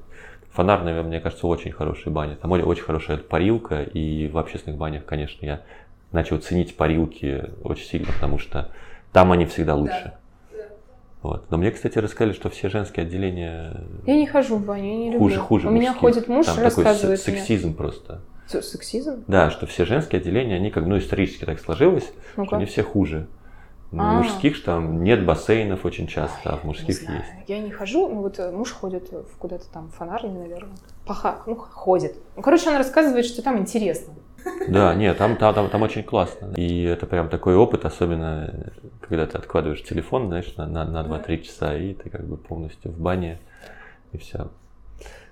Фонарные, 0.55 1.03
мне 1.03 1.21
кажется, 1.21 1.49
очень 1.49 1.73
хорошие 1.73 2.13
бани. 2.13 2.37
Там 2.37 2.53
очень 2.53 2.85
хорошая 2.85 3.17
парилка, 3.19 3.83
и 3.83 4.29
в 4.29 4.39
общественных 4.39 4.79
банях, 4.79 5.05
конечно, 5.05 5.45
я 5.45 5.63
начал 6.13 6.39
ценить 6.39 6.77
парилки 6.77 7.51
очень 7.65 7.85
сильно, 7.87 8.13
потому 8.13 8.39
что 8.39 8.71
там 9.13 9.33
они 9.33 9.47
всегда 9.47 9.75
лучше. 9.75 10.13
Вот. 11.23 11.51
Но 11.51 11.57
мне, 11.57 11.73
кстати, 11.73 11.99
рассказали, 11.99 12.35
что 12.35 12.51
все 12.51 12.69
женские 12.69 13.05
отделения 13.07 13.81
Я 14.07 14.15
не 14.15 14.27
хожу 14.27 14.57
в 14.59 14.65
баню, 14.65 14.85
я 14.87 14.97
не 14.97 15.05
люблю. 15.07 15.19
хуже, 15.21 15.41
хуже 15.41 15.69
У 15.69 15.71
меня 15.73 15.93
мужских. 15.93 16.01
ходит 16.01 16.29
муж, 16.29 16.47
Там 16.47 16.55
такой 16.57 16.65
рассказывает 16.85 17.27
мне. 17.27 17.37
сексизм 17.37 17.75
просто. 17.75 18.21
Сексизм? 18.47 19.25
Да, 19.27 19.51
что 19.51 19.67
все 19.67 19.85
женские 19.87 20.21
отделения, 20.21 20.55
они 20.57 20.71
как, 20.71 20.87
ну, 20.87 20.99
исторически 20.99 21.47
так 21.47 21.59
сложилось, 21.59 22.05
что 22.05 22.43
Ну-ка. 22.43 22.57
они 22.57 22.67
все 22.67 22.83
хуже. 22.85 23.27
В 23.95 24.01
А. 24.01 24.13
мужских 24.15 24.57
же 24.57 24.63
там 24.63 25.05
нет 25.05 25.25
бассейнов 25.25 25.85
очень 25.85 26.09
часто, 26.09 26.51
а 26.51 26.57
в 26.57 26.65
Не 26.65 26.69
мужских 26.69 26.97
знаю. 26.97 27.21
есть. 27.21 27.49
Я 27.49 27.59
не 27.61 27.71
хожу, 27.71 28.09
ну 28.09 28.23
вот 28.23 28.39
э, 28.41 28.51
муж 28.51 28.73
ходит 28.73 29.13
в 29.13 29.37
куда-то 29.39 29.71
там 29.73 29.89
фонарный, 29.91 30.33
наверное. 30.33 30.77
Поха, 31.07 31.43
ну 31.47 31.55
ходит. 31.55 32.17
Ну, 32.35 32.43
короче, 32.43 32.71
он 32.71 32.77
рассказывает, 32.77 33.25
что 33.25 33.41
там 33.43 33.59
интересно. 33.59 34.15
Да, 34.69 34.95
нет, 34.95 35.17
там, 35.17 35.37
там, 35.37 35.55
там, 35.55 35.71
там 35.71 35.83
очень 35.83 36.03
классно. 36.03 36.53
И 36.57 36.83
это 36.83 37.07
прям 37.07 37.29
такой 37.29 37.55
опыт, 37.55 37.85
особенно 37.85 38.51
э, 38.53 38.71
когда 39.01 39.27
ты 39.27 39.39
откладываешь 39.39 39.83
телефон, 39.85 40.27
знаешь, 40.27 40.55
на, 40.57 40.67
на, 40.67 40.85
на 40.85 41.03
2-3 41.03 41.43
часа, 41.43 41.77
и 41.77 41.95
ты 41.95 42.11
как 42.11 42.27
бы 42.27 42.37
полностью 42.37 42.91
в 42.91 42.99
бане, 42.99 43.39
и 44.13 44.19
все. 44.19 44.51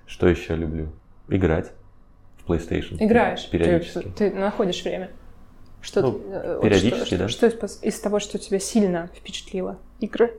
Что 0.05 0.27
еще 0.27 0.55
люблю? 0.55 0.87
Играть 1.27 1.73
в 2.37 2.49
PlayStation. 2.49 2.95
Играешь. 2.99 3.49
Периодически. 3.49 4.03
Ты, 4.15 4.29
ты 4.29 4.33
находишь 4.33 4.83
время. 4.83 5.09
Что 5.83 6.01
Ну, 6.01 6.11
ты, 6.13 6.19
э, 6.31 6.59
периодически, 6.63 7.05
что, 7.05 7.17
да. 7.17 7.27
Что, 7.27 7.49
что 7.51 7.65
из, 7.65 7.79
из 7.83 7.99
того, 7.99 8.19
что 8.19 8.37
тебя 8.39 8.57
сильно 8.57 9.09
впечатлило? 9.15 9.77
Игры? 9.99 10.33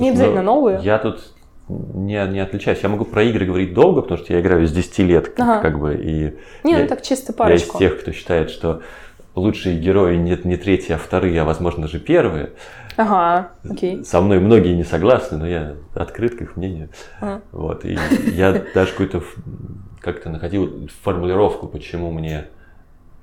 Не 0.00 0.10
обязательно 0.10 0.42
Ну, 0.42 0.54
новые. 0.54 0.80
Я 0.82 0.98
тут 0.98 1.22
не, 1.68 2.26
не 2.26 2.40
отличаюсь. 2.40 2.80
Я 2.82 2.88
могу 2.88 3.04
про 3.04 3.22
игры 3.22 3.46
говорить 3.46 3.72
долго, 3.72 4.02
потому 4.02 4.18
что 4.20 4.32
я 4.32 4.40
играю 4.40 4.66
с 4.66 4.72
10 4.72 4.98
лет, 5.04 5.28
как, 5.28 5.40
Ага. 5.40 5.60
как 5.60 5.78
бы, 5.78 5.94
и 5.94 6.36
Не, 6.64 6.72
я- 6.72 6.78
ну 6.80 6.88
так 6.88 7.02
чисто 7.02 7.26
я 7.28 7.32
из 7.32 7.36
парочку. 7.36 7.78
тех, 7.78 8.00
кто 8.00 8.10
считает, 8.10 8.50
что 8.50 8.82
лучшие 9.36 9.78
герои 9.78 10.16
нет 10.16 10.44
не 10.44 10.56
третьи, 10.56 10.92
а 10.92 10.98
вторые, 10.98 11.40
а 11.40 11.44
возможно 11.44 11.82
даже 11.82 12.00
первые. 12.00 12.50
Ага, 12.96 13.50
окей. 13.68 14.04
Со 14.04 14.20
мной 14.20 14.40
многие 14.40 14.74
не 14.74 14.84
согласны, 14.84 15.38
но 15.38 15.46
я 15.46 15.76
открыт 15.94 16.36
к 16.36 16.42
их 16.42 16.56
мнению. 16.56 16.88
Ага. 17.20 17.42
Вот, 17.52 17.84
и 17.84 17.96
я 18.32 18.60
даже 18.74 18.90
какую-то 18.90 19.22
как-то 20.00 20.30
находил 20.30 20.88
формулировку, 21.02 21.68
почему 21.68 22.10
мне 22.10 22.48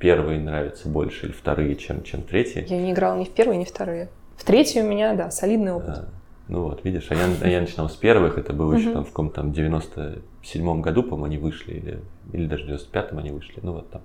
первые 0.01 0.39
нравятся 0.39 0.89
больше 0.89 1.27
или 1.27 1.31
вторые, 1.33 1.75
чем, 1.75 2.03
чем 2.03 2.23
третьи. 2.23 2.65
Я 2.67 2.81
не 2.81 2.91
играла 2.91 3.17
ни 3.17 3.23
в 3.25 3.29
первые, 3.29 3.59
ни 3.59 3.63
в 3.65 3.69
вторые. 3.69 4.09
В 4.35 4.43
третью 4.43 4.83
у 4.83 4.87
меня, 4.87 5.13
да, 5.13 5.29
солидный 5.29 5.71
опыт. 5.73 5.89
А, 5.89 6.05
Ну 6.47 6.63
вот, 6.63 6.83
видишь, 6.83 7.07
а 7.11 7.15
я, 7.15 7.27
а 7.43 7.47
я 7.47 7.61
начинал 7.61 7.87
с 7.87 7.95
первых, 7.95 8.37
это 8.39 8.51
было 8.51 8.73
еще 8.73 8.91
там 8.91 9.05
в 9.05 9.09
каком-то 9.09 9.35
там 9.35 9.51
97-м 9.51 10.81
году, 10.81 11.03
по-моему, 11.03 11.25
они 11.25 11.37
вышли, 11.37 11.73
или, 11.75 11.99
или 12.33 12.47
даже 12.47 12.65
в 12.65 12.69
95-м 12.69 13.19
они 13.19 13.31
вышли, 13.31 13.59
ну 13.61 13.73
вот 13.73 13.89
там, 13.91 14.01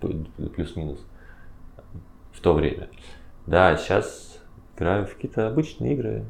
плюс-минус, 0.00 0.98
в 2.32 2.40
то 2.40 2.54
время. 2.54 2.88
Да, 3.46 3.76
сейчас 3.76 4.38
играю 4.76 5.06
в 5.06 5.14
какие-то 5.14 5.48
обычные 5.48 5.92
игры. 5.92 6.24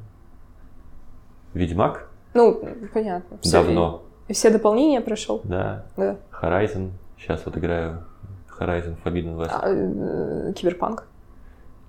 Ведьмак 1.54 2.11
Ну, 2.34 2.61
понятно. 2.92 3.38
Всё, 3.40 3.62
давно, 3.62 4.02
и 4.28 4.32
все 4.32 4.50
дополнения 4.50 5.00
прошел? 5.00 5.40
да, 5.44 5.86
Да. 5.96 6.16
Horizon, 6.42 6.90
сейчас 7.18 7.46
вот 7.46 7.57
играю 7.57 8.04
Horizon 8.59 8.96
Forbidden 9.04 9.36
West. 9.36 9.50
А, 9.52 9.68
э, 9.68 10.52
киберпанк? 10.54 11.07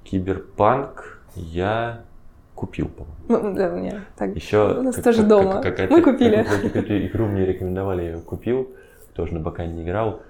Киберпанк 0.03 1.21
я 1.35 2.01
купил, 2.55 2.87
по-моему. 2.89 3.15
Ну, 3.49 3.55
да, 3.55 3.69
меня 3.69 4.05
так. 4.17 4.35
Еще 4.35 4.77
У 4.79 4.81
нас 4.81 4.95
тоже 4.95 5.23
дома. 5.23 5.61
Мы 5.89 6.01
купили. 6.01 6.43
какую-то 6.43 7.07
игру 7.07 7.25
мне 7.27 7.45
рекомендовали, 7.45 8.03
я 8.03 8.11
ее 8.13 8.19
купил, 8.19 8.69
тоже 9.13 9.33
на 9.33 9.39
бока 9.39 9.65
не 9.65 9.83
играл. 9.83 10.21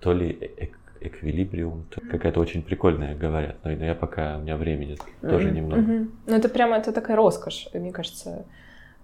То 0.00 0.12
ли 0.12 0.30
эк- 0.56 0.74
Эквилибриум, 1.00 1.84
то 1.90 2.00
какая-то 2.10 2.40
очень 2.40 2.62
прикольная, 2.62 3.14
говорят. 3.14 3.56
Но 3.62 3.70
я 3.70 3.94
пока, 3.94 4.36
у 4.36 4.40
меня 4.40 4.56
времени 4.56 4.96
тоже 5.20 5.50
немного. 5.52 5.80
Ну, 6.26 6.34
это 6.34 6.48
прямо, 6.48 6.76
это 6.76 6.90
такая 6.92 7.16
роскошь, 7.16 7.68
мне 7.72 7.92
кажется. 7.92 8.44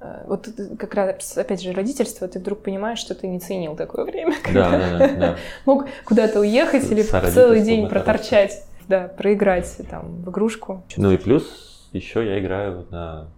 Э, 0.01 0.25
Вот 0.27 0.49
как 0.79 0.95
раз, 0.95 1.37
опять 1.39 1.63
же, 1.63 1.73
родительство, 1.73 2.29
ты 2.29 2.39
вдруг 2.39 2.63
понимаешь, 2.63 2.99
что 2.99 3.15
ты 3.15 3.27
не 3.27 3.39
ценил 3.41 3.77
такое 3.77 4.05
время, 4.05 4.35
Да, 4.53 4.71
когда 4.71 4.71
да, 4.71 4.99
да, 4.99 5.17
да. 5.17 5.37
мог 5.67 5.87
куда-то 6.05 6.41
уехать 6.41 6.91
или 6.91 7.03
целый 7.03 7.63
день 7.63 7.89
проторчать, 7.89 8.65
да, 8.89 9.09
проиграть 9.09 9.77
там 9.91 10.23
в 10.23 10.31
игрушку. 10.31 10.83
Ну 10.97 11.13
и 11.13 11.17
плюс 11.17 11.89
еще 11.93 12.25
я 12.25 12.39
играю 12.39 12.87
на 12.91 13.29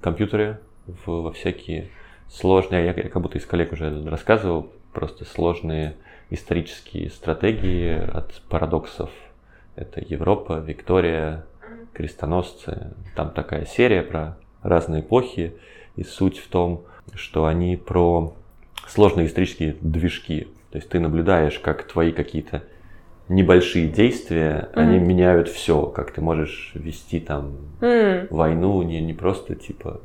компьютере 0.00 0.60
в, 0.86 1.06
во 1.22 1.32
всякие 1.32 1.88
сложные, 2.28 2.86
я, 2.86 2.92
я 2.92 3.08
как 3.08 3.22
будто 3.22 3.38
из 3.38 3.46
коллег 3.46 3.72
уже 3.72 4.02
рассказывал, 4.08 4.70
просто 4.92 5.24
сложные 5.24 5.94
исторические 6.30 7.10
стратегии 7.10 7.94
от 8.10 8.42
парадоксов. 8.48 9.10
Это 9.76 10.00
Европа, 10.00 10.58
Виктория, 10.58 11.44
крестоносцы. 11.92 12.92
Там 13.16 13.30
такая 13.30 13.66
серия 13.66 14.02
про 14.02 14.36
разные 14.62 15.00
эпохи. 15.02 15.54
И 15.96 16.02
суть 16.02 16.38
в 16.38 16.48
том, 16.48 16.84
что 17.14 17.46
они 17.46 17.76
про 17.76 18.34
сложные 18.88 19.26
исторические 19.26 19.76
движки. 19.80 20.48
То 20.70 20.78
есть 20.78 20.88
ты 20.88 20.98
наблюдаешь, 20.98 21.58
как 21.58 21.86
твои 21.86 22.12
какие-то 22.12 22.64
небольшие 23.28 23.88
действия, 23.88 24.68
они 24.74 24.98
Мгм. 24.98 25.08
меняют 25.08 25.48
все, 25.48 25.86
как 25.86 26.10
ты 26.12 26.20
можешь 26.20 26.72
вести 26.74 27.20
там 27.20 27.56
М, 27.80 28.26
войну 28.30 28.82
не, 28.82 29.00
не 29.00 29.14
просто 29.14 29.54
типа 29.54 30.00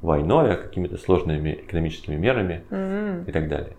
войной, 0.00 0.52
а 0.52 0.56
какими-то 0.56 0.96
сложными 0.98 1.50
экономическими 1.66 2.16
мерами 2.16 2.64
м. 2.70 3.24
и 3.24 3.32
так 3.32 3.48
далее. 3.48 3.76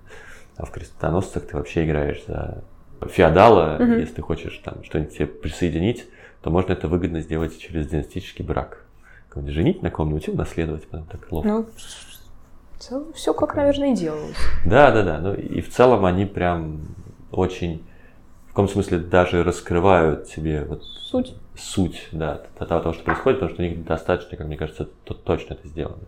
А 0.58 0.66
в 0.66 0.72
крестоносцах 0.72 1.48
ты 1.48 1.58
вообще 1.58 1.86
играешь 1.86 2.24
за 2.28 2.64
феодала, 3.10 3.78
Мгм. 3.80 4.00
если 4.00 4.16
ты 4.16 4.22
хочешь 4.22 4.58
там 4.64 4.84
что-нибудь 4.84 5.14
себе 5.14 5.28
присоединить, 5.28 6.06
то 6.42 6.50
можно 6.50 6.74
это 6.74 6.88
выгодно 6.88 7.22
сделать 7.22 7.58
через 7.60 7.88
династический 7.88 8.46
брак. 8.46 8.85
Кого-нибудь 9.36 9.54
женить 9.54 9.84
на 9.84 9.92
ком-нибудь 9.92 10.30
и 10.30 10.32
унаследовать 10.32 10.88
потом 10.88 11.06
так 11.08 11.30
ловко. 11.30 11.66
Ну, 12.90 13.12
все 13.14 13.34
как, 13.34 13.54
наверное, 13.58 13.92
и 13.92 13.94
делалось. 13.94 14.38
Да, 14.66 14.92
да, 14.92 15.04
да. 15.04 15.18
Ну 15.20 15.34
и 15.34 15.60
в 15.60 15.70
целом 15.70 16.06
они 16.06 16.26
прям 16.26 16.88
очень, 17.32 17.84
в 18.46 18.50
каком 18.52 18.70
смысле 18.70 19.00
даже 19.00 19.44
раскрывают 19.44 20.28
тебе 20.28 20.64
вот 20.64 20.86
Суть. 20.86 21.36
суть, 21.58 22.08
да, 22.14 22.44
т- 22.58 22.66
того, 22.66 22.94
что 22.94 23.04
происходит, 23.04 23.40
потому 23.42 23.54
что 23.54 23.62
у 23.62 23.66
них 23.66 23.84
достаточно, 23.84 24.38
как 24.38 24.48
мне 24.48 24.56
кажется, 24.56 24.86
т- 24.86 25.14
точно 25.14 25.56
это 25.56 25.68
сделано. 25.68 26.04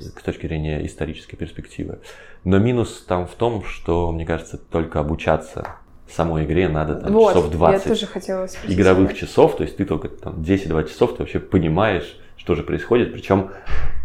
С 0.00 0.22
точки 0.22 0.46
зрения 0.46 0.86
исторической 0.86 1.36
перспективы. 1.36 1.98
Но 2.44 2.58
минус 2.58 3.04
там 3.06 3.26
в 3.26 3.34
том, 3.34 3.62
что, 3.62 4.10
мне 4.10 4.24
кажется, 4.24 4.56
только 4.56 5.00
обучаться 5.00 5.76
самой 6.12 6.44
игре 6.44 6.68
надо 6.68 6.96
там, 6.96 7.12
вот, 7.12 7.34
часов 7.34 7.50
20 7.50 7.84
я 7.84 7.88
тоже 7.88 8.06
хотела 8.06 8.46
спросить. 8.46 8.78
игровых 8.78 9.14
часов, 9.14 9.56
то 9.56 9.62
есть 9.62 9.76
ты 9.76 9.84
только 9.84 10.08
там 10.08 10.34
10-20 10.42 10.88
часов, 10.88 11.12
ты 11.16 11.22
вообще 11.22 11.40
понимаешь, 11.40 12.16
что 12.36 12.54
же 12.54 12.62
происходит, 12.62 13.12
причем 13.12 13.50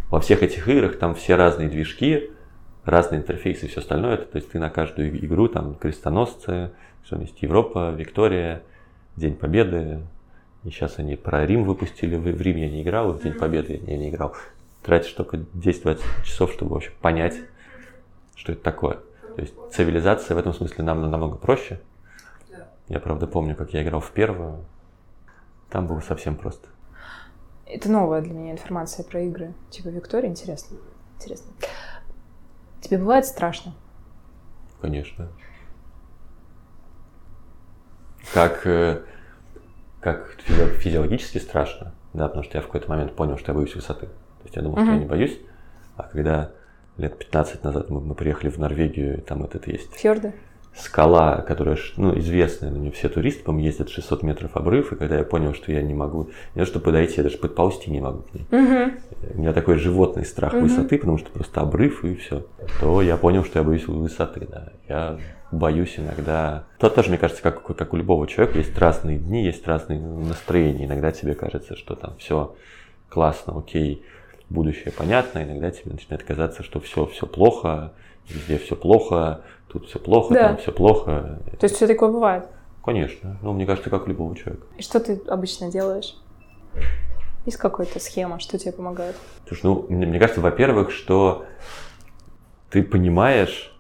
во 0.10 0.20
всех 0.20 0.42
этих 0.44 0.68
играх 0.68 0.98
там 0.98 1.14
все 1.14 1.36
разные 1.36 1.70
движки, 1.70 2.32
разные 2.84 3.22
интерфейсы 3.22 3.66
и 3.66 3.70
все 3.70 3.80
остальное. 3.80 4.18
То 4.18 4.38
есть 4.38 4.52
ты 4.52 4.60
на 4.60 4.70
каждую 4.70 5.16
игру, 5.26 5.48
там, 5.48 5.76
крестоносцы, 5.76 6.72
что 7.06 7.18
есть 7.18 7.42
Европа, 7.42 7.92
Виктория, 7.92 8.64
День 9.16 9.36
Победы. 9.36 10.02
И 10.64 10.70
сейчас 10.70 11.00
они 11.00 11.16
про 11.16 11.46
Рим 11.46 11.64
выпустили. 11.64 12.16
В, 12.16 12.42
Рим 12.42 12.58
я 12.58 12.70
не 12.70 12.82
играл, 12.82 13.14
в 13.14 13.22
День 13.22 13.34
Победы 13.34 13.82
я 13.86 13.98
не 13.98 14.10
играл. 14.10 14.36
Тратишь 14.84 15.12
только 15.14 15.38
10-20 15.38 16.02
часов, 16.24 16.52
чтобы 16.54 16.74
вообще 16.74 16.92
понять, 17.02 17.36
что 18.36 18.52
это 18.52 18.62
такое. 18.62 19.00
То 19.36 19.42
есть 19.42 19.54
цивилизация 19.72 20.36
в 20.36 20.38
этом 20.38 20.54
смысле 20.54 20.84
нам 20.84 21.10
намного 21.10 21.38
проще. 21.38 21.80
Я, 22.90 23.00
правда, 23.00 23.28
помню, 23.28 23.56
как 23.56 23.74
я 23.74 23.84
играл 23.84 24.02
в 24.02 24.12
первую. 24.12 24.66
Там 25.70 25.86
было 25.88 26.00
совсем 26.00 26.36
просто. 26.36 26.68
Это 27.68 27.90
новая 27.90 28.22
для 28.22 28.34
меня 28.34 28.52
информация 28.52 29.06
про 29.06 29.22
игры. 29.22 29.54
Типа 29.70 29.90
Виктория, 29.90 30.28
интересно. 30.28 30.78
Интересно. 31.18 31.52
Тебе 32.82 32.98
бывает 32.98 33.26
страшно? 33.26 33.74
Конечно. 34.82 35.30
Как, 38.34 38.66
э, 38.66 39.04
как 40.02 40.36
физиологически 40.80 41.38
страшно, 41.38 41.94
да, 42.14 42.28
потому 42.28 42.44
что 42.44 42.58
я 42.58 42.64
в 42.64 42.66
какой-то 42.66 42.90
момент 42.90 43.16
понял, 43.16 43.38
что 43.38 43.52
я 43.52 43.56
боюсь 43.56 43.76
высоты. 43.76 44.08
То 44.08 44.44
есть 44.46 44.56
я 44.56 44.64
думал, 44.64 44.78
что 44.78 44.92
я 44.92 44.98
не 44.98 45.06
боюсь, 45.06 45.40
а 45.96 46.04
когда 46.04 46.52
лет 46.98 47.18
15 47.18 47.64
назад 47.64 47.90
мы, 47.90 48.02
мы 48.02 48.16
приехали 48.16 48.50
в 48.50 48.58
Норвегию, 48.58 49.18
и 49.18 49.22
там 49.22 49.40
вот 49.40 49.54
это 49.54 49.70
есть... 49.70 49.94
Фьорды? 49.94 50.34
Скала, 50.80 51.42
которая 51.42 51.78
ну, 51.98 52.18
известная, 52.20 52.72
на 52.72 52.78
нее 52.78 52.92
все 52.92 53.10
туристы, 53.10 53.44
по 53.44 53.58
ездят 53.58 53.90
600 53.90 54.24
метров 54.24 54.56
обрыв, 54.56 54.92
и 54.92 54.96
когда 54.96 55.18
я 55.18 55.24
понял, 55.24 55.54
что 55.54 55.72
я 55.72 55.82
не 55.82 55.94
могу, 55.94 56.30
не 56.56 56.62
то 56.62 56.66
что 56.66 56.80
подойти, 56.80 57.16
я 57.18 57.24
даже 57.24 57.38
подползти 57.38 57.92
не 57.92 58.02
могу 58.02 58.24
к 58.24 58.34
ней. 58.34 58.46
Угу. 58.52 58.92
У 59.36 59.38
меня 59.40 59.54
такой 59.54 59.78
животный 59.78 60.26
страх 60.26 60.54
угу. 60.54 60.64
высоты, 60.64 60.98
потому 60.98 61.18
что 61.18 61.30
просто 61.32 61.62
обрыв 61.62 62.04
и 62.04 62.16
все. 62.16 62.46
То 62.80 63.02
я 63.02 63.18
понял, 63.18 63.44
что 63.44 63.60
я 63.60 63.66
боюсь 63.66 63.88
высоты, 63.88 64.48
да. 64.50 64.74
Я 64.88 65.20
боюсь 65.52 65.96
иногда. 65.98 66.66
То 66.78 66.90
тоже, 66.90 67.10
мне 67.10 67.18
кажется, 67.18 67.42
как, 67.42 67.64
как 67.64 67.94
у 67.94 67.98
любого 67.98 68.28
человека, 68.28 68.58
есть 68.58 68.78
разные 68.78 69.18
дни, 69.18 69.44
есть 69.44 69.68
разные 69.68 70.00
настроения. 70.00 70.86
Иногда 70.86 71.12
тебе 71.12 71.34
кажется, 71.34 71.76
что 71.76 71.96
там 71.96 72.16
все 72.18 72.56
классно, 73.10 73.58
окей, 73.58 74.04
будущее 74.50 74.94
понятно, 74.96 75.44
иногда 75.44 75.72
тебе 75.72 75.92
начинает 75.92 76.24
казаться, 76.24 76.64
что 76.64 76.80
все, 76.80 77.06
все 77.08 77.26
плохо, 77.26 77.94
везде 78.30 78.58
все 78.58 78.76
плохо, 78.76 79.42
тут 79.68 79.88
все 79.88 80.00
плохо, 80.00 80.34
да. 80.34 80.48
там 80.50 80.58
все 80.58 80.72
плохо. 80.72 81.40
То 81.60 81.66
есть 81.66 81.76
все 81.76 81.88
такое 81.88 82.10
бывает? 82.10 82.46
Конечно. 82.84 83.38
Ну, 83.42 83.54
мне 83.54 83.66
кажется, 83.66 83.90
как 83.90 84.06
у 84.06 84.10
любого 84.10 84.36
человека. 84.36 84.66
И 84.78 84.82
что 84.82 85.00
ты 85.00 85.22
обычно 85.28 85.72
делаешь? 85.72 86.16
Есть 87.46 87.58
какая-то 87.58 88.00
схема, 88.00 88.40
что 88.40 88.58
тебе 88.58 88.72
помогает? 88.72 89.16
Слушай, 89.48 89.62
ну, 89.66 89.86
мне, 89.90 90.06
мне 90.06 90.20
кажется, 90.20 90.42
во-первых, 90.42 90.92
что 90.92 91.46
ты 92.70 92.84
понимаешь, 92.84 93.76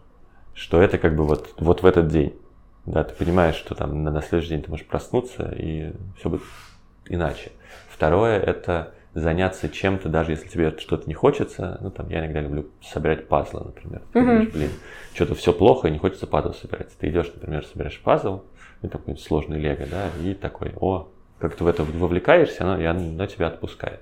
что 0.54 0.82
это 0.82 0.98
как 0.98 1.16
бы 1.16 1.24
вот, 1.24 1.54
вот 1.58 1.84
в 1.84 1.86
этот 1.86 2.08
день. 2.08 2.36
Да, 2.86 3.04
ты 3.04 3.14
понимаешь, 3.14 3.56
что 3.56 3.76
там 3.76 4.04
на, 4.04 4.12
на 4.12 4.22
следующий 4.22 4.50
день 4.50 4.64
ты 4.64 4.70
можешь 4.70 4.86
проснуться, 4.86 5.54
и 5.58 5.94
все 6.18 6.30
будет 6.30 6.42
иначе. 7.08 7.52
Второе– 7.90 8.40
это 8.42 8.94
заняться 9.14 9.70
чем-то, 9.70 10.10
даже 10.10 10.32
если 10.32 10.48
тебе 10.48 10.76
что-то 10.78 11.08
не 11.08 11.14
хочется. 11.14 11.78
Ну, 11.82 11.92
там, 11.92 12.10
я 12.10 12.20
иногда 12.20 12.42
люблю 12.42 12.68
собирать 12.82 13.28
пазлы, 13.28 13.62
например. 13.66 14.02
Ты 14.14 14.20
думаешь, 14.20 14.50
блин, 14.50 14.70
что-то 15.14 15.36
все 15.36 15.54
плохо, 15.54 15.88
и 15.88 15.92
не 15.92 15.98
хочется 15.98 16.28
пазл 16.28 16.54
собирать. 16.54 16.90
Ты 16.98 17.10
идешь, 17.10 17.32
например, 17.34 17.66
собираешь 17.66 18.00
пазл, 18.00 18.42
ну, 18.82 18.90
такой 18.90 19.18
сложный 19.18 19.60
лего, 19.60 19.86
да, 19.90 20.10
и 20.24 20.34
такой, 20.34 20.74
о, 20.80 21.10
как 21.40 21.56
ты 21.56 21.64
в 21.64 21.68
это 21.68 21.84
вовлекаешься, 21.84 22.64
оно, 22.64 22.82
и 22.82 22.86
оно 22.86 23.26
тебя 23.26 23.48
отпускает. 23.48 24.02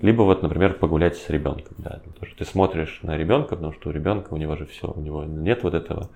Либо 0.00 0.22
вот, 0.22 0.42
например, 0.42 0.74
погулять 0.74 1.16
с 1.16 1.28
ребенком, 1.28 1.74
да, 1.78 2.00
потому 2.04 2.26
что 2.26 2.38
ты 2.38 2.44
смотришь 2.44 3.00
на 3.02 3.16
ребенка, 3.16 3.56
потому 3.56 3.72
что 3.72 3.88
у 3.88 3.92
ребенка 3.92 4.32
у 4.32 4.36
него 4.36 4.56
же 4.56 4.64
все, 4.66 4.86
у 4.88 5.00
него 5.00 5.24
нет 5.24 5.64
вот 5.64 5.74
этого 5.74 6.08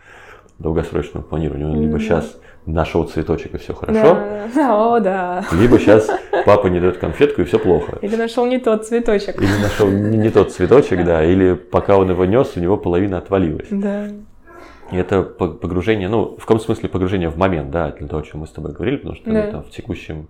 долгосрочного 0.62 1.22
планирования. 1.24 1.66
Он 1.66 1.80
либо 1.80 1.98
сейчас 1.98 2.38
нашел 2.64 3.04
цветочек 3.04 3.54
и 3.54 3.58
все 3.58 3.74
хорошо, 3.74 4.18
да. 4.54 4.94
О, 4.94 5.00
да. 5.00 5.44
либо 5.52 5.78
сейчас 5.78 6.08
папа 6.46 6.68
не 6.68 6.80
дает 6.80 6.98
конфетку 6.98 7.42
и 7.42 7.44
все 7.44 7.58
плохо. 7.58 7.98
Или 8.00 8.16
нашел 8.16 8.46
не 8.46 8.58
тот 8.58 8.86
цветочек. 8.86 9.40
Или 9.42 9.62
нашел 9.62 9.88
не, 9.88 10.16
не 10.16 10.30
тот 10.30 10.52
цветочек, 10.52 11.04
да, 11.04 11.24
или 11.24 11.54
пока 11.54 11.96
он 11.96 12.10
его 12.10 12.24
нес, 12.24 12.52
у 12.56 12.60
него 12.60 12.76
половина 12.76 13.18
отвалилась. 13.18 13.68
Да. 13.70 14.08
И 14.92 14.96
это 14.96 15.22
погружение, 15.22 16.08
ну, 16.08 16.36
в 16.36 16.40
каком 16.40 16.60
смысле 16.60 16.88
погружение 16.88 17.30
в 17.30 17.36
момент, 17.36 17.70
да, 17.70 17.90
для 17.90 18.06
того, 18.06 18.22
о 18.22 18.24
чем 18.24 18.40
мы 18.40 18.46
с 18.46 18.50
тобой 18.50 18.72
говорили, 18.72 18.96
потому 18.96 19.16
что 19.16 19.32
да. 19.32 19.50
там, 19.50 19.62
в 19.64 19.70
текущем 19.70 20.28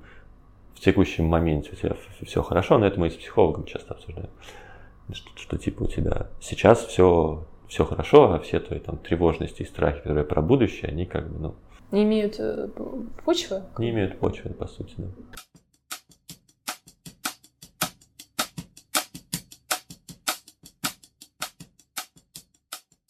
в 0.74 0.85
текущем 0.85 1.26
моменте 1.26 1.70
у 1.72 1.76
тебя 1.76 1.95
все 2.26 2.43
хорошо, 2.43 2.76
но 2.76 2.87
это 2.87 2.99
мы 2.99 3.09
с 3.09 3.14
психологом 3.14 3.64
часто 3.66 3.95
обсуждаем. 3.95 4.30
Что, 5.12 5.30
что 5.37 5.59
типа 5.59 5.85
у 5.85 5.87
тебя 5.87 6.26
сейчас 6.41 6.85
все 6.85 7.45
все 7.73 7.87
хорошо, 7.87 8.35
а 8.35 8.39
все 8.39 8.61
твои 8.61 8.81
там 8.81 8.99
тревожности 8.99 9.62
и 9.62 9.64
страхи, 9.64 10.01
которые 10.01 10.27
про 10.27 10.43
будущее, 10.43 10.91
они 10.91 11.07
как 11.07 11.33
бы, 11.33 11.39
ну... 11.39 11.55
Не 11.91 12.03
имеют 12.03 12.39
э, 12.39 12.68
почвы? 13.25 13.62
Не 13.79 13.89
имеют 13.89 14.18
почвы, 14.18 14.51
по 14.51 14.66
сути, 14.66 14.95
да. 14.99 15.09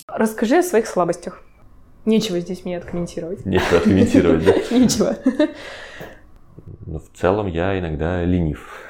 Расскажи 0.06 0.58
о 0.58 0.62
своих 0.62 0.86
слабостях. 0.86 1.42
Нечего 2.04 2.38
здесь 2.38 2.64
мне 2.64 2.78
откомментировать. 2.78 3.44
Нечего 3.44 3.78
откомментировать, 3.78 4.44
да? 4.44 4.52
Нечего. 4.78 5.16
Ну, 6.86 7.00
в 7.00 7.08
целом 7.18 7.48
я 7.48 7.76
иногда 7.80 8.24
ленив, 8.24 8.80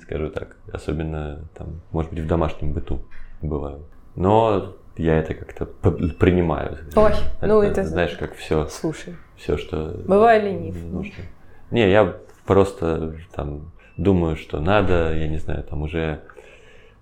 скажу 0.00 0.30
так. 0.30 0.56
Особенно 0.72 1.50
там, 1.54 1.82
может 1.92 2.10
быть, 2.10 2.20
в 2.20 2.26
домашнем 2.26 2.72
быту 2.72 3.04
бываю. 3.42 3.86
Но 4.16 4.76
я 4.96 5.18
это 5.18 5.34
как-то 5.34 5.66
принимаю. 5.66 6.78
Ой, 6.94 7.12
ну 7.42 7.62
это... 7.62 7.84
Знаешь, 7.84 8.16
как 8.16 8.34
все. 8.34 8.66
Слушай. 8.68 9.16
Все, 9.36 9.56
что... 9.56 10.00
Бываю 10.06 10.44
ленив. 10.44 10.76
Нужно. 10.84 11.24
Не, 11.70 11.90
я 11.90 12.16
просто 12.46 13.14
там 13.34 13.72
думаю, 13.96 14.36
что 14.36 14.60
надо, 14.60 15.14
я 15.14 15.28
не 15.28 15.38
знаю, 15.38 15.64
там 15.64 15.82
уже 15.82 16.20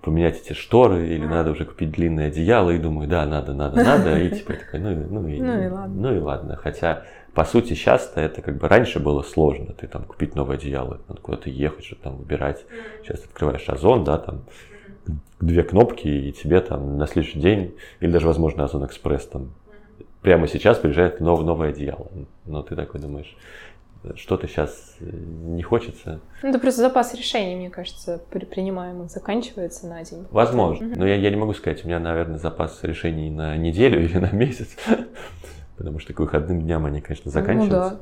поменять 0.02 0.40
эти 0.40 0.52
шторы, 0.52 1.06
или 1.08 1.24
надо 1.24 1.52
уже 1.52 1.64
купить 1.64 1.92
длинное 1.92 2.28
одеяло, 2.28 2.70
и 2.70 2.78
думаю, 2.78 3.08
да, 3.08 3.24
надо, 3.24 3.54
надо, 3.54 3.82
надо, 3.82 4.18
и 4.18 4.30
типа 4.36 4.54
такой, 4.54 4.80
ну, 4.80 5.06
ну, 5.08 5.28
и, 5.28 5.40
ну, 5.40 5.62
и 5.62 5.68
ладно. 5.68 6.00
Ну 6.00 6.16
и 6.16 6.18
ладно. 6.18 6.56
Хотя, 6.56 7.04
по 7.34 7.44
сути, 7.44 7.74
сейчас-то 7.74 8.20
это 8.20 8.42
как 8.42 8.58
бы 8.58 8.66
раньше 8.66 8.98
было 8.98 9.22
сложно, 9.22 9.72
ты 9.72 9.86
там 9.86 10.04
купить 10.04 10.34
новое 10.34 10.56
одеяло, 10.56 11.00
надо 11.08 11.20
куда-то 11.20 11.50
ехать, 11.50 11.84
что-то 11.84 12.02
там 12.02 12.16
выбирать. 12.16 12.64
Сейчас 13.02 13.24
открываешь 13.24 13.68
Озон, 13.68 14.02
да, 14.04 14.18
там 14.18 14.42
две 15.40 15.62
кнопки, 15.62 16.06
и 16.06 16.32
тебе 16.32 16.60
там 16.60 16.98
на 16.98 17.06
следующий 17.06 17.40
день, 17.40 17.74
или 18.00 18.10
даже, 18.10 18.26
возможно, 18.26 18.64
Озон 18.64 18.86
Экспресс 18.86 19.26
там 19.26 19.52
прямо 20.22 20.46
сейчас 20.46 20.78
приезжает 20.78 21.20
новое, 21.20 21.44
новое 21.44 21.68
одеяло. 21.70 22.08
Но 22.46 22.62
ты 22.62 22.76
такой 22.76 23.00
думаешь, 23.00 23.36
что-то 24.16 24.48
сейчас 24.48 24.96
э, 25.00 25.04
не 25.10 25.62
хочется. 25.62 26.20
Ну, 26.42 26.48
это 26.48 26.58
просто 26.58 26.80
запас 26.80 27.14
решений, 27.14 27.56
мне 27.56 27.70
кажется, 27.70 28.20
при 28.30 28.44
принимаемых 28.44 29.10
заканчивается 29.10 29.86
на 29.86 30.02
день. 30.02 30.26
Возможно. 30.30 30.92
Но 30.96 31.06
я, 31.06 31.14
я 31.16 31.30
не 31.30 31.36
могу 31.36 31.54
сказать, 31.54 31.84
у 31.84 31.86
меня, 31.86 32.00
наверное, 32.00 32.38
запас 32.38 32.82
решений 32.82 33.30
на 33.30 33.56
неделю 33.56 34.02
или 34.02 34.18
на 34.18 34.30
месяц. 34.30 34.76
Потому 35.76 35.98
что 35.98 36.12
к 36.14 36.20
выходным 36.20 36.62
дням 36.62 36.84
они, 36.84 37.00
конечно, 37.00 37.30
заканчиваются. 37.30 37.90
Ну, 37.90 37.96
да. 37.96 38.00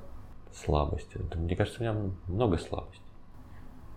Слабости. 0.65 1.19
Мне 1.35 1.57
кажется, 1.57 1.81
у 1.81 1.83
меня 1.83 1.97
много 2.27 2.59
слабостей. 2.59 3.01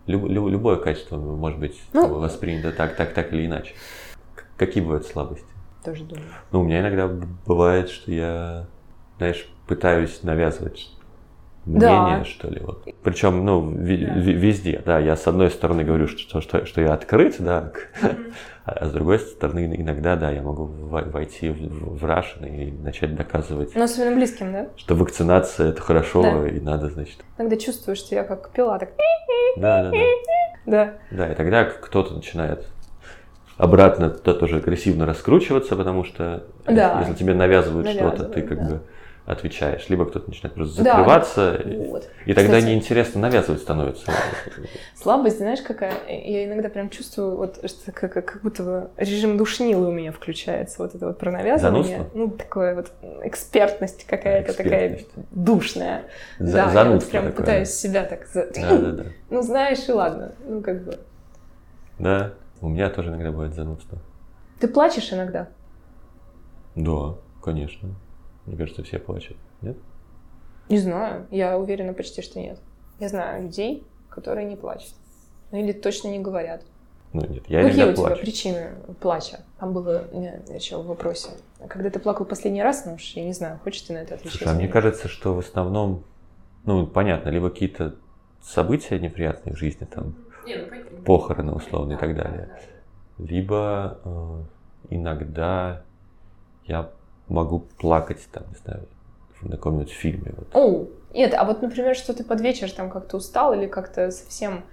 Люб, 0.05 0.25
люб, 0.27 0.49
любое 0.49 0.75
качество 0.77 1.17
может 1.17 1.59
быть 1.59 1.81
ну, 1.93 2.19
воспринято 2.19 2.71
так, 2.71 2.95
так, 2.95 3.13
так 3.13 3.31
или 3.33 3.45
иначе. 3.45 3.73
Какие 4.57 4.83
бывают 4.83 5.05
слабости? 5.05 5.45
Тоже 5.83 6.03
думаю. 6.03 6.27
Ну, 6.51 6.61
у 6.61 6.63
меня 6.63 6.81
иногда 6.81 7.07
бывает, 7.45 7.89
что 7.89 8.11
я, 8.11 8.67
знаешь, 9.17 9.47
пытаюсь 9.67 10.23
навязывать 10.23 10.91
мнение, 11.65 12.19
да. 12.19 12.25
что 12.25 12.49
ли. 12.49 12.59
Вот. 12.61 12.87
Причем, 13.03 13.45
ну, 13.45 13.71
да. 13.71 13.81
везде, 13.81 14.81
да. 14.85 14.99
Я 14.99 15.15
с 15.15 15.27
одной 15.27 15.49
стороны 15.49 15.83
говорю, 15.83 16.07
что, 16.07 16.41
что, 16.41 16.65
что 16.65 16.81
я 16.81 16.93
открыт, 16.93 17.35
да, 17.39 17.71
mm-hmm. 18.01 18.33
а 18.65 18.85
с 18.85 18.91
другой 18.91 19.19
стороны 19.19 19.73
иногда, 19.77 20.15
да, 20.15 20.31
я 20.31 20.41
могу 20.41 20.65
войти 20.65 21.49
в, 21.49 21.97
в 21.97 22.05
Russian 22.05 22.47
и 22.47 22.71
начать 22.71 23.15
доказывать. 23.15 23.75
Но 23.75 23.83
особенно 23.83 24.15
близким, 24.15 24.51
да? 24.51 24.67
Что 24.75 24.95
вакцинация 24.95 25.69
это 25.69 25.81
хорошо 25.81 26.21
да. 26.21 26.47
и 26.47 26.59
надо, 26.59 26.89
значит. 26.89 27.17
Иногда 27.37 27.57
чувствуешь 27.57 28.03
себя 28.03 28.23
как 28.23 28.51
пила, 28.51 28.79
так. 28.79 28.89
Да, 29.57 29.83
да, 29.83 29.91
да. 29.91 29.97
Да. 30.65 30.93
Да, 31.11 31.29
и 31.29 31.35
тогда 31.35 31.65
кто-то 31.65 32.13
начинает 32.13 32.65
обратно 33.57 34.09
тоже 34.09 34.57
агрессивно 34.57 35.05
раскручиваться, 35.05 35.75
потому 35.75 36.03
что 36.03 36.43
да. 36.65 36.99
если 37.01 37.15
тебе 37.15 37.33
навязывают, 37.33 37.85
навязывают 37.85 38.15
что-то, 38.15 38.31
ты 38.31 38.41
как 38.41 38.57
да. 38.59 38.69
бы 38.69 38.81
отвечаешь, 39.25 39.87
либо 39.87 40.05
кто-то 40.05 40.29
начинает 40.29 40.53
просто 40.53 40.83
закрываться, 40.83 41.61
да, 41.63 41.77
вот. 41.87 42.09
и 42.25 42.33
тогда 42.33 42.57
Кстати, 42.57 42.65
неинтересно 42.65 43.21
навязывать 43.21 43.61
становится. 43.61 44.11
Слабость, 44.95 45.37
знаешь, 45.37 45.61
какая? 45.61 45.93
Я 46.09 46.45
иногда 46.45 46.67
прям 46.67 46.89
чувствую, 46.89 47.37
вот, 47.37 47.59
что 47.65 47.91
как, 47.93 48.13
как 48.13 48.41
будто 48.41 48.63
бы 48.63 48.89
режим 48.97 49.37
душнилы 49.37 49.87
у 49.87 49.91
меня 49.91 50.11
включается, 50.11 50.81
вот 50.81 50.93
это 50.93 51.07
вот 51.07 51.19
про 51.19 51.31
навязывание. 51.31 51.83
Занудство? 51.83 52.19
Ну, 52.19 52.29
такое 52.31 52.75
вот 52.75 52.91
экспертность 53.23 54.05
какая-то 54.05 54.51
экспертность. 54.51 55.09
такая 55.13 55.23
душная. 55.31 56.03
За, 56.39 56.51
да, 56.51 56.71
я 56.83 56.91
вот 56.91 57.09
прям 57.09 57.25
такое. 57.27 57.37
пытаюсь 57.37 57.69
себя 57.69 58.03
так... 58.03 58.27
За... 58.27 58.47
Да, 58.53 58.77
да, 58.77 58.91
да. 58.91 59.03
Ну, 59.29 59.41
знаешь, 59.41 59.87
и 59.87 59.91
ладно, 59.93 60.33
ну, 60.45 60.61
как 60.61 60.83
бы... 60.83 60.99
Да. 61.97 62.33
У 62.59 62.69
меня 62.69 62.89
тоже 62.89 63.09
иногда 63.09 63.31
бывает 63.31 63.53
занудство. 63.53 63.99
Ты 64.59 64.67
плачешь 64.67 65.11
иногда? 65.11 65.49
Да, 66.75 67.15
конечно. 67.41 67.89
Мне 68.45 68.57
кажется, 68.57 68.83
все 68.83 68.99
плачут. 68.99 69.37
Нет? 69.61 69.77
Не 70.69 70.77
знаю. 70.77 71.27
Я 71.31 71.57
уверена 71.57 71.93
почти, 71.93 72.21
что 72.21 72.39
нет. 72.39 72.59
Я 72.99 73.09
знаю 73.09 73.43
людей, 73.43 73.85
которые 74.09 74.45
не 74.45 74.55
плачут. 74.55 74.93
Ну 75.51 75.59
или 75.59 75.71
точно 75.71 76.09
не 76.09 76.19
говорят. 76.19 76.63
Ну 77.13 77.21
нет, 77.27 77.43
я 77.47 77.61
Какие 77.61 77.83
у 77.83 77.93
тебя 77.93 77.95
плачу. 77.95 78.21
причины 78.21 78.71
плача? 78.99 79.41
Там 79.59 79.71
было 79.71 80.07
еще 80.49 80.81
в 80.81 80.87
вопросе. 80.87 81.29
Когда 81.69 81.91
ты 81.91 81.99
плакал 81.99 82.25
последний 82.25 82.63
раз, 82.63 82.85
ну 82.85 82.95
уж 82.95 83.03
я 83.13 83.23
не 83.23 83.33
знаю, 83.33 83.59
хочешь 83.63 83.83
ты 83.83 83.93
на 83.93 83.99
это 83.99 84.15
отвечать? 84.15 84.39
Слушай, 84.39 84.51
а 84.51 84.55
мне 84.55 84.67
кажется, 84.67 85.07
что 85.07 85.35
в 85.35 85.39
основном, 85.39 86.03
ну 86.65 86.87
понятно, 86.87 87.29
либо 87.29 87.51
какие-то 87.51 87.95
события 88.41 88.97
неприятные 88.97 89.53
в 89.53 89.59
жизни, 89.59 89.85
там, 89.85 90.15
не, 90.45 90.55
ну, 90.55 91.03
похороны 91.03 91.53
условно 91.53 91.93
и 91.93 91.97
так 91.97 92.15
далее. 92.15 92.49
Либо 93.19 93.99
э, 94.03 94.43
иногда 94.89 95.83
я 96.65 96.89
могу 97.33 97.59
плакать, 97.59 98.19
там, 98.31 98.43
не 98.49 98.57
знаю, 98.63 98.87
на 99.41 99.57
каком-нибудь 99.57 99.91
фильме. 99.91 100.33
Вот. 100.37 100.47
О, 100.53 100.87
нет, 101.13 101.33
а 101.35 101.43
вот, 101.43 101.61
например, 101.61 101.95
что 101.95 102.13
ты 102.13 102.23
под 102.23 102.41
вечер 102.41 102.71
там 102.71 102.89
как-то 102.89 103.17
устал 103.17 103.53
или 103.53 103.67
как-то 103.67 104.11
совсем 104.11 104.63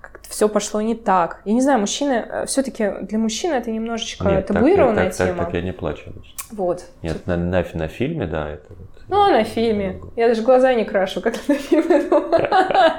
как-то 0.00 0.28
все 0.28 0.48
пошло 0.48 0.80
не 0.80 0.94
так. 0.94 1.40
Я 1.44 1.52
не 1.52 1.60
знаю, 1.60 1.80
мужчины, 1.80 2.12
э, 2.12 2.46
все-таки 2.46 2.92
для 3.02 3.18
мужчин 3.18 3.52
это 3.52 3.70
немножечко 3.70 4.28
Нет, 4.28 4.46
табуированная 4.46 5.08
так, 5.08 5.16
так, 5.16 5.26
тема. 5.26 5.38
Так, 5.38 5.46
так, 5.46 5.54
я 5.54 5.62
не 5.62 5.72
плачу. 5.72 6.12
Вот. 6.52 6.84
Нет, 7.02 7.26
на, 7.26 7.36
на, 7.36 7.64
на 7.74 7.88
фильме, 7.88 8.26
да, 8.26 8.50
это 8.50 8.74
Ну, 9.08 9.30
на 9.30 9.44
фильме. 9.44 10.00
Я 10.16 10.28
даже 10.28 10.42
глаза 10.42 10.74
не 10.74 10.84
крашу, 10.84 11.20
как 11.20 11.34
на 11.48 11.54
фильме. 11.54 12.08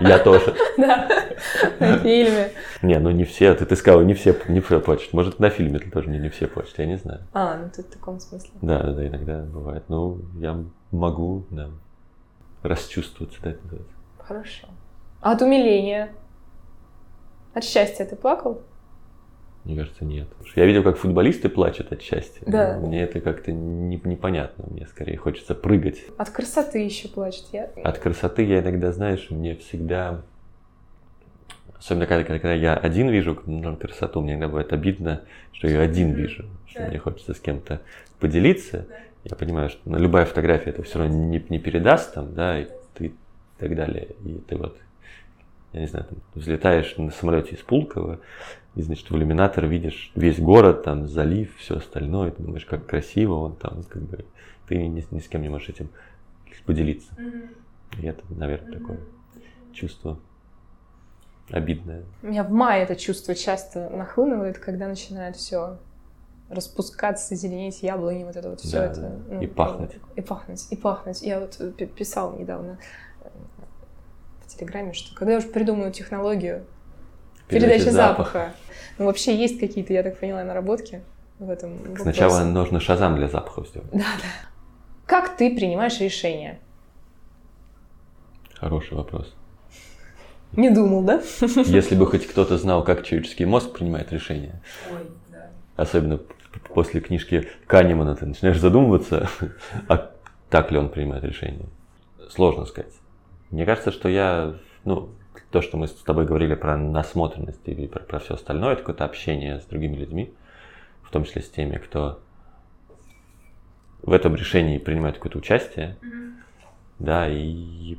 Я 0.02 0.20
тоже. 0.20 0.56
Да, 0.78 1.08
на 1.80 1.98
фильме. 1.98 2.52
Не, 2.82 3.00
ну 3.00 3.12
не 3.12 3.26
все, 3.26 3.54
ты, 3.54 3.66
ты 3.66 3.76
сказала, 3.76 4.02
не 4.02 4.14
все, 4.14 4.36
не 4.48 4.62
все 4.62 4.80
плачут. 4.80 5.14
Может, 5.14 5.40
на 5.40 5.50
фильме 5.50 5.80
тоже 5.80 6.10
не, 6.10 6.20
не 6.20 6.30
все 6.30 6.48
плачут, 6.48 6.78
я 6.78 6.86
не 6.86 6.98
знаю. 6.98 7.22
А, 7.34 7.58
ну 7.58 7.70
тут 7.76 7.88
в 7.88 7.90
таком 7.90 8.20
смысле. 8.20 8.52
Да, 8.62 8.80
да, 8.84 8.94
да, 8.94 9.08
иногда 9.08 9.42
бывает. 9.42 9.84
Ну, 9.90 10.22
я 10.40 10.64
могу, 10.92 11.46
да, 11.50 11.70
расчувствоваться, 12.64 13.40
да, 13.44 13.52
это 13.52 13.64
называется. 13.64 13.94
Хорошо. 14.20 14.68
А 15.22 15.32
от 15.32 15.42
умиления? 15.42 16.10
От 17.54 17.64
счастья 17.64 18.06
ты 18.06 18.16
плакал? 18.16 18.62
Мне 19.68 19.76
кажется, 19.76 20.06
нет. 20.06 20.30
Я 20.56 20.66
видел, 20.66 20.82
как 20.82 20.96
футболисты 20.96 21.50
плачут 21.50 21.92
от 21.92 22.02
счастья. 22.02 22.42
Да. 22.48 22.78
Мне 22.78 23.02
это 23.04 23.20
как-то 23.20 23.52
не, 23.52 24.00
непонятно. 24.02 24.64
Мне 24.70 24.88
скорее 24.88 25.18
хочется 25.18 25.56
прыгать. 25.56 26.06
От 26.18 26.30
красоты 26.30 26.80
еще 26.80 27.10
плачет. 27.10 27.44
Я... 27.52 27.66
От 27.84 27.98
красоты 27.98 28.44
я 28.44 28.62
иногда, 28.62 28.94
знаешь, 28.94 29.28
мне 29.30 29.56
всегда... 29.56 30.22
Особенно 31.78 32.06
когда, 32.06 32.24
когда 32.24 32.54
я 32.54 32.76
один 32.76 33.10
вижу 33.10 33.36
красоту, 33.36 34.22
мне 34.22 34.36
иногда 34.36 34.48
бывает 34.48 34.72
обидно, 34.72 35.24
что 35.52 35.68
я 35.68 35.82
один 35.82 36.14
вижу, 36.14 36.46
что 36.66 36.80
да. 36.80 36.88
мне 36.88 36.98
хочется 36.98 37.34
с 37.34 37.40
кем-то 37.42 37.82
поделиться. 38.22 38.86
Да. 38.88 38.96
Я 39.26 39.36
понимаю, 39.36 39.70
что 39.70 39.82
ну, 39.84 39.98
любая 39.98 40.24
фотография 40.24 40.70
это 40.70 40.84
все 40.84 41.00
равно 41.00 41.14
не, 41.14 41.46
не 41.50 41.60
передаст 41.60 42.14
там, 42.14 42.34
да, 42.34 42.58
и 42.58 42.68
ты 42.94 43.08
и 43.08 43.14
так 43.58 43.76
далее. 43.76 44.16
И 44.24 44.42
ты 44.48 44.56
вот 44.56 44.78
я 45.74 45.82
не 45.82 45.88
знаю, 45.88 46.06
там, 46.06 46.20
взлетаешь 46.36 46.96
на 46.98 47.12
самолете 47.12 47.56
из 47.56 47.62
Пулково, 47.62 48.20
и, 48.76 48.82
значит, 48.82 49.10
в 49.10 49.16
иллюминатор 49.16 49.66
видишь 49.66 50.12
весь 50.16 50.40
город, 50.40 50.84
там, 50.84 51.08
залив, 51.08 51.56
все 51.58 51.78
остальное, 51.78 52.32
ты 52.32 52.44
думаешь, 52.44 52.66
как 52.66 52.86
красиво 52.86 53.34
он 53.34 53.56
там, 53.56 53.84
как 53.84 54.04
бы, 54.04 54.26
ты 54.68 54.78
ни, 54.78 55.06
ни 55.10 55.20
с 55.20 55.28
кем 55.28 55.42
не 55.42 55.50
можешь 55.50 55.70
этим 55.70 55.90
поделиться. 56.66 57.14
Mm-hmm. 57.16 58.02
И 58.02 58.06
это, 58.06 58.22
наверное, 58.30 58.70
mm-hmm. 58.70 58.80
такое 58.80 59.00
чувство 59.74 60.20
обидное. 61.50 62.04
У 62.22 62.28
меня 62.28 62.44
в 62.44 62.52
мае 62.52 62.84
это 62.84 62.96
чувство 62.96 63.36
часто 63.36 63.90
нахлынывает, 63.90 64.58
когда 64.60 64.88
начинает 64.88 65.36
все 65.38 65.78
распускаться, 66.50 67.36
зеленеть 67.36 67.84
яблони, 67.84 68.24
вот 68.24 68.36
это 68.36 68.50
вот 68.50 68.62
все 68.62 68.78
да, 68.78 68.86
это. 68.86 69.02
Да. 69.02 69.12
Ну, 69.30 69.42
и 69.42 69.48
пахнуть. 69.48 69.92
И 70.16 70.22
пахнуть, 70.22 70.68
и 70.72 70.76
пахнуть. 70.76 71.22
Я 71.22 71.40
вот 71.40 71.58
писал 71.96 72.38
недавно 72.38 72.78
Телеграме, 74.48 74.94
что 74.94 75.14
когда 75.16 75.34
я 75.34 75.38
уже 75.40 75.48
придумаю 75.48 75.92
технологию 75.92 76.66
передачи, 77.48 77.72
передачи 77.72 77.94
запаха, 77.94 78.24
запаха, 78.24 78.54
ну 78.98 79.06
вообще 79.06 79.36
есть 79.36 79.60
какие-то, 79.60 79.94
я 79.94 80.04
так 80.04 80.18
поняла, 80.20 80.44
наработки 80.44 81.02
в 81.40 81.50
этом 81.50 81.78
вопросе. 81.78 82.02
Сначала 82.02 82.44
нужно 82.44 82.80
шазам 82.80 83.16
для 83.16 83.28
запахов 83.28 83.68
сделать. 83.68 83.90
Да, 83.92 84.00
да. 84.00 84.50
Как 85.06 85.38
ты 85.38 85.56
принимаешь 85.56 86.00
решения? 86.00 86.60
Хороший 88.56 88.96
вопрос. 88.98 89.34
Не 90.54 90.70
думал, 90.70 91.04
да? 91.04 91.22
Если 91.66 91.96
бы 91.96 92.08
хоть 92.08 92.26
кто-то 92.26 92.58
знал, 92.58 92.84
как 92.84 93.04
человеческий 93.04 93.46
мозг 93.46 93.74
принимает 93.74 94.12
решения. 94.12 94.62
Ой, 94.92 95.08
да. 95.30 95.50
Особенно 95.76 96.20
после 96.74 97.02
книжки 97.02 97.48
Канемана 97.68 98.16
ты 98.16 98.26
начинаешь 98.26 98.60
задумываться, 98.60 99.30
а 99.88 100.12
так 100.50 100.72
ли 100.72 100.78
он 100.78 100.90
принимает 100.90 101.24
решения. 101.24 101.66
Сложно 102.30 102.66
сказать. 102.66 102.94
Мне 103.52 103.66
кажется, 103.66 103.92
что 103.92 104.10
я, 104.10 104.56
ну, 104.84 105.10
то, 105.52 105.62
что 105.62 105.78
мы 105.78 105.88
с 105.88 105.94
тобой 105.94 106.26
говорили 106.26 106.56
про 106.56 106.78
насмотренность 106.78 107.66
и 107.66 107.88
про, 107.88 108.02
про 108.02 108.20
все 108.20 108.34
остальное, 108.34 108.74
это 108.74 108.82
какое-то 108.82 109.06
общение 109.06 109.60
с 109.60 109.66
другими 109.66 109.96
людьми, 109.96 110.34
в 111.04 111.12
том 111.12 111.24
числе 111.24 111.42
с 111.42 111.50
теми, 111.50 111.78
кто 111.78 112.20
в 114.02 114.12
этом 114.12 114.36
решении 114.36 114.78
принимает 114.78 115.16
какое-то 115.16 115.38
участие, 115.38 115.98
mm-hmm. 116.02 116.34
да, 117.00 117.28
и 117.30 117.98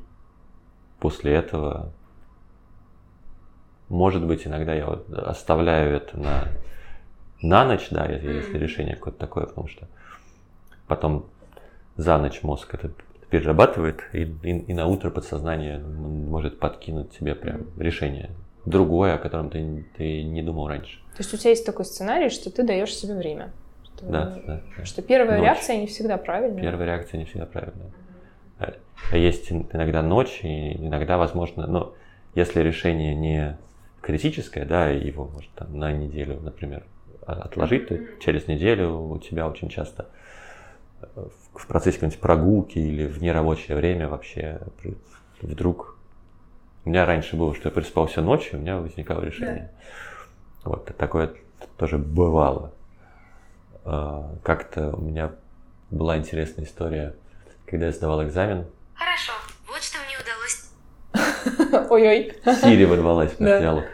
после 1.01 1.33
этого, 1.33 1.93
может 3.89 4.25
быть, 4.25 4.47
иногда 4.47 4.75
я 4.75 4.87
вот 4.87 5.11
оставляю 5.11 5.97
это 5.97 6.19
на, 6.19 6.49
на 7.41 7.65
ночь, 7.65 7.89
да, 7.91 8.07
если, 8.07 8.33
если 8.35 8.59
решение 8.59 8.95
какое-то 8.95 9.19
такое, 9.19 9.47
потому 9.47 9.69
что 9.69 9.89
потом 10.87 11.27
за 11.97 12.19
ночь 12.19 12.43
мозг 12.43 12.75
это 12.75 12.91
перерабатывает, 13.31 14.03
и, 14.13 14.23
и, 14.23 14.59
и 14.59 14.75
на 14.75 14.87
утро 14.87 15.11
подсознание 15.11 15.79
может 15.79 16.59
подкинуть 16.59 17.11
тебе 17.11 17.35
прям 17.35 17.67
решение 17.79 18.31
другое, 18.65 19.15
о 19.15 19.19
котором 19.19 19.51
ты, 19.51 19.85
ты 19.97 20.23
не 20.23 20.43
думал 20.43 20.69
раньше. 20.69 20.99
То 21.17 21.23
есть 21.23 21.35
у 21.35 21.37
тебя 21.37 21.51
есть 21.51 21.67
такой 21.67 21.85
сценарий, 21.85 22.29
что 22.29 22.51
ты 22.51 22.63
даешь 22.63 22.95
себе 22.95 23.15
время. 23.15 23.53
Что, 23.83 24.07
да, 24.07 24.25
да, 24.47 24.63
да. 24.77 24.85
Что 24.85 25.03
первая 25.03 25.39
ночь. 25.39 25.47
реакция 25.47 25.77
не 25.79 25.87
всегда 25.87 26.17
правильная. 26.17 26.63
Первая 26.63 26.87
реакция 26.87 27.19
не 27.19 27.25
всегда 27.25 27.47
правильная. 27.47 27.91
А 29.11 29.17
есть 29.17 29.51
иногда 29.53 30.03
ночь, 30.03 30.41
и 30.43 30.75
иногда, 30.77 31.19
возможно, 31.19 31.67
но 31.67 31.95
если 32.35 32.61
решение 32.61 33.15
не 33.15 33.57
критическое, 34.01 34.65
да, 34.65 34.89
его 34.89 35.27
может 35.27 35.51
там, 35.53 35.79
на 35.79 35.93
неделю, 35.93 36.41
например, 36.41 36.85
отложить, 37.27 37.89
то 37.89 37.99
через 38.21 38.49
неделю 38.49 38.99
у 38.99 39.19
тебя 39.19 39.49
очень 39.49 39.69
часто 39.69 40.07
в 41.55 41.67
процессе 41.67 41.99
какой-нибудь 41.99 42.21
прогулки 42.21 42.79
или 42.79 43.07
в 43.07 43.21
нерабочее 43.23 43.77
время 43.77 44.09
вообще 44.09 44.61
вдруг... 45.41 45.97
У 46.85 46.91
меня 46.91 47.05
раньше 47.05 47.37
было, 47.37 47.55
что 47.55 47.69
я 47.69 47.73
проспался 47.73 48.23
ночью, 48.23 48.59
у 48.59 48.63
меня 48.63 48.79
возникало 48.79 49.21
решение. 49.21 49.71
Да. 50.65 50.71
Вот 50.71 50.97
такое 50.97 51.35
тоже 51.77 51.99
бывало. 51.99 52.73
А, 53.85 54.35
как-то 54.43 54.97
у 54.97 55.01
меня 55.01 55.33
была 55.91 56.17
интересная 56.17 56.65
история, 56.65 57.15
когда 57.67 57.87
я 57.87 57.93
сдавал 57.93 58.25
экзамен. 58.25 58.67
Хорошо, 58.95 59.33
вот 59.67 59.83
что 59.83 59.99
мне 60.07 60.17
удалось. 60.19 61.89
Ой-ой. 61.91 62.33
Сири 62.63 62.85
ворвалась 62.85 63.33
в 63.33 63.39
диалог. 63.39 63.85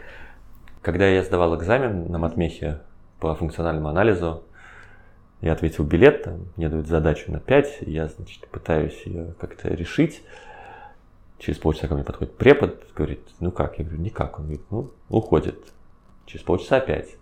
Когда 0.81 1.07
я 1.07 1.23
сдавал 1.23 1.55
экзамен 1.57 2.11
на 2.11 2.17
матмехе 2.17 2.79
по 3.19 3.35
функциональному 3.35 3.89
анализу, 3.89 4.43
я 5.45 5.53
ответил 5.53 5.83
билет, 5.83 6.23
там, 6.23 6.47
мне 6.55 6.69
дают 6.69 6.87
задачу 6.87 7.31
на 7.31 7.39
5, 7.39 7.81
я, 7.81 8.07
значит, 8.07 8.47
пытаюсь 8.47 8.99
ее 9.05 9.35
как-то 9.39 9.69
решить. 9.69 10.23
Через 11.37 11.59
полчаса 11.59 11.87
ко 11.87 11.93
мне 11.93 12.03
подходит 12.03 12.35
препод, 12.35 12.83
говорит, 12.95 13.19
ну 13.39 13.51
как? 13.51 13.77
Я 13.77 13.85
говорю, 13.85 14.01
никак. 14.01 14.39
Он 14.39 14.45
говорит, 14.45 14.65
ну, 14.71 14.89
уходит. 15.07 15.59
Через 16.25 16.43
полчаса 16.43 16.77
опять. 16.77 17.15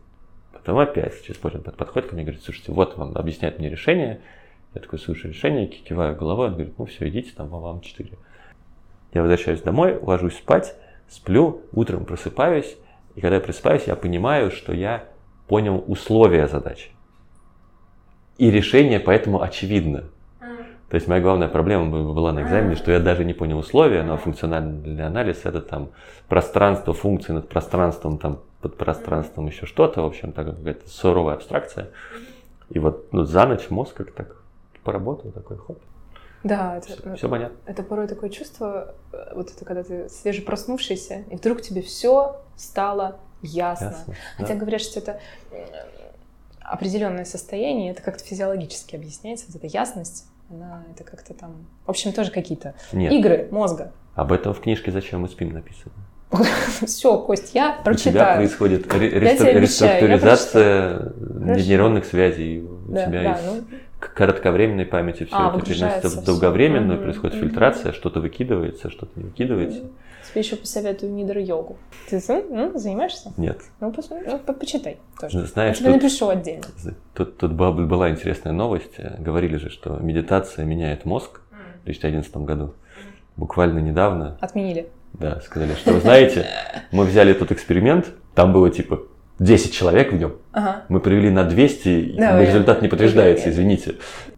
Потом 0.54 0.78
опять. 0.78 1.22
Через 1.22 1.38
полчаса 1.38 1.70
подходит 1.72 2.08
ко 2.08 2.16
мне 2.16 2.24
говорит, 2.24 2.42
слушайте, 2.42 2.72
вот 2.72 2.96
вам 2.96 3.12
объясняет 3.18 3.60
мне 3.60 3.70
решение. 3.70 4.22
Я 4.74 4.80
такой, 4.80 5.00
слушаю 5.00 5.34
решение, 5.34 5.68
киваю 5.68 6.16
головой. 6.16 6.48
Он 6.48 6.54
говорит, 6.54 6.76
ну 6.78 6.86
все, 6.86 7.10
идите, 7.10 7.34
там 7.36 7.50
вам 7.50 7.82
4. 7.82 8.10
Я 9.14 9.22
возвращаюсь 9.22 9.62
домой, 9.62 10.00
ложусь 10.02 10.38
спать, 10.38 10.78
сплю, 11.10 11.64
утром 11.74 12.06
просыпаюсь. 12.06 12.78
И 13.16 13.20
когда 13.20 13.36
я 13.36 13.42
просыпаюсь, 13.42 13.84
я 13.88 13.98
понимаю, 13.98 14.50
что 14.50 14.72
я 14.72 15.10
понял 15.50 15.84
условия 15.88 16.48
задачи. 16.48 16.92
И 18.38 18.50
решение 18.50 19.00
поэтому 19.00 19.42
очевидно. 19.42 20.06
То 20.90 20.96
есть 20.96 21.08
моя 21.08 21.22
главная 21.22 21.48
проблема 21.48 22.14
была 22.14 22.32
на 22.32 22.44
экзамене, 22.44 22.76
что 22.76 22.92
я 22.92 23.00
даже 23.00 23.26
не 23.26 23.34
понял 23.34 23.58
условия, 23.58 24.04
но 24.04 24.16
функциональный 24.16 25.06
анализ 25.06 25.42
это 25.44 25.60
там 25.60 25.90
пространство 26.28 26.94
функции 26.94 27.34
над 27.34 27.50
пространством, 27.50 28.20
там 28.20 28.42
под 28.62 28.78
пространством 28.78 29.48
еще 29.48 29.66
что-то, 29.66 30.04
в 30.04 30.06
общем, 30.06 30.32
так 30.34 30.56
какая-то 30.56 30.88
суровая 30.88 31.36
абстракция. 31.36 31.90
И 32.70 32.78
вот 32.78 33.12
ну, 33.12 33.24
за 33.24 33.46
ночь 33.48 33.72
мозг 33.72 33.96
как 33.96 34.12
так 34.12 34.36
поработал, 34.84 35.32
такой 35.32 35.58
хоп. 35.58 35.80
Да, 36.44 36.78
это, 36.78 36.88
все, 36.88 37.16
все 37.16 37.30
понятно. 37.30 37.58
Это 37.66 37.82
порой 37.82 38.08
такое 38.08 38.30
чувство, 38.30 38.94
э, 39.14 39.34
вот 39.34 39.50
это 39.50 39.66
когда 39.66 39.84
ты 39.84 40.10
свежепроснувшийся, 40.10 41.24
и 41.32 41.36
вдруг 41.38 41.62
тебе 41.62 41.82
все 41.82 42.36
стало 42.56 43.16
Ясно. 43.44 43.88
Ясно 43.88 44.16
Хотя 44.38 44.54
да. 44.54 44.60
говорят, 44.60 44.82
что 44.82 45.00
это 45.00 45.20
определенное 46.64 47.26
состояние, 47.26 47.92
это 47.92 48.02
как-то 48.02 48.24
физиологически 48.24 48.96
объясняется, 48.96 49.46
вот 49.48 49.58
эта 49.58 49.68
ясность, 49.68 50.26
она 50.50 50.86
это 50.94 51.04
как-то 51.04 51.34
там... 51.34 51.68
В 51.86 51.90
общем, 51.90 52.14
тоже 52.14 52.32
какие-то 52.32 52.76
игры 52.92 53.50
мозга. 53.52 53.92
Об 54.16 54.32
этом 54.32 54.54
в 54.54 54.62
книжке 54.62 54.92
«Зачем 54.92 55.22
мы 55.22 55.28
спим» 55.28 55.52
написано. 55.54 55.94
Все, 56.86 57.18
Кость, 57.20 57.54
я 57.54 57.80
прочитаю. 57.84 58.14
У 58.14 58.14
тебя 58.14 58.36
происходит 58.36 58.94
реструктуризация 58.94 61.14
нейронных 61.20 62.06
связей. 62.06 62.62
У 62.62 62.92
тебя 62.92 63.32
есть 63.32 63.44
кратковременной 64.14 64.86
памяти 64.86 65.26
все 65.26 65.36
а, 65.36 65.56
это 65.56 65.66
переносится 65.66 66.10
в 66.10 66.24
долговременную, 66.24 67.02
происходит 67.02 67.40
фильтрация, 67.40 67.92
что-то 67.94 68.20
выкидывается, 68.20 68.90
что-то 68.90 69.12
не 69.16 69.26
выкидывается. 69.26 69.84
Тебе 70.30 70.42
еще 70.42 70.56
посоветую 70.56 71.12
нидро-йогу. 71.14 71.78
Ты 72.10 72.22
ну, 72.28 72.78
занимаешься? 72.78 73.34
Нет. 73.38 73.60
Ну, 73.80 73.92
посмотри, 73.92 74.26
ну, 74.28 74.40
по 74.40 74.54
почитай 74.54 74.98
тоже. 75.20 75.46
Знаешь, 75.46 75.78
Я 75.78 75.84
тебе 75.84 75.94
тут, 75.94 76.04
напишу 76.04 76.30
отдельно. 76.30 76.64
Тут, 77.14 77.38
тут 77.38 77.52
была, 77.52 77.72
была 77.72 78.10
интересная 78.10 78.54
новость. 78.54 79.00
Говорили 79.20 79.58
же, 79.58 79.70
что 79.70 79.98
медитация 79.98 80.66
меняет 80.66 81.06
мозг 81.06 81.42
в 81.82 81.86
2011 81.86 82.36
году. 82.38 82.74
Буквально 83.36 83.80
недавно. 83.80 84.38
Отменили. 84.40 84.90
Да, 85.14 85.42
сказали, 85.42 85.74
что, 85.74 85.94
вы 85.94 86.00
знаете, 86.00 86.48
мы 86.92 87.06
взяли 87.06 87.34
тот 87.34 87.52
эксперимент, 87.52 88.14
там 88.34 88.52
было 88.52 88.70
типа 88.72 89.04
10 89.40 89.74
человек 89.74 90.12
в 90.12 90.16
нем, 90.16 90.38
ага. 90.52 90.84
мы 90.90 91.00
привели 91.00 91.30
на 91.30 91.44
200, 91.44 92.16
да, 92.18 92.42
и 92.42 92.46
результат 92.46 92.82
не 92.82 92.88
подтверждается, 92.88 93.50
извините. 93.50 93.96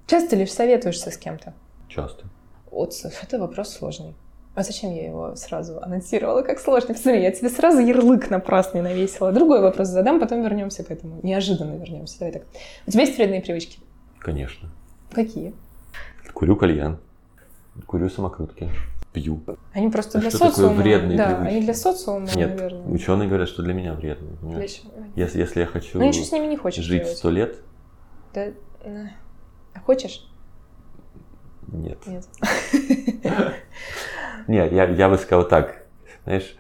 Часто 0.08 0.36
ли 0.36 0.46
советуешься 0.46 1.12
с 1.12 1.18
кем-то? 1.18 1.54
Часто. 1.90 2.26
Вот, 2.72 2.94
это 3.22 3.40
вопрос 3.40 3.74
сложный. 3.74 4.14
А 4.56 4.64
зачем 4.64 4.94
я 4.94 5.06
его 5.06 5.36
сразу 5.36 5.82
анонсировала 5.82 6.42
как 6.42 6.60
сложный? 6.60 6.96
Посмотри, 6.96 7.22
я 7.22 7.32
тебе 7.32 7.50
сразу 7.50 7.80
ярлык 7.80 8.30
напрасный 8.30 8.82
навесила. 8.82 9.34
Другой 9.34 9.62
вопрос 9.62 9.90
задам, 9.90 10.20
потом 10.20 10.44
вернемся 10.44 10.84
к 10.86 10.92
этому. 10.92 11.20
Неожиданно 11.24 11.76
вернемся. 11.76 12.20
Давай 12.20 12.34
так. 12.34 12.44
У 12.88 12.92
тебя 12.92 13.04
есть 13.04 13.18
вредные 13.18 13.42
привычки? 13.42 13.80
Конечно. 14.20 14.70
Какие? 15.12 15.54
Курю 16.34 16.56
кальян. 16.56 17.00
Курю 17.86 18.10
самокрутки 18.10 18.70
пью. 19.16 19.42
Они 19.74 19.90
просто 19.90 20.20
для 20.20 20.30
что 20.30 20.40
социума. 20.40 20.70
Такое 20.70 20.84
вредные 20.84 21.18
да, 21.18 21.28
привычки? 21.28 21.52
они 21.52 21.62
для 21.62 21.74
социума, 21.74 22.28
Нет, 22.36 22.50
наверное. 22.50 22.88
ученые 22.88 23.28
говорят, 23.28 23.50
что 23.50 23.64
для 23.64 23.74
меня 23.74 23.94
вредные. 23.94 24.36
Для 24.42 24.62
если, 25.16 25.40
если 25.40 25.60
я 25.62 25.66
хочу 25.66 25.98
ну, 25.98 26.12
с 26.12 26.32
ними 26.32 26.48
не 26.48 26.58
хочешь 26.58 26.84
жить 26.84 27.08
сто 27.08 27.30
лет. 27.30 27.58
Да, 28.34 28.48
а 29.74 29.80
хочешь? 29.80 30.30
Нет. 31.68 31.98
Нет. 32.06 32.28
Нет, 34.48 34.72
я, 34.72 34.86
я 34.86 35.10
бы 35.10 35.18
сказал 35.18 35.48
так. 35.48 35.84
Знаешь, 36.26 36.56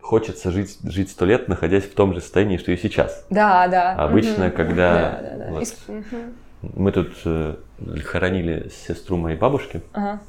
хочется 0.00 0.50
жить 0.52 0.78
жить 0.84 1.10
сто 1.10 1.24
лет, 1.24 1.48
находясь 1.48 1.84
в 1.84 1.94
том 1.94 2.14
же 2.14 2.20
состоянии, 2.20 2.56
что 2.56 2.70
и 2.70 2.76
сейчас. 2.76 3.26
Да, 3.30 3.66
да. 3.66 3.94
Обычно, 3.94 4.46
угу. 4.46 4.56
когда 4.56 4.94
да, 4.94 5.20
да, 5.20 5.36
да. 5.36 5.50
Вот, 5.50 5.62
Иск... 5.62 5.76
угу. 5.88 6.72
мы 6.76 6.92
тут 6.92 7.12
э, 7.24 7.56
хоронили 8.04 8.70
сестру 8.86 9.16
моей 9.16 9.36
бабушки. 9.36 9.82
Ага 9.92 10.20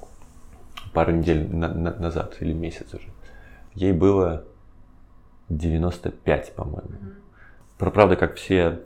пару 0.95 1.11
недель 1.11 1.47
на, 1.53 1.73
на, 1.73 1.93
назад 1.93 2.37
или 2.39 2.53
месяц 2.53 2.93
уже. 2.93 3.07
Ей 3.73 3.91
было 3.91 4.45
95, 5.49 6.53
по-моему. 6.55 6.89
Mm-hmm. 6.89 7.91
Правда, 7.91 8.15
как 8.15 8.35
все 8.35 8.79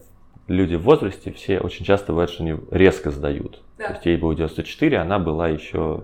люди 0.48 0.76
в 0.76 0.82
возрасте, 0.82 1.32
все 1.32 1.60
очень 1.60 1.86
часто 1.86 2.12
бывает, 2.12 2.32
что 2.32 2.44
они 2.44 2.58
резко 2.72 3.12
сдают. 3.12 3.62
Да. 3.78 3.88
То 3.88 3.94
есть 3.94 4.06
ей 4.06 4.18
было 4.18 4.36
94, 4.36 4.98
она 4.98 5.20
была 5.20 5.48
еще 5.48 6.04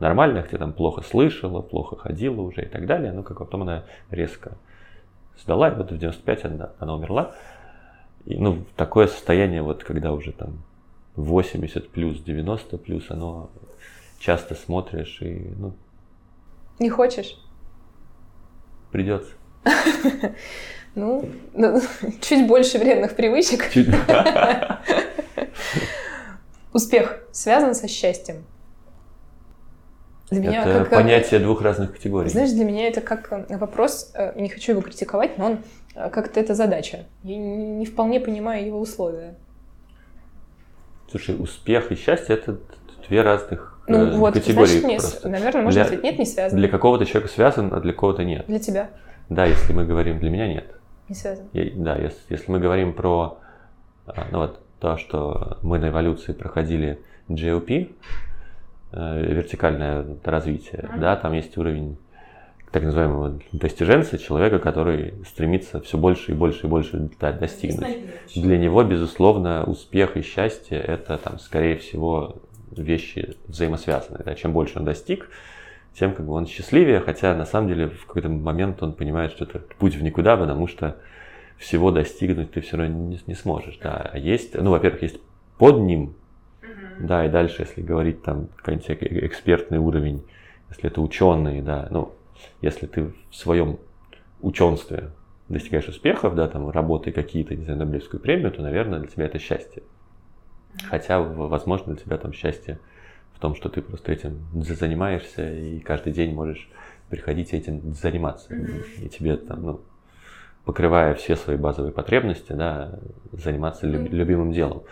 нормальная, 0.00 0.42
хотя 0.42 0.58
там 0.58 0.72
плохо 0.72 1.02
слышала, 1.02 1.62
плохо 1.62 1.96
ходила 1.96 2.40
уже 2.40 2.62
и 2.62 2.68
так 2.68 2.86
далее. 2.86 3.12
Ну, 3.12 3.22
как 3.22 3.38
потом 3.38 3.62
она 3.62 3.84
резко 4.10 4.58
сдала, 5.38 5.68
и 5.68 5.76
вот 5.76 5.92
в 5.92 5.98
95 5.98 6.44
она, 6.44 6.70
она 6.78 6.94
умерла. 6.94 7.34
И, 8.24 8.36
ну, 8.36 8.64
такое 8.76 9.06
состояние, 9.06 9.62
вот 9.62 9.84
когда 9.84 10.12
уже 10.12 10.32
там 10.32 10.64
80 11.16 11.90
плюс, 11.90 12.20
90 12.20 12.78
плюс, 12.78 13.10
оно 13.10 13.50
часто 14.22 14.54
смотришь 14.54 15.18
и, 15.20 15.52
ну... 15.58 15.74
Не 16.78 16.90
хочешь? 16.90 17.36
Придется. 18.90 19.32
Ну, 20.94 21.26
ну, 21.54 21.80
чуть 22.20 22.46
больше 22.46 22.78
вредных 22.78 23.16
привычек. 23.16 23.62
Успех 26.74 27.24
связан 27.32 27.74
со 27.74 27.88
счастьем. 27.88 28.44
Для 30.28 30.40
меня 30.40 30.64
это 30.64 30.80
как, 30.80 30.90
понятие 30.90 31.40
двух 31.40 31.62
разных 31.62 31.94
категорий. 31.94 32.28
Знаешь, 32.28 32.50
для 32.50 32.66
меня 32.66 32.88
это 32.88 33.00
как 33.00 33.32
э, 33.32 33.56
вопрос, 33.56 34.12
э, 34.14 34.38
не 34.38 34.50
хочу 34.50 34.72
его 34.72 34.82
критиковать, 34.82 35.38
но 35.38 35.46
он 35.46 35.58
э, 35.94 36.10
как-то 36.10 36.40
это 36.40 36.54
задача. 36.54 37.06
Я 37.22 37.38
не 37.38 37.86
вполне 37.86 38.20
понимаю 38.20 38.66
его 38.66 38.78
условия. 38.78 39.36
Слушай, 41.10 41.36
успех 41.42 41.90
и 41.90 41.94
счастье 41.94 42.34
это 42.34 42.58
две 43.08 43.22
разных 43.22 43.71
ну, 43.86 43.98
э, 43.98 44.16
вот, 44.16 44.34
категории 44.34 44.78
значит, 44.78 45.00
просто. 45.00 45.28
Наверное, 45.28 45.62
можно 45.62 45.84
для, 45.84 45.96
нет, 45.96 46.18
не 46.18 46.26
связан. 46.26 46.58
Для 46.58 46.68
какого-то 46.68 47.04
человека 47.04 47.32
связан, 47.32 47.72
а 47.72 47.80
для 47.80 47.92
кого-то 47.92 48.24
нет. 48.24 48.46
Для 48.46 48.58
тебя? 48.58 48.90
Да, 49.28 49.44
если 49.44 49.72
мы 49.72 49.84
говорим, 49.84 50.18
для 50.18 50.30
меня 50.30 50.46
нет. 50.46 50.66
Не 51.08 51.14
связан. 51.14 51.46
Я, 51.52 51.70
да, 51.74 51.96
если, 51.96 52.20
если 52.28 52.50
мы 52.50 52.60
говорим 52.60 52.92
про 52.92 53.38
а, 54.06 54.26
ну 54.30 54.38
вот, 54.38 54.60
то, 54.80 54.96
что 54.96 55.58
мы 55.62 55.78
на 55.78 55.88
эволюции 55.88 56.32
проходили 56.32 57.00
GLP, 57.28 57.92
э, 58.92 59.34
вертикальное 59.34 60.04
развитие, 60.24 60.82
mm-hmm. 60.82 61.00
да, 61.00 61.16
там 61.16 61.32
есть 61.32 61.56
уровень 61.56 61.96
так 62.72 62.82
называемого 62.84 63.38
достиженца, 63.52 64.18
человека, 64.18 64.58
который 64.58 65.14
стремится 65.26 65.78
все 65.80 65.98
больше 65.98 66.32
и 66.32 66.34
больше 66.34 66.66
и 66.66 66.70
больше 66.70 67.10
да, 67.20 67.30
достигнуть. 67.30 67.98
Для 68.34 68.56
него, 68.56 68.82
безусловно, 68.82 69.64
успех 69.64 70.16
и 70.16 70.22
счастье– 70.22 70.78
это, 70.80 71.18
там, 71.18 71.38
скорее 71.38 71.76
всего, 71.76 72.36
вещи 72.76 73.36
взаимосвязаны. 73.46 74.20
Да? 74.24 74.34
Чем 74.34 74.52
больше 74.52 74.78
он 74.78 74.84
достиг, 74.84 75.28
тем 75.94 76.14
как 76.14 76.26
бы 76.26 76.32
он 76.32 76.46
счастливее, 76.46 77.00
хотя 77.00 77.34
на 77.34 77.44
самом 77.44 77.68
деле 77.68 77.88
в 77.88 78.06
какой-то 78.06 78.28
момент 78.28 78.82
он 78.82 78.94
понимает, 78.94 79.32
что 79.32 79.44
это 79.44 79.58
путь 79.58 79.94
в 79.94 80.02
никуда, 80.02 80.36
потому 80.36 80.66
что 80.66 80.96
всего 81.58 81.90
достигнуть 81.90 82.52
ты 82.52 82.60
все 82.60 82.76
равно 82.76 82.94
не, 82.94 83.20
не 83.26 83.34
сможешь. 83.34 83.78
Да. 83.82 84.10
А 84.12 84.18
есть, 84.18 84.54
ну, 84.54 84.70
во-первых, 84.70 85.02
есть 85.02 85.20
под 85.58 85.80
ним, 85.80 86.14
да, 86.98 87.26
и 87.26 87.28
дальше, 87.28 87.62
если 87.62 87.82
говорить 87.82 88.22
там 88.22 88.48
какой-нибудь 88.56 88.88
экспертный 89.24 89.78
уровень, 89.78 90.24
если 90.70 90.88
это 90.88 91.00
ученые, 91.00 91.62
да, 91.62 91.88
ну, 91.90 92.12
если 92.60 92.86
ты 92.86 93.12
в 93.30 93.36
своем 93.36 93.78
ученстве 94.40 95.10
достигаешь 95.48 95.88
успехов, 95.88 96.34
да, 96.34 96.48
там, 96.48 96.70
работы 96.70 97.12
какие-то, 97.12 97.54
не 97.54 97.64
знаю, 97.64 97.78
Нобелевскую 97.80 98.20
премию, 98.20 98.50
то, 98.50 98.62
наверное, 98.62 99.00
для 99.00 99.08
тебя 99.08 99.26
это 99.26 99.38
счастье. 99.38 99.82
Хотя, 100.88 101.20
возможно, 101.20 101.94
для 101.94 102.02
тебя 102.02 102.18
там 102.18 102.32
счастье 102.32 102.78
в 103.34 103.40
том, 103.40 103.54
что 103.54 103.68
ты 103.68 103.82
просто 103.82 104.12
этим 104.12 104.40
занимаешься 104.54 105.52
и 105.52 105.80
каждый 105.80 106.12
день 106.12 106.34
можешь 106.34 106.68
приходить 107.08 107.52
этим 107.52 107.92
заниматься. 107.94 108.54
Mm-hmm. 108.54 109.04
И 109.04 109.08
тебе 109.08 109.36
там, 109.36 109.62
ну, 109.62 109.80
покрывая 110.64 111.14
все 111.14 111.36
свои 111.36 111.56
базовые 111.56 111.92
потребности, 111.92 112.52
да, 112.52 112.98
заниматься 113.32 113.86
mm-hmm. 113.86 114.08
любимым 114.08 114.52
делом. 114.52 114.82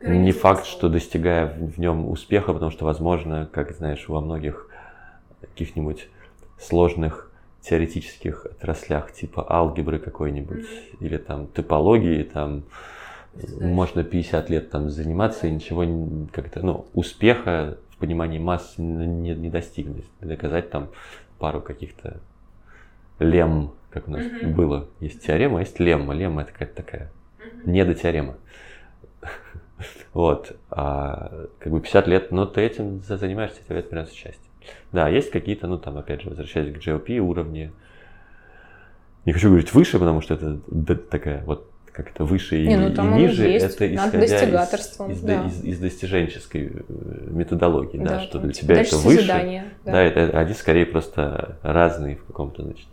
Да. 0.00 0.08
Не 0.08 0.32
факт, 0.32 0.64
что 0.64 0.88
достигая 0.88 1.46
в, 1.46 1.78
нем 1.78 2.08
успеха, 2.08 2.54
потому 2.54 2.70
что, 2.70 2.86
возможно, 2.86 3.48
как 3.52 3.72
знаешь, 3.72 4.08
во 4.08 4.20
многих 4.20 4.68
каких-нибудь 5.42 6.08
сложных 6.58 7.30
теоретических 7.60 8.46
отраслях, 8.46 9.12
типа 9.12 9.44
алгебры 9.46 9.98
какой-нибудь, 9.98 10.64
mm-hmm. 10.64 10.96
или 11.00 11.18
там 11.18 11.46
топологии, 11.48 12.22
там 12.22 12.64
можно 13.60 14.04
50 14.04 14.50
лет 14.50 14.70
там 14.70 14.90
заниматься 14.90 15.46
и 15.46 15.50
ничего 15.50 15.84
как-то, 16.32 16.64
ну, 16.64 16.86
успеха 16.94 17.78
в 17.90 17.96
понимании 17.98 18.38
масс 18.38 18.74
не, 18.76 19.34
не 19.34 19.50
достигнуть. 19.50 20.04
Доказать 20.20 20.70
там 20.70 20.88
пару 21.38 21.60
каких-то 21.60 22.20
лем, 23.18 23.72
как 23.90 24.08
у 24.08 24.10
нас 24.10 24.22
mm-hmm. 24.22 24.54
было. 24.54 24.88
Есть 25.00 25.24
теорема, 25.24 25.58
а 25.58 25.60
есть 25.60 25.78
лемма. 25.78 26.14
Лемма 26.14 26.42
это 26.42 26.52
какая-то 26.52 26.76
такая 26.76 27.10
mm-hmm. 27.38 27.70
недотеорема. 27.70 28.36
вот. 30.12 30.56
А 30.70 31.46
как 31.58 31.72
бы 31.72 31.80
50 31.80 32.06
лет, 32.08 32.32
но 32.32 32.46
ты 32.46 32.62
этим 32.62 33.00
занимаешься, 33.02 33.62
тебе 33.66 33.78
это 33.78 33.90
приносит 33.90 34.14
счастье. 34.14 34.50
Да, 34.92 35.08
есть 35.08 35.30
какие-то, 35.30 35.66
ну 35.66 35.78
там, 35.78 35.96
опять 35.96 36.22
же, 36.22 36.28
возвращаясь 36.28 36.74
к 36.74 36.78
GLP 36.78 37.18
уровни, 37.18 37.72
не 39.24 39.32
хочу 39.32 39.48
говорить 39.48 39.72
выше, 39.74 39.98
потому 39.98 40.20
что 40.20 40.34
это 40.34 40.58
такая 40.96 41.44
вот 41.44 41.69
как 41.92 42.10
это 42.10 42.24
выше 42.24 42.62
и, 42.62 42.76
ну, 42.76 42.88
и 42.88 43.20
ниже, 43.20 43.48
есть. 43.48 43.64
это 43.64 43.94
исходя 43.94 44.24
из, 44.24 45.00
из, 45.10 45.20
да. 45.20 45.46
из, 45.46 45.64
из 45.64 45.78
достиженческой 45.78 46.66
э, 46.66 47.28
методологии, 47.30 47.98
да, 47.98 48.04
да 48.04 48.20
что 48.20 48.38
для 48.38 48.52
тебя 48.52 48.80
это 48.80 48.96
выше. 48.96 49.26
Да, 49.26 49.92
да 49.92 50.02
это, 50.02 50.38
они 50.38 50.54
скорее 50.54 50.86
просто 50.86 51.58
разные 51.62 52.16
в 52.16 52.24
каком-то, 52.24 52.62
значит. 52.62 52.88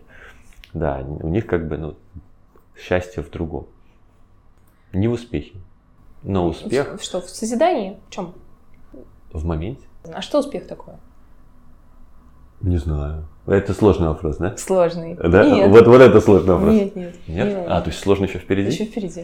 Да, 0.74 1.04
у 1.06 1.28
них 1.30 1.46
как 1.46 1.68
бы, 1.68 1.78
ну, 1.78 1.96
счастье 2.78 3.24
в 3.24 3.30
другом. 3.30 3.68
Не 4.94 5.08
в 5.08 5.14
успехе, 5.14 5.58
но 6.24 6.48
успех... 6.48 7.00
Что, 7.02 7.22
в 7.22 7.30
созидании? 7.30 7.98
В 8.08 8.12
чем? 8.12 8.34
В 9.32 9.46
моменте. 9.46 9.86
А 10.12 10.22
что 10.22 10.40
успех 10.40 10.68
такое? 10.68 11.00
Не 12.62 12.78
знаю. 12.78 13.28
Это 13.48 13.74
сложный 13.74 14.10
вопрос, 14.10 14.38
да? 14.38 14.56
Сложный. 14.58 15.16
Да? 15.16 15.50
Нет. 15.50 15.70
Вот, 15.70 15.88
вот 15.88 16.02
это 16.02 16.20
сложный 16.20 16.54
вопрос. 16.54 16.74
Нет, 16.74 16.96
нет. 16.96 17.16
Нет? 17.28 17.48
нет. 17.48 17.66
А, 17.70 17.82
то 17.82 17.90
есть 17.90 18.02
сложно 18.02 18.26
еще 18.26 18.40
впереди? 18.40 18.70
Еще 18.70 18.86
впереди. 18.86 19.24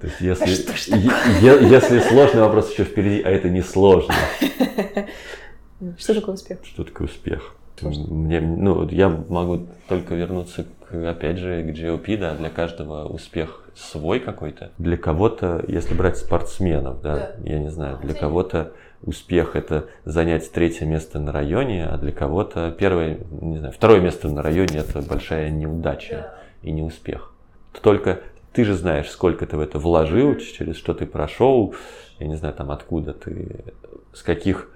То 0.00 0.06
есть 0.06 0.20
если, 0.20 0.46
что 0.46 0.72
ж 0.76 0.86
е- 0.88 1.10
е- 1.42 1.68
если 1.68 2.00
сложный 2.00 2.40
вопрос 2.40 2.72
еще 2.72 2.84
впереди, 2.84 3.22
а 3.22 3.28
это 3.30 3.50
не 3.50 3.60
сложно, 3.62 4.14
Что 5.98 6.14
такое 6.14 6.34
успех? 6.34 6.58
что 6.64 6.84
такое 6.84 7.06
успех? 7.08 7.54
Мне, 7.80 8.40
ну, 8.40 8.88
я 8.88 9.08
могу 9.08 9.66
только 9.88 10.14
вернуться, 10.14 10.64
к, 10.88 10.94
опять 10.94 11.38
же, 11.38 11.62
к 11.64 11.66
GOP, 11.76 12.16
да, 12.16 12.34
для 12.34 12.48
каждого 12.48 13.06
успех 13.06 13.64
свой 13.74 14.20
какой-то. 14.20 14.70
Для 14.78 14.96
кого-то, 14.96 15.64
если 15.66 15.94
брать 15.94 16.16
спортсменов, 16.16 17.00
да, 17.02 17.32
я 17.44 17.58
не 17.58 17.70
знаю, 17.70 17.98
для 18.02 18.14
кого-то 18.14 18.72
успех 19.02 19.56
это 19.56 19.88
занять 20.04 20.50
третье 20.52 20.86
место 20.86 21.18
на 21.18 21.32
районе, 21.32 21.86
а 21.86 21.98
для 21.98 22.12
кого-то 22.12 22.70
первое, 22.70 23.18
не 23.30 23.58
знаю, 23.58 23.72
второе 23.72 24.00
место 24.00 24.28
на 24.28 24.42
районе 24.42 24.78
это 24.78 25.02
большая 25.02 25.50
неудача 25.50 26.34
и 26.62 26.70
не 26.70 26.82
успех. 26.82 27.32
Только 27.80 28.20
ты 28.52 28.64
же 28.64 28.74
знаешь, 28.74 29.10
сколько 29.10 29.46
ты 29.46 29.56
в 29.56 29.60
это 29.60 29.78
вложил, 29.78 30.36
через 30.36 30.76
что 30.76 30.94
ты 30.94 31.06
прошел, 31.06 31.74
я 32.18 32.26
не 32.26 32.36
знаю, 32.36 32.54
там 32.54 32.70
откуда 32.70 33.12
ты, 33.12 33.64
с 34.12 34.22
каких 34.22 34.70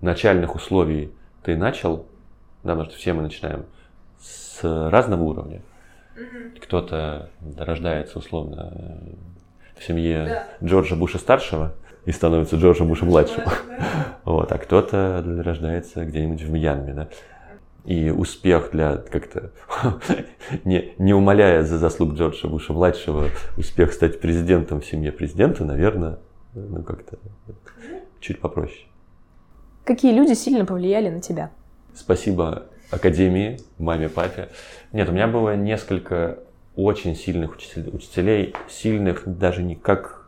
начальных 0.00 0.54
условий 0.54 1.12
ты 1.42 1.56
начал, 1.56 2.06
да, 2.62 2.72
потому 2.72 2.86
что 2.86 2.96
все 2.96 3.12
мы 3.12 3.22
начинаем 3.22 3.66
с 4.20 4.60
разного 4.62 5.22
уровня. 5.22 5.62
Кто-то 6.62 7.30
рождается 7.56 8.18
условно 8.18 9.00
в 9.78 9.84
семье 9.84 10.44
Джорджа 10.62 10.96
Буша 10.96 11.18
старшего 11.18 11.74
и 12.04 12.12
становится 12.12 12.56
Джорджем 12.56 12.88
Бушем 12.88 13.08
младшим. 13.08 13.44
Вот, 14.22 14.52
а 14.52 14.58
кто-то 14.58 15.24
рождается 15.44 16.04
где-нибудь 16.04 16.42
в 16.42 16.50
Мьянме, 16.52 16.92
да. 16.92 17.08
И 17.84 18.10
успех 18.10 18.68
для 18.70 18.96
как-то, 18.96 19.50
не, 20.64 20.92
не 20.98 21.14
умаляя 21.14 21.62
за 21.62 21.78
заслуг 21.78 22.12
Джорджа 22.12 22.46
Буша 22.46 22.72
младшего, 22.72 23.28
успех 23.56 23.92
стать 23.92 24.20
президентом 24.20 24.82
в 24.82 24.86
семье 24.86 25.10
президента, 25.10 25.64
наверное, 25.64 26.18
ну 26.54 26.82
как-то 26.82 27.18
чуть 28.20 28.40
попроще. 28.40 28.86
Какие 29.84 30.12
люди 30.14 30.34
сильно 30.34 30.66
повлияли 30.66 31.08
на 31.08 31.20
тебя? 31.20 31.50
Спасибо 31.94 32.66
Академии, 32.90 33.58
маме, 33.78 34.08
папе. 34.08 34.50
Нет, 34.92 35.08
у 35.08 35.12
меня 35.12 35.26
было 35.26 35.56
несколько 35.56 36.40
очень 36.76 37.16
сильных 37.16 37.56
учителей, 37.56 37.90
учителей 37.92 38.54
сильных 38.68 39.22
даже 39.26 39.62
не 39.62 39.74
как 39.76 40.19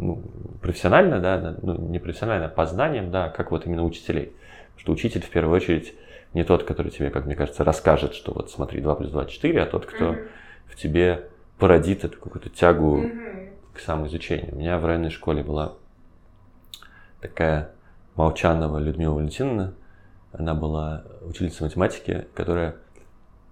ну, 0.00 0.22
профессионально, 0.60 1.20
да, 1.20 1.56
ну, 1.62 1.76
не 1.88 1.98
профессионально, 1.98 2.46
а 2.46 2.48
по 2.48 2.66
знаниям, 2.66 3.10
да, 3.10 3.28
как 3.28 3.50
вот 3.50 3.66
именно 3.66 3.84
учителей. 3.84 4.32
Потому 4.74 4.80
что 4.80 4.92
учитель 4.92 5.22
в 5.22 5.30
первую 5.30 5.56
очередь 5.56 5.94
не 6.32 6.44
тот, 6.44 6.64
который 6.64 6.90
тебе, 6.90 7.10
как 7.10 7.26
мне 7.26 7.36
кажется, 7.36 7.64
расскажет, 7.64 8.14
что 8.14 8.32
вот 8.32 8.50
смотри, 8.50 8.80
2 8.80 8.94
плюс 8.96 9.10
2 9.10 9.26
4, 9.26 9.62
а 9.62 9.66
тот, 9.66 9.86
кто 9.86 10.12
mm-hmm. 10.12 10.28
в 10.66 10.76
тебе 10.76 11.28
породит 11.58 12.04
эту 12.04 12.18
какую-то 12.18 12.48
тягу 12.48 13.02
mm-hmm. 13.02 13.50
к 13.74 13.80
самоизучению. 13.80 14.54
У 14.54 14.58
меня 14.58 14.78
в 14.78 14.86
районной 14.86 15.10
школе 15.10 15.42
была 15.42 15.74
такая 17.20 17.72
Молчанова 18.14 18.78
Людмила 18.78 19.14
Валентиновна. 19.14 19.74
Она 20.32 20.54
была 20.54 21.04
учительницей 21.22 21.66
математики, 21.66 22.26
которая 22.34 22.76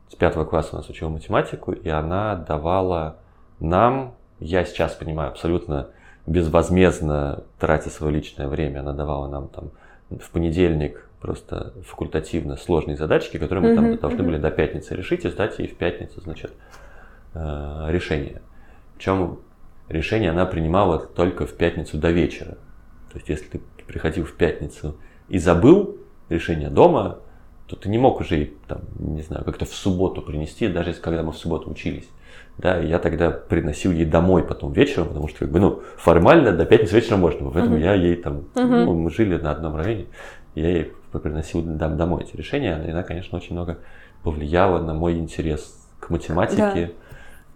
с 0.09 0.15
пятого 0.15 0.45
класса 0.45 0.71
у 0.75 0.77
нас 0.77 0.89
учила 0.89 1.09
математику, 1.09 1.73
и 1.73 1.89
она 1.89 2.37
давала 2.37 3.19
нам, 3.61 4.15
я 4.39 4.65
сейчас 4.65 4.95
понимаю, 4.95 5.31
абсолютно 5.31 5.91
безвозмездно 6.29 7.45
тратя 7.59 7.91
свое 7.91 8.15
личное 8.15 8.49
время, 8.49 8.81
она 8.81 8.93
давала 8.93 9.29
нам 9.29 9.49
там 9.49 9.71
в 10.11 10.31
понедельник 10.31 11.09
просто 11.21 11.73
факультативно 11.85 12.57
сложные 12.57 12.97
задачки, 12.97 13.39
которые 13.39 13.71
мы 13.71 13.75
там 13.75 13.85
uh-huh, 13.87 14.01
должны 14.01 14.23
были 14.23 14.39
до 14.39 14.51
пятницы 14.51 14.95
решить 14.95 15.25
и 15.25 15.29
сдать 15.29 15.59
ей 15.59 15.67
в 15.67 15.77
пятницу, 15.77 16.21
значит, 16.21 16.53
э, 17.35 17.87
решение. 17.89 18.41
Причем 18.97 19.41
решение 19.89 20.31
она 20.31 20.47
принимала 20.47 20.99
только 20.99 21.47
в 21.47 21.55
пятницу 21.55 21.99
до 21.99 22.11
вечера. 22.11 22.57
То 23.13 23.17
есть, 23.17 23.29
если 23.29 23.47
ты 23.47 23.61
приходил 23.87 24.25
в 24.25 24.35
пятницу 24.35 24.97
и 25.29 25.39
забыл 25.39 25.99
решение 26.29 26.71
дома, 26.71 27.19
то 27.69 27.77
ты 27.77 27.89
не 27.91 27.99
мог 27.99 28.21
уже, 28.21 28.51
там, 28.67 28.81
не 28.99 29.23
знаю, 29.23 29.45
как-то 29.45 29.67
в 29.67 29.75
субботу 29.75 30.23
принести, 30.23 30.69
даже 30.69 30.95
когда 30.95 31.23
мы 31.23 31.33
в 31.33 31.37
субботу 31.37 31.71
учились. 31.71 32.09
Да, 32.57 32.81
и 32.81 32.89
я 32.89 32.99
тогда 32.99 33.31
приносил 33.31 33.93
ей 33.93 34.05
домой 34.05 34.43
потом 34.43 34.73
вечером, 34.73 35.09
потому 35.09 35.29
что, 35.29 35.41
как 35.41 35.51
бы, 35.51 35.61
ну, 35.61 35.83
формально 35.97 36.53
до 36.53 36.65
пятницы 36.65 36.97
вечера 36.97 37.17
можно, 37.17 37.51
поэтому 37.51 37.77
uh-huh. 37.77 37.85
я 37.85 37.95
ей 37.95 38.17
там, 38.17 38.47
uh-huh. 38.55 38.85
ну, 38.85 38.95
мы 38.95 39.11
жили 39.11 39.37
на 39.37 39.53
одном 39.53 39.77
районе, 39.77 40.07
я 40.57 40.69
ей 40.69 40.93
приносил 41.13 41.63
домой 41.63 42.25
эти 42.25 42.37
решения, 42.37 42.83
и 42.85 42.91
она, 42.91 43.05
конечно, 43.05 43.39
очень 43.39 43.53
много 43.53 43.79
повлияла 44.25 44.83
на 44.83 44.93
мой 44.93 45.19
интерес 45.19 45.79
к 46.01 46.11
математике 46.11 46.87
да. 46.87 46.91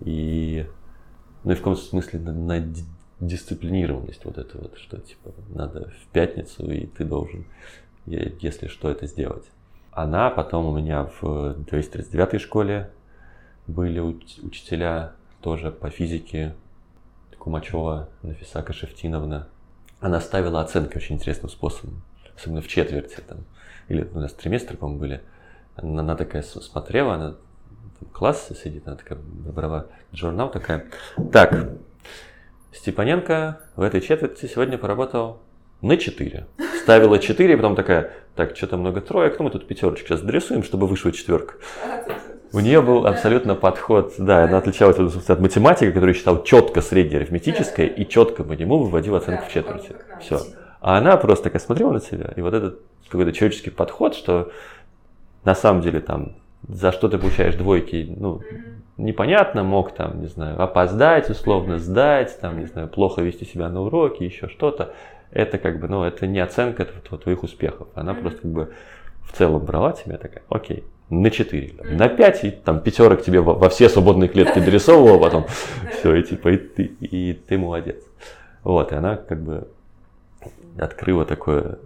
и, 0.05 0.67
ну, 1.43 1.53
и 1.53 1.55
в 1.55 1.59
каком 1.59 1.77
смысле 1.77 2.21
на, 2.21 2.33
на 2.33 2.65
дисциплинированность 3.19 4.25
вот 4.25 4.39
это 4.39 4.59
вот, 4.59 4.79
что, 4.79 4.99
типа, 4.99 5.33
надо 5.49 5.91
в 6.03 6.13
пятницу, 6.13 6.71
и 6.71 6.87
ты 6.87 7.05
должен, 7.05 7.45
если 8.07 8.69
что, 8.69 8.89
это 8.89 9.07
сделать. 9.07 9.45
Она 9.93 10.31
потом 10.31 10.67
у 10.67 10.77
меня 10.77 11.11
в 11.21 11.55
239 11.55 12.41
школе 12.41 12.91
были 13.67 14.01
учителя 14.01 15.13
тоже 15.43 15.71
по 15.71 15.91
физике, 15.91 16.55
Кумачева, 17.39 18.09
Нафиса 18.23 18.63
Кашевтиновна. 18.63 19.49
Она 20.01 20.21
ставила 20.21 20.63
оценки 20.63 20.97
очень 20.97 21.17
интересным 21.17 21.51
способом, 21.51 22.03
особенно 22.35 22.63
в 22.63 22.69
четверти 22.69 23.21
там, 23.21 23.45
или 23.89 24.09
у 24.15 24.19
нас 24.19 24.33
триместры, 24.33 24.79
по-моему, 24.79 25.01
были. 25.01 25.23
Она, 25.77 26.01
она 26.01 26.17
такая 26.17 26.43
смотрела, 26.43 27.15
она 27.15 27.35
там, 27.99 28.09
класс 28.13 28.49
сидит, 28.63 28.87
она 28.87 28.97
такая 28.97 29.19
брала 29.19 29.89
журнал 30.13 30.51
такая. 30.51 30.87
Так, 31.33 31.71
Степаненко 32.73 33.61
в 33.77 33.83
этой 33.83 34.01
четверти 34.01 34.47
сегодня 34.47 34.79
поработал 34.79 35.43
на 35.83 35.99
4. 35.99 36.47
Ставила 36.83 37.19
4, 37.19 37.53
и 37.53 37.57
потом 37.57 37.77
такая, 37.77 38.11
так, 38.35 38.57
что-то 38.57 38.77
много 38.77 39.01
троек, 39.01 39.39
ну 39.39 39.45
мы 39.45 39.51
тут 39.51 39.67
пятерочку 39.67 40.09
сейчас 40.09 40.21
дорисуем, 40.21 40.63
чтобы 40.63 40.87
вышла 40.87 41.13
четверка. 41.13 41.55
У 42.53 42.61
нее 42.61 42.83
был 42.83 43.07
абсолютно 43.07 43.55
подход, 43.55 44.15
да, 44.19 44.45
она 44.45 44.59
отличалась 44.59 44.99
от 44.99 45.41
математики, 45.41 45.91
который 45.91 46.15
считал 46.15 46.43
четко 46.43 46.83
среднеарифметическое 46.83 47.87
и 47.87 48.07
четко 48.07 48.45
по 48.45 48.53
нему 48.53 48.79
выводил 48.79 49.15
оценку 49.15 49.45
в 49.45 49.53
четверти. 49.53 49.95
Все. 50.21 50.41
А 50.81 50.99
она 50.99 51.17
просто 51.17 51.45
такая 51.45 51.61
смотрела 51.61 51.93
на 51.93 52.01
себя, 52.01 52.33
и 52.37 52.41
вот 52.41 52.53
этот 52.53 52.81
какой-то 53.09 53.33
человеческий 53.33 53.71
подход, 53.71 54.15
что 54.15 54.51
на 55.45 55.55
самом 55.55 55.83
деле 55.83 56.01
там 56.01 56.37
за 56.69 56.93
что 56.93 57.09
ты 57.09 57.19
получаешь 57.19 57.55
двойки, 57.55 58.13
ну, 58.17 58.41
непонятно, 58.97 59.63
мог 59.65 59.95
там, 59.95 60.21
не 60.21 60.29
знаю, 60.29 60.61
опоздать, 60.61 61.29
условно 61.31 61.79
сдать, 61.79 62.39
там, 62.41 62.59
не 62.61 62.67
знаю, 62.67 62.89
плохо 62.89 63.23
вести 63.23 63.45
себя 63.45 63.69
на 63.69 63.83
уроке, 63.83 64.25
еще 64.25 64.49
что-то. 64.49 64.95
Это 65.33 65.59
как 65.59 65.81
бы, 65.81 65.89
ну, 65.89 66.05
это 66.05 66.27
не 66.27 66.41
оценка 66.41 66.85
твоих 66.85 67.43
успехов. 67.43 67.89
Она 67.95 68.15
просто 68.15 68.43
как 68.43 68.51
бы 68.51 68.75
в 69.23 69.37
целом 69.37 69.65
брала 69.65 69.93
тебя 69.93 70.19
такая, 70.19 70.43
окей, 70.49 70.85
на 71.09 71.31
4, 71.31 71.75
на 71.91 72.09
5, 72.09 72.45
и 72.45 72.51
там 72.51 72.81
пятерок 72.81 73.23
тебе 73.23 73.41
во, 73.41 73.55
во 73.55 73.69
все 73.69 73.89
свободные 73.89 74.29
клетки 74.29 74.59
дорисовывала 74.59 75.19
потом. 75.19 75.47
Все, 75.99 76.15
и 76.15 76.23
типа, 76.23 76.49
и 76.49 76.57
ты, 76.57 76.85
и 76.85 77.33
ты 77.33 77.59
молодец. 77.59 78.03
Вот, 78.63 78.93
и 78.93 78.95
она 78.95 79.17
как 79.17 79.43
бы 79.43 79.69
открыла 80.79 81.25
такое 81.25 81.79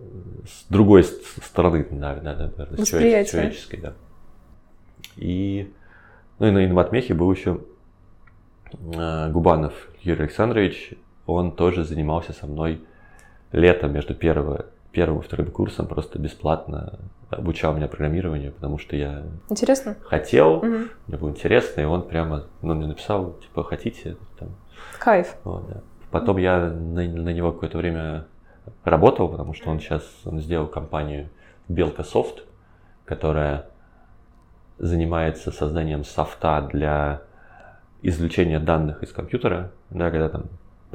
с 0.47 0.65
другой 0.69 1.05
стороны, 1.05 1.87
да, 1.91 2.15
да, 2.15 2.33
с 2.77 2.89
человеческой, 2.89 3.81
да. 3.81 3.95
И, 5.17 5.73
ну 6.39 6.47
и 6.47 6.51
на 6.51 6.65
инватмехе 6.65 7.15
был 7.15 7.33
еще 7.33 7.61
э, 8.73 9.31
Губанов 9.31 9.73
Юрий 10.03 10.25
Александрович, 10.25 10.93
он 11.27 11.53
тоже 11.53 11.85
занимался 11.85 12.33
со 12.33 12.47
мной 12.47 12.81
летом 13.53 13.93
между 13.93 14.15
первым, 14.15 14.67
первым 14.93 15.21
и 15.21 15.23
вторым 15.23 15.51
курсом, 15.51 15.87
просто 15.87 16.19
бесплатно 16.19 16.99
обучал 17.31 17.75
меня 17.75 17.89
программированию, 17.89 18.53
потому 18.53 18.79
что 18.79 18.97
я 18.97 19.25
Интересно. 19.49 19.97
хотел, 20.03 20.59
угу. 20.59 20.89
мне 21.07 21.19
было 21.19 21.31
интересно, 21.31 21.81
и 21.81 21.85
он 21.85 22.03
прямо 22.03 22.47
ну, 22.63 22.75
мне 22.75 22.87
написал, 22.87 23.33
типа, 23.35 23.65
хотите? 23.65 24.17
Там. 24.39 24.51
Кайф. 24.99 25.37
Вот, 25.45 25.69
да. 25.69 25.81
Потом 26.11 26.37
я 26.37 26.59
на, 26.59 27.03
на 27.03 27.33
него 27.33 27.53
какое-то 27.53 27.79
время 27.79 28.27
работал, 28.85 29.29
потому 29.29 29.55
что 29.55 29.71
он 29.71 29.81
сейчас 29.81 30.03
он 30.25 30.41
сделал 30.41 30.67
компанию 30.67 31.29
Белка 31.69 32.05
Софт, 32.05 32.45
которая 33.05 33.67
занимается 34.79 35.51
созданием 35.51 36.05
софта 36.05 36.69
для 36.73 37.23
извлечения 38.03 38.61
данных 38.61 39.03
из 39.03 39.13
компьютера, 39.13 39.73
да, 39.91 40.11
когда 40.11 40.29
там 40.29 40.45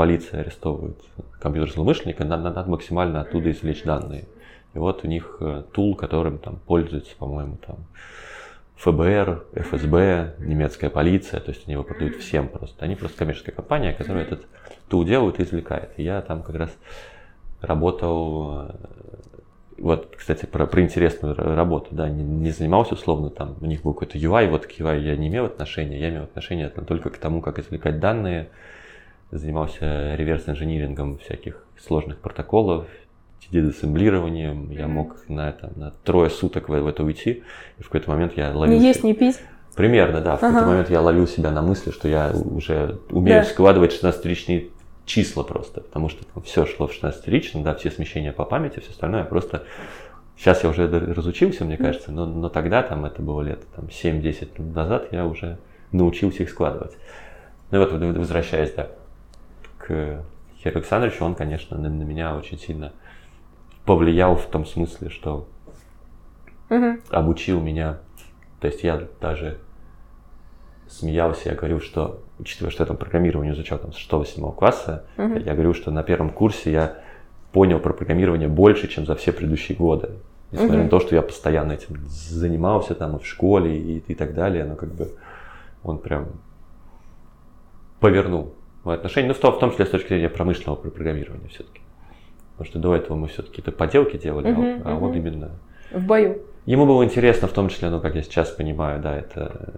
полиция 0.02 0.42
арестовывает 0.42 0.98
компьютер 1.40 1.76
злоумышленника, 1.76 2.26
надо, 2.26 2.50
надо 2.50 2.68
максимально 2.68 3.22
оттуда 3.22 3.52
извлечь 3.52 3.84
данные. 3.84 4.26
И 4.74 4.80
вот 4.80 5.04
у 5.04 5.08
них 5.08 5.38
э, 5.42 5.62
тул, 5.74 5.96
которым 5.96 6.40
там 6.40 6.56
пользуется, 6.66 7.16
по-моему, 7.20 7.58
там 7.58 7.86
ФБР, 8.78 9.44
ФСБ, 9.54 10.38
немецкая 10.40 10.90
полиция, 10.90 11.40
то 11.40 11.52
есть 11.52 11.68
они 11.68 11.74
его 11.74 11.84
продают 11.84 12.16
всем 12.16 12.48
просто. 12.48 12.84
Они 12.84 12.96
просто 12.96 13.20
коммерческая 13.20 13.54
компания, 13.54 13.94
которая 13.94 14.24
этот 14.24 14.48
тул 14.90 15.06
делает 15.06 15.40
и 15.40 15.44
извлекает. 15.44 15.92
И 15.98 16.04
я 16.04 16.24
там 16.24 16.42
как 16.42 16.56
раз 16.56 16.72
работал, 17.62 18.70
э, 18.70 18.74
Вот, 19.78 20.16
кстати, 20.18 20.48
про, 20.48 20.66
про 20.66 20.82
интересную 20.82 21.36
работу, 21.36 21.90
да, 21.92 22.10
не, 22.10 22.24
не 22.24 22.50
занимался 22.50 22.96
условно, 22.96 23.30
там 23.30 23.56
у 23.62 23.68
них 23.68 23.84
был 23.84 23.94
какой-то 23.94 24.18
UI, 24.18 24.50
вот 24.50 24.66
к 24.66 24.72
UI 24.72 25.00
я 25.00 25.16
не 25.16 25.28
имел 25.28 25.46
отношения, 25.46 26.00
я 26.00 26.10
имел 26.10 26.24
отношение 26.24 26.70
только 26.70 27.12
к 27.12 27.18
тому, 27.20 27.42
как 27.42 27.60
извлекать 27.60 28.00
данные, 28.00 28.50
занимался 29.32 30.16
реверс-инжинирингом 30.16 31.18
всяких 31.18 31.66
сложных 31.80 32.20
протоколов, 32.20 32.88
дезассемблированием, 33.52 34.72
я 34.72 34.88
мог 34.88 35.28
на, 35.28 35.50
это, 35.50 35.72
на 35.76 35.92
трое 36.04 36.30
суток 36.30 36.70
в, 36.70 36.80
в 36.80 36.88
это 36.88 37.04
уйти, 37.04 37.44
и 37.78 37.84
в 37.84 37.88
какой-то 37.88 38.10
момент 38.10 38.34
я 38.38 38.56
ловил... 38.56 38.80
Не 38.80 38.88
есть, 38.88 39.04
не 39.04 39.14
пить? 39.14 39.40
Примерно, 39.76 40.22
да. 40.22 40.38
В 40.38 40.44
ага. 40.44 40.48
какой-то 40.48 40.68
момент 40.68 40.90
я 40.90 41.02
ловил 41.02 41.28
себя 41.28 41.52
на 41.52 41.62
мысли, 41.62 41.92
что 41.92 42.08
я 42.08 42.32
уже 42.34 43.00
умею 43.10 43.42
да. 43.42 43.50
складывать 43.50 43.94
16-ричные 43.94 44.70
числа 45.06 45.44
просто, 45.44 45.82
потому 45.82 46.10
что 46.10 46.24
там 46.26 46.44
все 46.44 46.66
шло 46.66 46.88
в 46.88 46.92
16-рично, 46.92 47.64
да, 47.64 47.76
все 47.76 47.92
смещения 47.92 48.32
по 48.32 48.46
памяти, 48.46 48.80
все 48.80 48.92
остальное 48.92 49.24
просто... 49.24 49.64
Сейчас 50.38 50.64
я 50.64 50.70
уже 50.70 50.88
разучился, 50.88 51.66
мне 51.66 51.78
кажется, 51.78 52.12
но, 52.12 52.26
но 52.26 52.50
тогда, 52.50 52.82
там, 52.82 53.06
это 53.06 53.22
было 53.22 53.42
лет 53.42 53.60
там, 53.76 53.86
7-10 53.86 54.74
назад, 54.74 55.10
я 55.12 55.28
уже 55.28 55.60
научился 55.92 56.42
их 56.42 56.50
складывать. 56.50 56.94
Ну 57.70 57.80
и 57.80 57.86
вот, 57.86 58.18
возвращаясь, 58.18 58.72
да, 58.72 58.90
к 59.82 60.24
Херу 60.58 60.78
Александровичу, 60.78 61.26
он, 61.26 61.36
конечно, 61.36 61.78
на, 61.78 61.90
на 61.90 62.04
меня 62.04 62.36
очень 62.36 62.60
сильно 62.60 62.94
повлиял 63.86 64.36
в 64.36 64.46
том 64.46 64.66
смысле, 64.66 65.10
что 65.10 65.48
угу. 66.70 66.98
обучил 67.10 67.60
меня. 67.60 68.00
То 68.60 68.68
есть 68.68 68.84
я 68.84 69.08
даже 69.20 69.58
смеялся, 70.88 71.50
я 71.50 71.56
говорил, 71.56 71.82
что, 71.82 72.22
учитывая, 72.38 72.72
что 72.72 72.84
я 72.84 72.88
там 72.88 72.98
программирование 72.98 73.54
изучал 73.54 73.80
там, 73.80 73.92
с 73.92 73.98
6-7 73.98 74.56
класса, 74.56 75.06
угу. 75.18 75.34
я 75.34 75.54
говорил, 75.54 75.74
что 75.74 75.90
на 75.90 76.04
первом 76.04 76.30
курсе 76.30 76.72
я 76.72 76.98
понял 77.52 77.80
про 77.80 77.94
программирование 77.94 78.48
больше, 78.48 78.88
чем 78.88 79.06
за 79.06 79.16
все 79.16 79.32
предыдущие 79.32 79.78
годы. 79.78 80.12
Несмотря 80.52 80.78
угу. 80.78 80.84
на 80.84 80.90
то, 80.90 81.00
что 81.00 81.16
я 81.16 81.22
постоянно 81.22 81.72
этим 81.72 81.98
занимался 82.08 82.94
там 82.94 83.16
и 83.16 83.20
в 83.20 83.26
школе 83.26 83.78
и, 83.78 84.04
и 84.06 84.16
так 84.16 84.34
далее, 84.34 84.66
но 84.66 84.76
как 84.76 84.94
бы 84.94 85.12
он 85.82 85.98
прям 85.98 86.28
повернул 88.00 88.54
мое 88.84 88.98
отношение, 88.98 89.30
ну 89.30 89.34
в 89.34 89.40
том, 89.40 89.54
в 89.54 89.60
том 89.60 89.72
числе 89.72 89.86
с 89.86 89.90
точки 89.90 90.10
зрения 90.10 90.30
промышленного 90.30 90.76
программирования 90.78 91.48
все-таки. 91.50 91.82
Потому 92.58 92.70
что 92.70 92.80
до 92.80 92.96
этого 92.96 93.18
мы 93.18 93.28
все-таки 93.28 93.58
какие-то 93.58 93.72
поделки 93.72 94.18
делали, 94.18 94.50
uh-huh, 94.50 94.82
а 94.86 94.90
uh-huh. 94.90 95.04
он 95.04 95.14
именно... 95.14 95.52
В 95.92 96.06
бою. 96.06 96.42
Ему 96.66 96.86
было 96.86 97.04
интересно, 97.04 97.48
в 97.48 97.54
том 97.54 97.70
числе, 97.70 97.90
ну, 97.90 98.00
как 98.00 98.16
я 98.16 98.22
сейчас 98.22 98.50
понимаю, 98.50 99.02
да, 99.02 99.18
это 99.18 99.74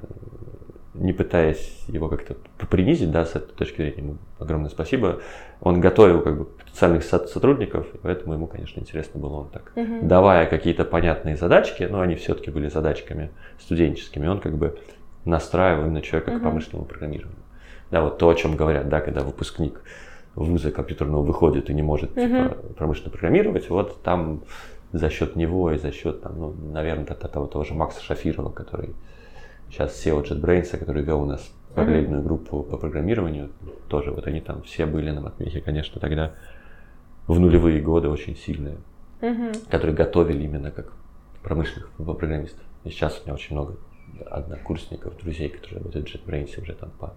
не 0.94 1.12
пытаясь 1.12 1.86
его 1.88 2.08
как-то 2.08 2.36
принизить, 2.70 3.12
да, 3.12 3.26
с 3.26 3.36
этой 3.36 3.54
точки 3.54 3.78
зрения, 3.78 3.98
ему 3.98 4.18
огромное 4.40 4.70
спасибо. 4.70 5.22
Он 5.62 5.82
готовил 5.82 6.22
как 6.22 6.38
бы 6.38 6.48
специальных 6.68 7.04
сотрудников, 7.04 7.88
и 7.94 7.98
поэтому 7.98 8.34
ему, 8.34 8.48
конечно, 8.48 8.80
интересно 8.80 9.20
было 9.20 9.38
он 9.38 9.50
так, 9.50 9.72
угу. 9.76 10.00
давая 10.04 10.46
какие-то 10.46 10.86
понятные 10.86 11.36
задачки, 11.36 11.84
но 11.84 12.02
они 12.02 12.16
все-таки 12.16 12.52
были 12.52 12.68
задачками 12.68 13.32
студенческими, 13.60 14.28
он 14.28 14.40
как 14.40 14.58
бы 14.58 14.78
настраивал 15.26 15.86
именно 15.86 16.02
человека 16.02 16.32
угу. 16.32 16.40
к 16.40 16.42
промышленному 16.42 16.86
программированию. 16.86 17.43
Да, 17.94 18.02
вот 18.02 18.18
то, 18.18 18.28
о 18.28 18.34
чем 18.34 18.56
говорят, 18.56 18.90
да, 18.90 19.02
когда 19.02 19.22
выпускник 19.22 19.80
вуза 20.34 20.72
компьютерного 20.72 21.22
выходит 21.22 21.70
и 21.70 21.76
не 21.76 21.84
может 21.84 22.10
угу. 22.18 22.22
типа, 22.22 22.58
промышленно 22.76 23.12
программировать, 23.12 23.70
вот 23.70 24.02
там 24.02 24.42
за 24.94 25.12
счет 25.12 25.36
него 25.36 25.72
и 25.72 25.78
за 25.78 25.92
счет, 25.92 26.24
там, 26.24 26.40
ну, 26.40 26.56
наверное, 26.72 27.06
от 27.06 27.32
того, 27.32 27.46
того 27.46 27.64
же 27.64 27.76
Макса 27.76 28.02
Шафирова, 28.02 28.50
который 28.50 28.96
сейчас 29.70 30.04
SEO 30.04 30.28
JetBrains, 30.28 30.76
который 30.76 31.04
вел 31.04 31.22
у 31.22 31.26
нас 31.26 31.48
параллельную 31.76 32.22
uh 32.22 32.26
группу 32.26 32.64
по 32.64 32.78
программированию, 32.78 33.52
тоже 33.90 34.10
вот 34.10 34.26
они 34.26 34.42
там 34.42 34.64
все 34.64 34.88
были 34.88 35.12
на 35.12 35.22
Матмехе, 35.22 35.62
конечно, 35.62 36.02
тогда 36.02 36.34
в 37.28 37.40
нулевые 37.40 37.80
годы 37.80 38.10
очень 38.10 38.36
сильные, 38.36 38.78
uh 39.22 39.56
которые 39.70 39.96
готовили 39.96 40.42
именно 40.42 40.72
как 40.72 40.94
промышленных 41.44 41.92
программистов. 41.92 42.64
И 42.86 42.90
сейчас 42.90 43.20
у 43.20 43.26
меня 43.26 43.36
очень 43.36 43.56
много 43.56 43.76
однокурсников, 44.26 45.16
друзей, 45.18 45.50
которые 45.50 45.78
работают 45.78 46.10
в 46.10 46.16
JetBrains 46.16 46.60
уже 46.60 46.74
там 46.74 46.90
по 47.00 47.14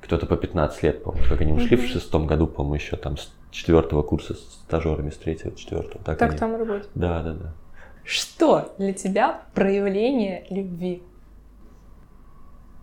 кто-то 0.00 0.26
по 0.26 0.36
15 0.36 0.82
лет, 0.82 1.02
по-моему, 1.02 1.28
как 1.28 1.40
они 1.40 1.52
ушли 1.52 1.76
uh-huh. 1.76 1.86
в 1.86 1.88
шестом 1.88 2.26
году, 2.26 2.46
по-моему, 2.46 2.74
еще 2.74 2.96
там 2.96 3.16
с 3.16 3.32
четвертого 3.50 4.02
курса 4.02 4.34
с 4.34 4.38
стажерами, 4.38 5.10
с 5.10 5.16
третьего, 5.16 5.54
четвертого. 5.56 6.04
Так, 6.04 6.18
так 6.18 6.30
они... 6.30 6.38
там 6.38 6.52
работают? 6.52 6.90
Да, 6.94 7.22
да, 7.22 7.34
да. 7.34 7.54
Что 8.04 8.74
для 8.78 8.92
тебя 8.92 9.42
проявление 9.54 10.46
любви? 10.50 11.02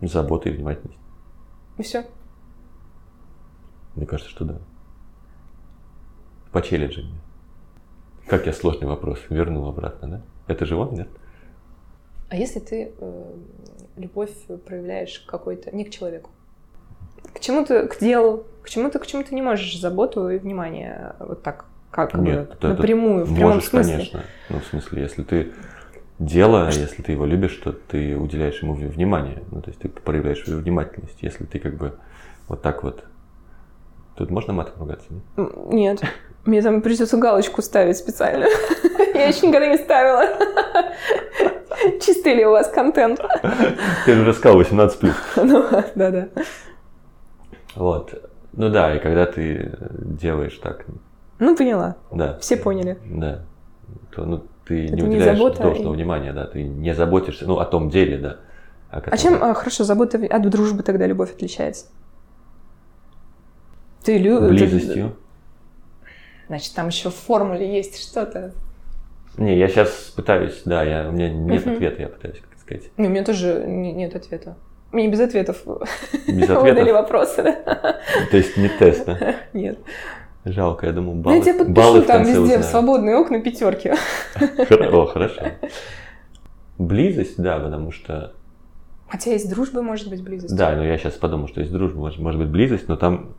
Забота 0.02 0.50
и 0.50 0.52
внимательность. 0.52 0.98
И 1.78 1.82
все? 1.82 2.04
Мне 3.94 4.06
кажется, 4.06 4.30
что 4.30 4.44
да. 4.44 4.58
Почеллинджи 6.52 7.02
мне. 7.02 7.18
Как 8.26 8.46
я 8.46 8.52
сложный 8.52 8.86
вопрос 8.86 9.18
вернул 9.28 9.66
обратно, 9.68 10.08
да? 10.08 10.22
Это 10.46 10.66
же 10.66 10.76
он, 10.76 10.94
нет? 10.94 11.08
А 12.28 12.36
если 12.36 12.58
ты 12.58 12.92
э, 12.98 13.34
любовь 13.96 14.32
проявляешь 14.66 15.20
какой-то 15.20 15.74
не 15.74 15.84
к 15.84 15.90
человеку, 15.90 16.30
к 17.32 17.40
чему-то, 17.40 17.86
к 17.86 17.98
делу, 17.98 18.44
к 18.62 18.68
чему-то, 18.68 18.98
к 18.98 19.06
чему-то 19.06 19.34
не 19.34 19.42
можешь 19.42 19.78
заботу 19.78 20.28
и 20.28 20.38
внимание 20.38 21.14
вот 21.18 21.42
так, 21.42 21.66
как 21.90 22.14
Нет, 22.14 22.56
бы, 22.60 22.68
напрямую, 22.68 23.24
в 23.24 23.34
прямом 23.34 23.54
можешь, 23.54 23.68
смысле. 23.68 23.92
конечно. 23.92 24.24
Ну, 24.48 24.60
в 24.60 24.64
смысле, 24.66 25.02
если 25.02 25.22
ты 25.22 25.52
дело, 26.18 26.66
если 26.70 27.02
ты 27.02 27.12
его 27.12 27.26
любишь, 27.26 27.60
то 27.62 27.72
ты 27.72 28.16
уделяешь 28.16 28.62
ему 28.62 28.74
внимание. 28.74 29.42
Ну, 29.50 29.60
то 29.60 29.70
есть 29.70 29.80
ты 29.80 29.88
проявляешь 29.88 30.44
внимательность. 30.46 31.22
Если 31.22 31.44
ты 31.44 31.58
как 31.58 31.76
бы 31.76 31.94
вот 32.48 32.62
так 32.62 32.82
вот... 32.82 33.04
Тут 34.16 34.30
можно 34.30 34.52
матом 34.52 34.74
ругаться? 34.78 35.06
Нет. 35.36 35.52
нет. 35.72 36.02
Мне 36.44 36.62
там 36.62 36.82
придется 36.82 37.16
галочку 37.16 37.62
ставить 37.62 37.96
специально. 37.96 38.46
Я 39.14 39.28
еще 39.28 39.46
никогда 39.46 39.66
не 39.66 39.78
ставила. 39.78 40.24
Чистый 42.00 42.34
ли 42.34 42.44
у 42.44 42.50
вас 42.50 42.70
контент? 42.70 43.20
Ты 44.04 44.14
же 44.14 44.24
рассказал 44.24 44.60
18+. 44.60 45.12
Ну, 45.36 45.66
да-да. 45.94 46.28
Вот. 47.74 48.30
Ну 48.52 48.70
да, 48.70 48.94
и 48.94 49.00
когда 49.00 49.26
ты 49.26 49.76
делаешь 49.98 50.58
так... 50.62 50.86
Ну, 51.38 51.56
поняла. 51.56 51.96
Да. 52.12 52.38
Все 52.38 52.56
поняли. 52.56 52.98
Да. 53.04 53.44
То, 54.14 54.24
ну, 54.24 54.44
ты 54.64 54.86
Это 54.86 54.94
не 54.94 55.02
уделяешь 55.02 55.38
не 55.38 55.50
должного 55.50 55.92
и... 55.92 55.96
внимания, 55.96 56.32
да, 56.32 56.46
ты 56.46 56.62
не 56.62 56.94
заботишься, 56.94 57.46
ну, 57.46 57.58
о 57.58 57.64
том 57.64 57.90
деле, 57.90 58.18
да. 58.18 58.36
О 58.90 59.00
котором... 59.00 59.14
А 59.14 59.16
чем, 59.16 59.42
а, 59.42 59.54
хорошо, 59.54 59.84
забота 59.84 60.18
от 60.18 60.50
дружбы 60.50 60.82
тогда 60.82 61.06
любовь 61.06 61.32
отличается? 61.32 61.86
Ты 64.04 64.18
любишь... 64.18 64.50
Близостью. 64.50 65.16
Значит, 66.46 66.74
там 66.74 66.88
еще 66.88 67.10
в 67.10 67.14
формуле 67.14 67.74
есть 67.74 68.00
что-то. 68.00 68.52
Не, 69.36 69.58
я 69.58 69.68
сейчас 69.68 70.12
пытаюсь, 70.14 70.62
да, 70.64 70.82
я, 70.84 71.08
у 71.08 71.12
меня 71.12 71.30
нет 71.30 71.66
ответа, 71.66 72.02
я 72.02 72.08
пытаюсь 72.08 72.38
как 72.38 72.58
сказать. 72.60 72.90
Не, 72.96 73.08
у 73.08 73.10
меня 73.10 73.24
тоже 73.24 73.64
нет 73.66 74.14
ответа. 74.14 74.56
Мне 74.94 75.08
без 75.08 75.18
ответов 75.18 75.56
без 76.28 76.44
ответов? 76.44 76.62
выдали 76.62 76.92
вопросы. 76.92 77.42
Да? 77.42 78.00
То 78.30 78.36
есть 78.36 78.56
не 78.56 78.68
тест, 78.68 79.04
да? 79.04 79.34
Нет. 79.52 79.78
Жалко, 80.44 80.86
я 80.86 80.92
думал, 80.92 81.14
баллы, 81.14 81.36
Я 81.36 81.42
тебе 81.42 81.54
подпишу 81.54 81.74
баллы 81.74 82.02
там 82.02 82.22
везде 82.22 82.38
узнаю. 82.38 82.60
в 82.60 82.64
свободные 82.64 83.16
окна 83.16 83.40
пятерки. 83.40 83.92
О, 84.38 85.06
хорошо. 85.06 85.42
Близость, 86.78 87.42
да, 87.42 87.58
потому 87.58 87.90
что... 87.90 88.34
Хотя 89.08 89.32
есть 89.32 89.50
дружба, 89.50 89.82
может 89.82 90.08
быть, 90.08 90.22
близость. 90.22 90.54
Да, 90.54 90.76
но 90.76 90.84
я 90.84 90.96
сейчас 90.96 91.14
подумал, 91.14 91.48
что 91.48 91.60
есть 91.60 91.72
дружба, 91.72 91.98
может, 91.98 92.20
может 92.20 92.40
быть 92.40 92.50
близость, 92.50 92.86
но 92.86 92.96
там... 92.96 93.34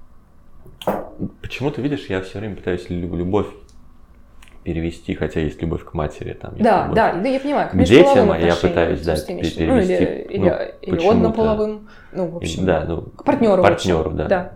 Почему-то, 1.41 1.81
видишь, 1.81 2.07
я 2.07 2.21
все 2.21 2.39
время 2.39 2.57
пытаюсь 2.57 2.89
любовь 2.89 3.47
перевести, 4.65 5.13
хотя 5.13 5.39
есть 5.39 5.61
любовь 5.61 5.85
к 5.85 5.93
матери. 5.93 6.33
Там, 6.33 6.55
да, 6.57 6.81
любовь 6.81 6.95
да, 6.95 7.13
да, 7.13 7.29
я 7.29 7.39
понимаю. 7.39 7.69
К 7.69 7.83
детям 7.83 8.33
я 8.33 8.55
пытаюсь 8.55 9.01
да, 9.01 9.15
перевести. 9.15 9.65
Ну, 9.65 9.77
или, 9.77 10.37
ну, 10.39 10.47
или, 10.47 10.73
или 10.81 11.07
однополовым, 11.07 11.87
ну, 12.11 12.27
в 12.27 12.37
общем, 12.37 12.65
да, 12.65 12.83
ну, 12.85 13.01
к 13.03 13.23
партнеру. 13.23 13.61
Партнеру, 13.61 14.09
да. 14.09 14.25
да. 14.25 14.51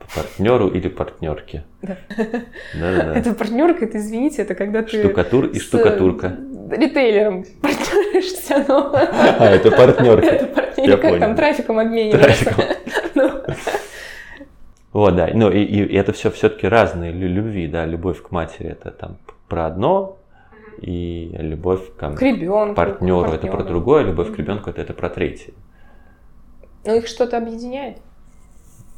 К 0.00 0.14
партнеру 0.14 0.68
или 0.68 0.88
партнерке. 0.88 1.64
Да. 1.82 1.98
да, 2.16 2.96
да, 2.96 3.04
да. 3.04 3.14
Это 3.14 3.34
партнерка, 3.34 3.84
это, 3.84 3.98
извините, 3.98 4.40
это 4.40 4.54
когда 4.54 4.82
ты... 4.82 4.98
Штукатур 4.98 5.44
и 5.44 5.58
штукатурка. 5.60 6.34
Ритейлером 6.70 7.44
партнеришься, 7.62 8.64
но... 8.66 8.90
А, 8.94 9.50
это 9.50 9.70
партнерка. 9.70 10.26
Это 10.26 10.46
партнерка, 10.46 11.10
как 11.10 11.20
там 11.20 11.36
трафиком 11.36 11.78
обмениваешься. 11.78 12.54
Ну. 13.14 13.30
Вот, 14.98 15.14
да. 15.14 15.30
Ну, 15.32 15.48
и, 15.48 15.62
и 15.62 15.94
это 15.94 16.12
все 16.12 16.28
все-таки 16.32 16.66
разные 16.66 17.12
любви, 17.12 17.68
да. 17.68 17.86
Любовь 17.86 18.20
к 18.20 18.32
матери 18.32 18.70
это 18.70 18.90
там 18.90 19.18
про 19.46 19.66
одно, 19.66 20.18
и 20.80 21.30
любовь 21.38 21.94
к, 21.96 22.16
к 22.16 22.20
ребенку, 22.20 22.74
партнеру, 22.74 23.20
партнеру 23.20 23.32
это 23.32 23.46
про 23.46 23.62
другое, 23.62 24.02
любовь 24.02 24.30
mm-hmm. 24.30 24.34
к 24.34 24.38
ребенку 24.38 24.70
это, 24.70 24.80
это 24.82 24.94
про 24.94 25.08
третье. 25.08 25.54
Ну, 26.84 26.96
их 26.96 27.06
что-то 27.06 27.38
объединяет? 27.38 27.98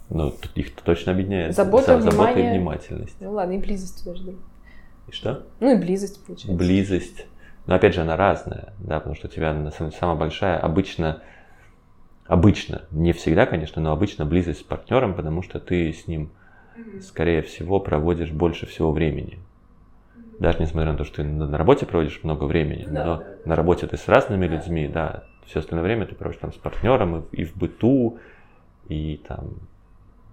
Ну, 0.09 0.33
их 0.55 0.75
точно 0.75 1.13
объединяет. 1.13 1.55
Забота, 1.55 1.99
внимание. 1.99 2.11
Забота 2.13 2.41
и 2.41 2.49
внимательность. 2.49 3.17
Ну 3.21 3.33
ладно, 3.33 3.53
и 3.53 3.59
близость 3.59 4.03
даже. 4.03 4.23
И 5.07 5.13
что? 5.13 5.43
Ну 5.61 5.77
и 5.77 5.79
близость, 5.79 6.25
получается. 6.25 6.57
Близость. 6.57 7.27
Но 7.67 7.75
опять 7.75 7.95
же, 7.95 8.01
она 8.01 8.17
разная, 8.17 8.73
да, 8.79 9.01
потому 9.01 9.17
что 9.17 9.29
у 9.29 9.31
тебя 9.31 9.53
на 9.53 9.71
самом 9.71 9.91
деле 9.91 10.01
самая 10.01 10.17
большая 10.17 10.59
обычно 10.59 11.21
обычно, 12.31 12.83
не 12.93 13.13
всегда, 13.13 13.45
конечно, 13.45 13.83
но 13.83 13.91
обычно 13.91 14.25
близость 14.25 14.61
с 14.61 14.63
партнером, 14.63 15.15
потому 15.15 15.43
что 15.43 15.59
ты 15.59 15.93
с 15.93 16.07
ним, 16.07 16.31
скорее 17.03 17.43
всего, 17.43 17.81
проводишь 17.81 18.31
больше 18.31 18.67
всего 18.67 18.93
времени. 18.93 19.41
даже 20.39 20.61
несмотря 20.61 20.93
на 20.93 20.99
то, 20.99 21.05
что 21.05 21.17
ты 21.17 21.25
на 21.25 21.59
работе 21.59 21.87
проводишь 21.87 22.21
много 22.23 22.45
времени, 22.45 22.87
да, 22.89 23.05
но 23.05 23.17
да. 23.17 23.25
на 23.47 23.57
работе 23.57 23.89
ты 23.89 23.97
с 23.97 24.07
разными 24.07 24.47
людьми, 24.47 24.87
да, 24.87 25.25
все 25.45 25.59
остальное 25.59 25.83
время 25.85 26.07
ты 26.07 26.15
проводишь 26.15 26.41
там 26.41 26.53
с 26.53 26.57
партнером 26.57 27.23
и, 27.33 27.43
и 27.43 27.45
в 27.45 27.57
быту, 27.57 28.19
и 28.89 29.21
там 29.27 29.55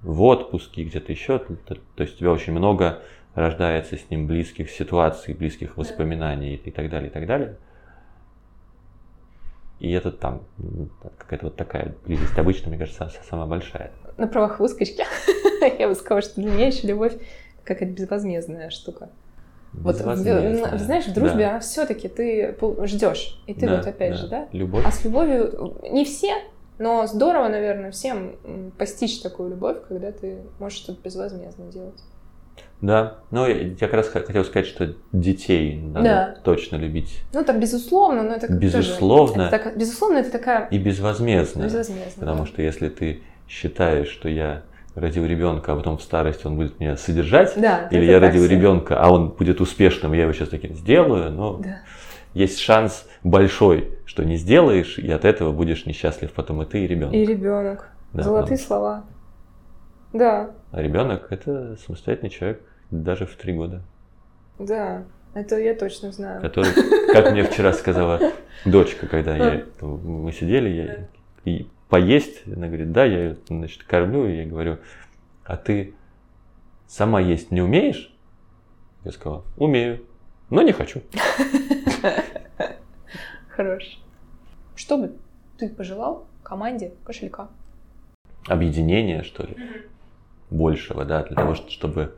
в 0.04 0.22
отпуске, 0.22 0.84
где-то 0.84 1.12
еще. 1.12 1.40
То, 1.40 1.76
то 1.96 2.04
есть 2.04 2.16
у 2.16 2.20
тебя 2.20 2.32
очень 2.32 2.54
много 2.54 3.02
рождается 3.34 3.98
с 3.98 4.08
ним 4.12 4.28
близких 4.28 4.70
ситуаций, 4.70 5.34
близких 5.34 5.78
воспоминаний 5.78 6.62
и 6.64 6.72
так 6.72 6.92
далее, 6.92 7.10
и 7.10 7.12
так 7.12 7.26
далее. 7.26 7.58
И 9.80 9.92
это 9.92 10.12
там 10.12 10.44
какая-то 11.18 11.48
вот 11.48 11.56
такая 11.56 11.96
близость 12.06 12.38
обычно, 12.38 12.70
мне 12.70 12.80
кажется, 12.80 13.12
самая 13.30 13.48
большая. 13.48 13.92
На 14.18 14.28
правах 14.28 14.60
выскочки 14.60 15.06
я 15.80 15.88
бы 15.88 15.96
сказала, 15.96 16.22
что 16.22 16.42
для 16.42 16.52
меня 16.52 16.68
еще 16.68 16.88
любовь 16.88 17.14
какая-то 17.64 17.94
безвозмездная 17.94 18.70
штука. 18.70 19.10
Вот, 19.74 19.98
знаешь, 19.98 21.06
в 21.06 21.14
дружбе 21.14 21.46
да. 21.46 21.60
все-таки 21.60 22.08
ты 22.08 22.56
ждешь, 22.86 23.44
и 23.46 23.54
ты 23.54 23.68
да, 23.68 23.78
вот 23.78 23.86
опять 23.86 24.14
да. 24.14 24.18
же, 24.18 24.28
да? 24.28 24.48
Любовь. 24.52 24.84
А 24.86 24.92
с 24.92 25.04
любовью 25.04 25.78
не 25.92 26.04
все, 26.04 26.34
но 26.80 27.06
здорово, 27.06 27.48
наверное, 27.48 27.92
всем 27.92 28.72
постичь 28.78 29.22
такую 29.22 29.52
любовь, 29.52 29.78
когда 29.88 30.12
ты 30.12 30.38
можешь 30.60 30.80
что-то 30.80 31.02
безвозмездно 31.04 31.72
делать. 31.72 32.02
Да, 32.80 33.16
ну 33.32 33.48
я 33.48 33.76
как 33.76 33.94
раз 33.94 34.08
хотел 34.08 34.46
сказать, 34.46 34.68
что 34.68 34.94
детей 35.12 35.82
надо 35.82 36.04
да. 36.04 36.36
точно 36.44 36.76
любить. 36.76 37.24
Ну 37.34 37.44
так 37.44 37.60
безусловно, 37.60 38.22
но 38.22 38.36
это 38.36 38.52
безусловно. 38.54 39.46
Тоже, 39.46 39.56
это 39.56 39.64
так, 39.64 39.78
безусловно, 39.78 40.18
это 40.20 40.32
такая 40.32 40.68
и 40.68 40.78
безвозмездно. 40.78 41.64
Безвозмездно. 41.64 42.20
Потому 42.20 42.42
да. 42.42 42.46
что 42.46 42.62
если 42.62 42.90
ты 42.90 43.24
считаешь, 43.48 44.10
что 44.10 44.30
я 44.30 44.62
родил 44.94 45.26
ребенка, 45.26 45.74
а 45.74 45.76
потом 45.76 45.98
в 45.98 46.04
старости 46.04 46.46
он 46.46 46.56
будет 46.56 46.80
меня 46.80 46.98
содержать, 46.98 47.54
да, 47.56 47.88
или 47.90 48.06
я 48.06 48.20
родил 48.20 48.46
ребенка, 48.46 49.00
а 49.00 49.12
он 49.12 49.30
будет 49.30 49.60
успешным, 49.60 50.14
я 50.14 50.24
его 50.24 50.34
сейчас 50.34 50.50
таким 50.50 50.76
сделаю, 50.76 51.32
но 51.32 51.58
да. 51.58 51.80
есть 52.36 52.60
шанс 52.60 53.08
большой, 53.24 53.98
что 54.06 54.24
не 54.24 54.38
сделаешь, 54.38 55.00
и 55.00 55.12
от 55.12 55.26
этого 55.26 55.52
будешь 55.52 55.88
несчастлив 55.88 56.32
потом 56.32 56.62
и 56.62 56.66
ты, 56.66 56.84
и 56.84 56.88
ребенок. 56.88 57.14
И 57.16 57.26
ребенок. 57.26 57.90
Да, 58.14 58.24
Золотые 58.24 58.58
но... 58.58 58.64
слова. 58.64 59.04
Да. 60.14 60.52
А 60.72 60.82
ребенок 60.82 61.28
это 61.32 61.78
самостоятельный 61.78 62.30
человек 62.30 62.62
даже 62.92 63.26
в 63.26 63.36
три 63.36 63.54
года. 63.54 63.82
Да, 64.60 65.06
это 65.34 65.58
я 65.58 65.76
точно 65.76 66.12
знаю. 66.12 66.42
Который, 66.42 66.72
как 67.12 67.32
мне 67.32 67.44
вчера 67.44 67.74
сказала 67.74 68.20
дочка, 68.66 69.08
когда 69.08 69.36
я, 69.36 69.66
мы 69.82 70.32
сидели, 70.32 70.70
я 70.70 71.08
и 71.46 71.68
поесть, 71.90 72.44
она 72.48 72.68
говорит, 72.68 72.92
да, 72.92 73.06
я 73.06 73.20
ее, 73.20 73.38
значит, 73.48 73.84
кормлю, 73.84 74.28
и 74.28 74.38
я 74.38 74.46
говорю, 74.46 74.78
а 75.46 75.58
ты 75.58 75.94
сама 76.88 77.22
есть 77.22 77.52
не 77.52 77.62
умеешь? 77.62 78.14
Я 79.04 79.12
сказала, 79.12 79.46
умею, 79.58 80.04
но 80.50 80.62
не 80.62 80.74
хочу. 80.74 81.02
Хорош. 83.50 84.00
Что 84.76 84.98
бы 84.98 85.16
ты 85.58 85.70
пожелал 85.70 86.28
команде 86.44 86.94
кошелька? 87.04 87.50
Объединение, 88.48 89.24
что 89.24 89.44
ли? 89.44 89.56
Большего, 90.50 91.06
да, 91.06 91.24
для 91.24 91.36
того, 91.36 91.56
чтобы 91.56 92.16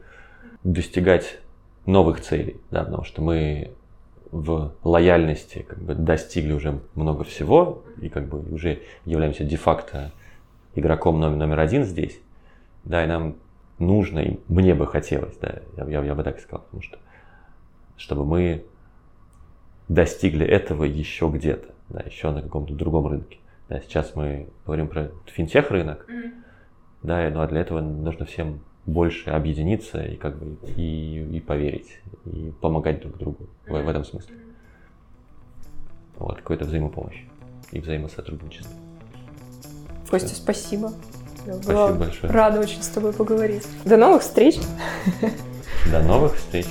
достигать 0.63 1.39
новых 1.85 2.21
целей, 2.21 2.57
да, 2.71 2.83
потому 2.83 3.03
что 3.03 3.21
мы 3.21 3.71
в 4.31 4.73
лояльности 4.83 5.65
как 5.67 5.79
бы 5.79 5.95
достигли 5.95 6.53
уже 6.53 6.81
много 6.93 7.23
всего 7.23 7.83
и 7.99 8.09
как 8.09 8.27
бы 8.27 8.39
уже 8.53 8.83
являемся 9.05 9.43
де-факто 9.43 10.11
игроком 10.75 11.19
номер, 11.19 11.37
номер 11.37 11.59
один 11.59 11.83
здесь, 11.83 12.19
да, 12.83 13.03
и 13.03 13.07
нам 13.07 13.37
нужно, 13.79 14.19
и 14.19 14.39
мне 14.47 14.75
бы 14.75 14.85
хотелось, 14.85 15.35
да, 15.37 15.61
я, 15.77 15.85
я, 15.85 16.03
я 16.03 16.15
бы 16.15 16.23
так 16.23 16.39
сказал, 16.39 16.63
потому 16.65 16.83
что 16.83 16.99
чтобы 17.97 18.25
мы 18.25 18.65
достигли 19.87 20.45
этого 20.45 20.83
еще 20.83 21.29
где-то, 21.33 21.73
да, 21.89 22.01
еще 22.01 22.31
на 22.31 22.41
каком-то 22.41 22.73
другом 22.73 23.07
рынке. 23.07 23.39
Да, 23.67 23.81
сейчас 23.81 24.15
мы 24.15 24.47
говорим 24.65 24.87
про 24.87 25.11
финтех 25.27 25.69
рынок, 25.69 26.07
mm-hmm 26.09 26.48
да, 27.03 27.29
ну 27.29 27.41
а 27.41 27.47
для 27.47 27.61
этого 27.61 27.81
нужно 27.81 28.25
всем 28.25 28.59
больше 28.85 29.29
объединиться 29.29 30.01
и 30.03 30.15
как 30.15 30.37
бы 30.37 30.57
и, 30.75 31.27
и 31.31 31.39
поверить, 31.39 31.99
и 32.25 32.51
помогать 32.61 33.01
друг 33.01 33.17
другу 33.17 33.47
в, 33.67 33.71
в 33.71 33.89
этом 33.89 34.03
смысле. 34.03 34.35
Вот, 36.17 36.37
какой-то 36.37 36.65
взаимопомощь 36.65 37.23
и 37.71 37.79
взаимосотрудничество. 37.79 38.73
Костя, 40.09 40.29
Все. 40.29 40.37
спасибо. 40.37 40.91
Я 41.45 41.53
спасибо 41.53 41.93
большое. 41.93 42.33
Рада 42.33 42.59
очень 42.59 42.81
с 42.81 42.87
тобой 42.87 43.13
поговорить. 43.13 43.65
До 43.85 43.95
новых 43.95 44.23
встреч. 44.23 44.57
До 45.91 46.01
новых 46.03 46.35
встреч. 46.35 46.65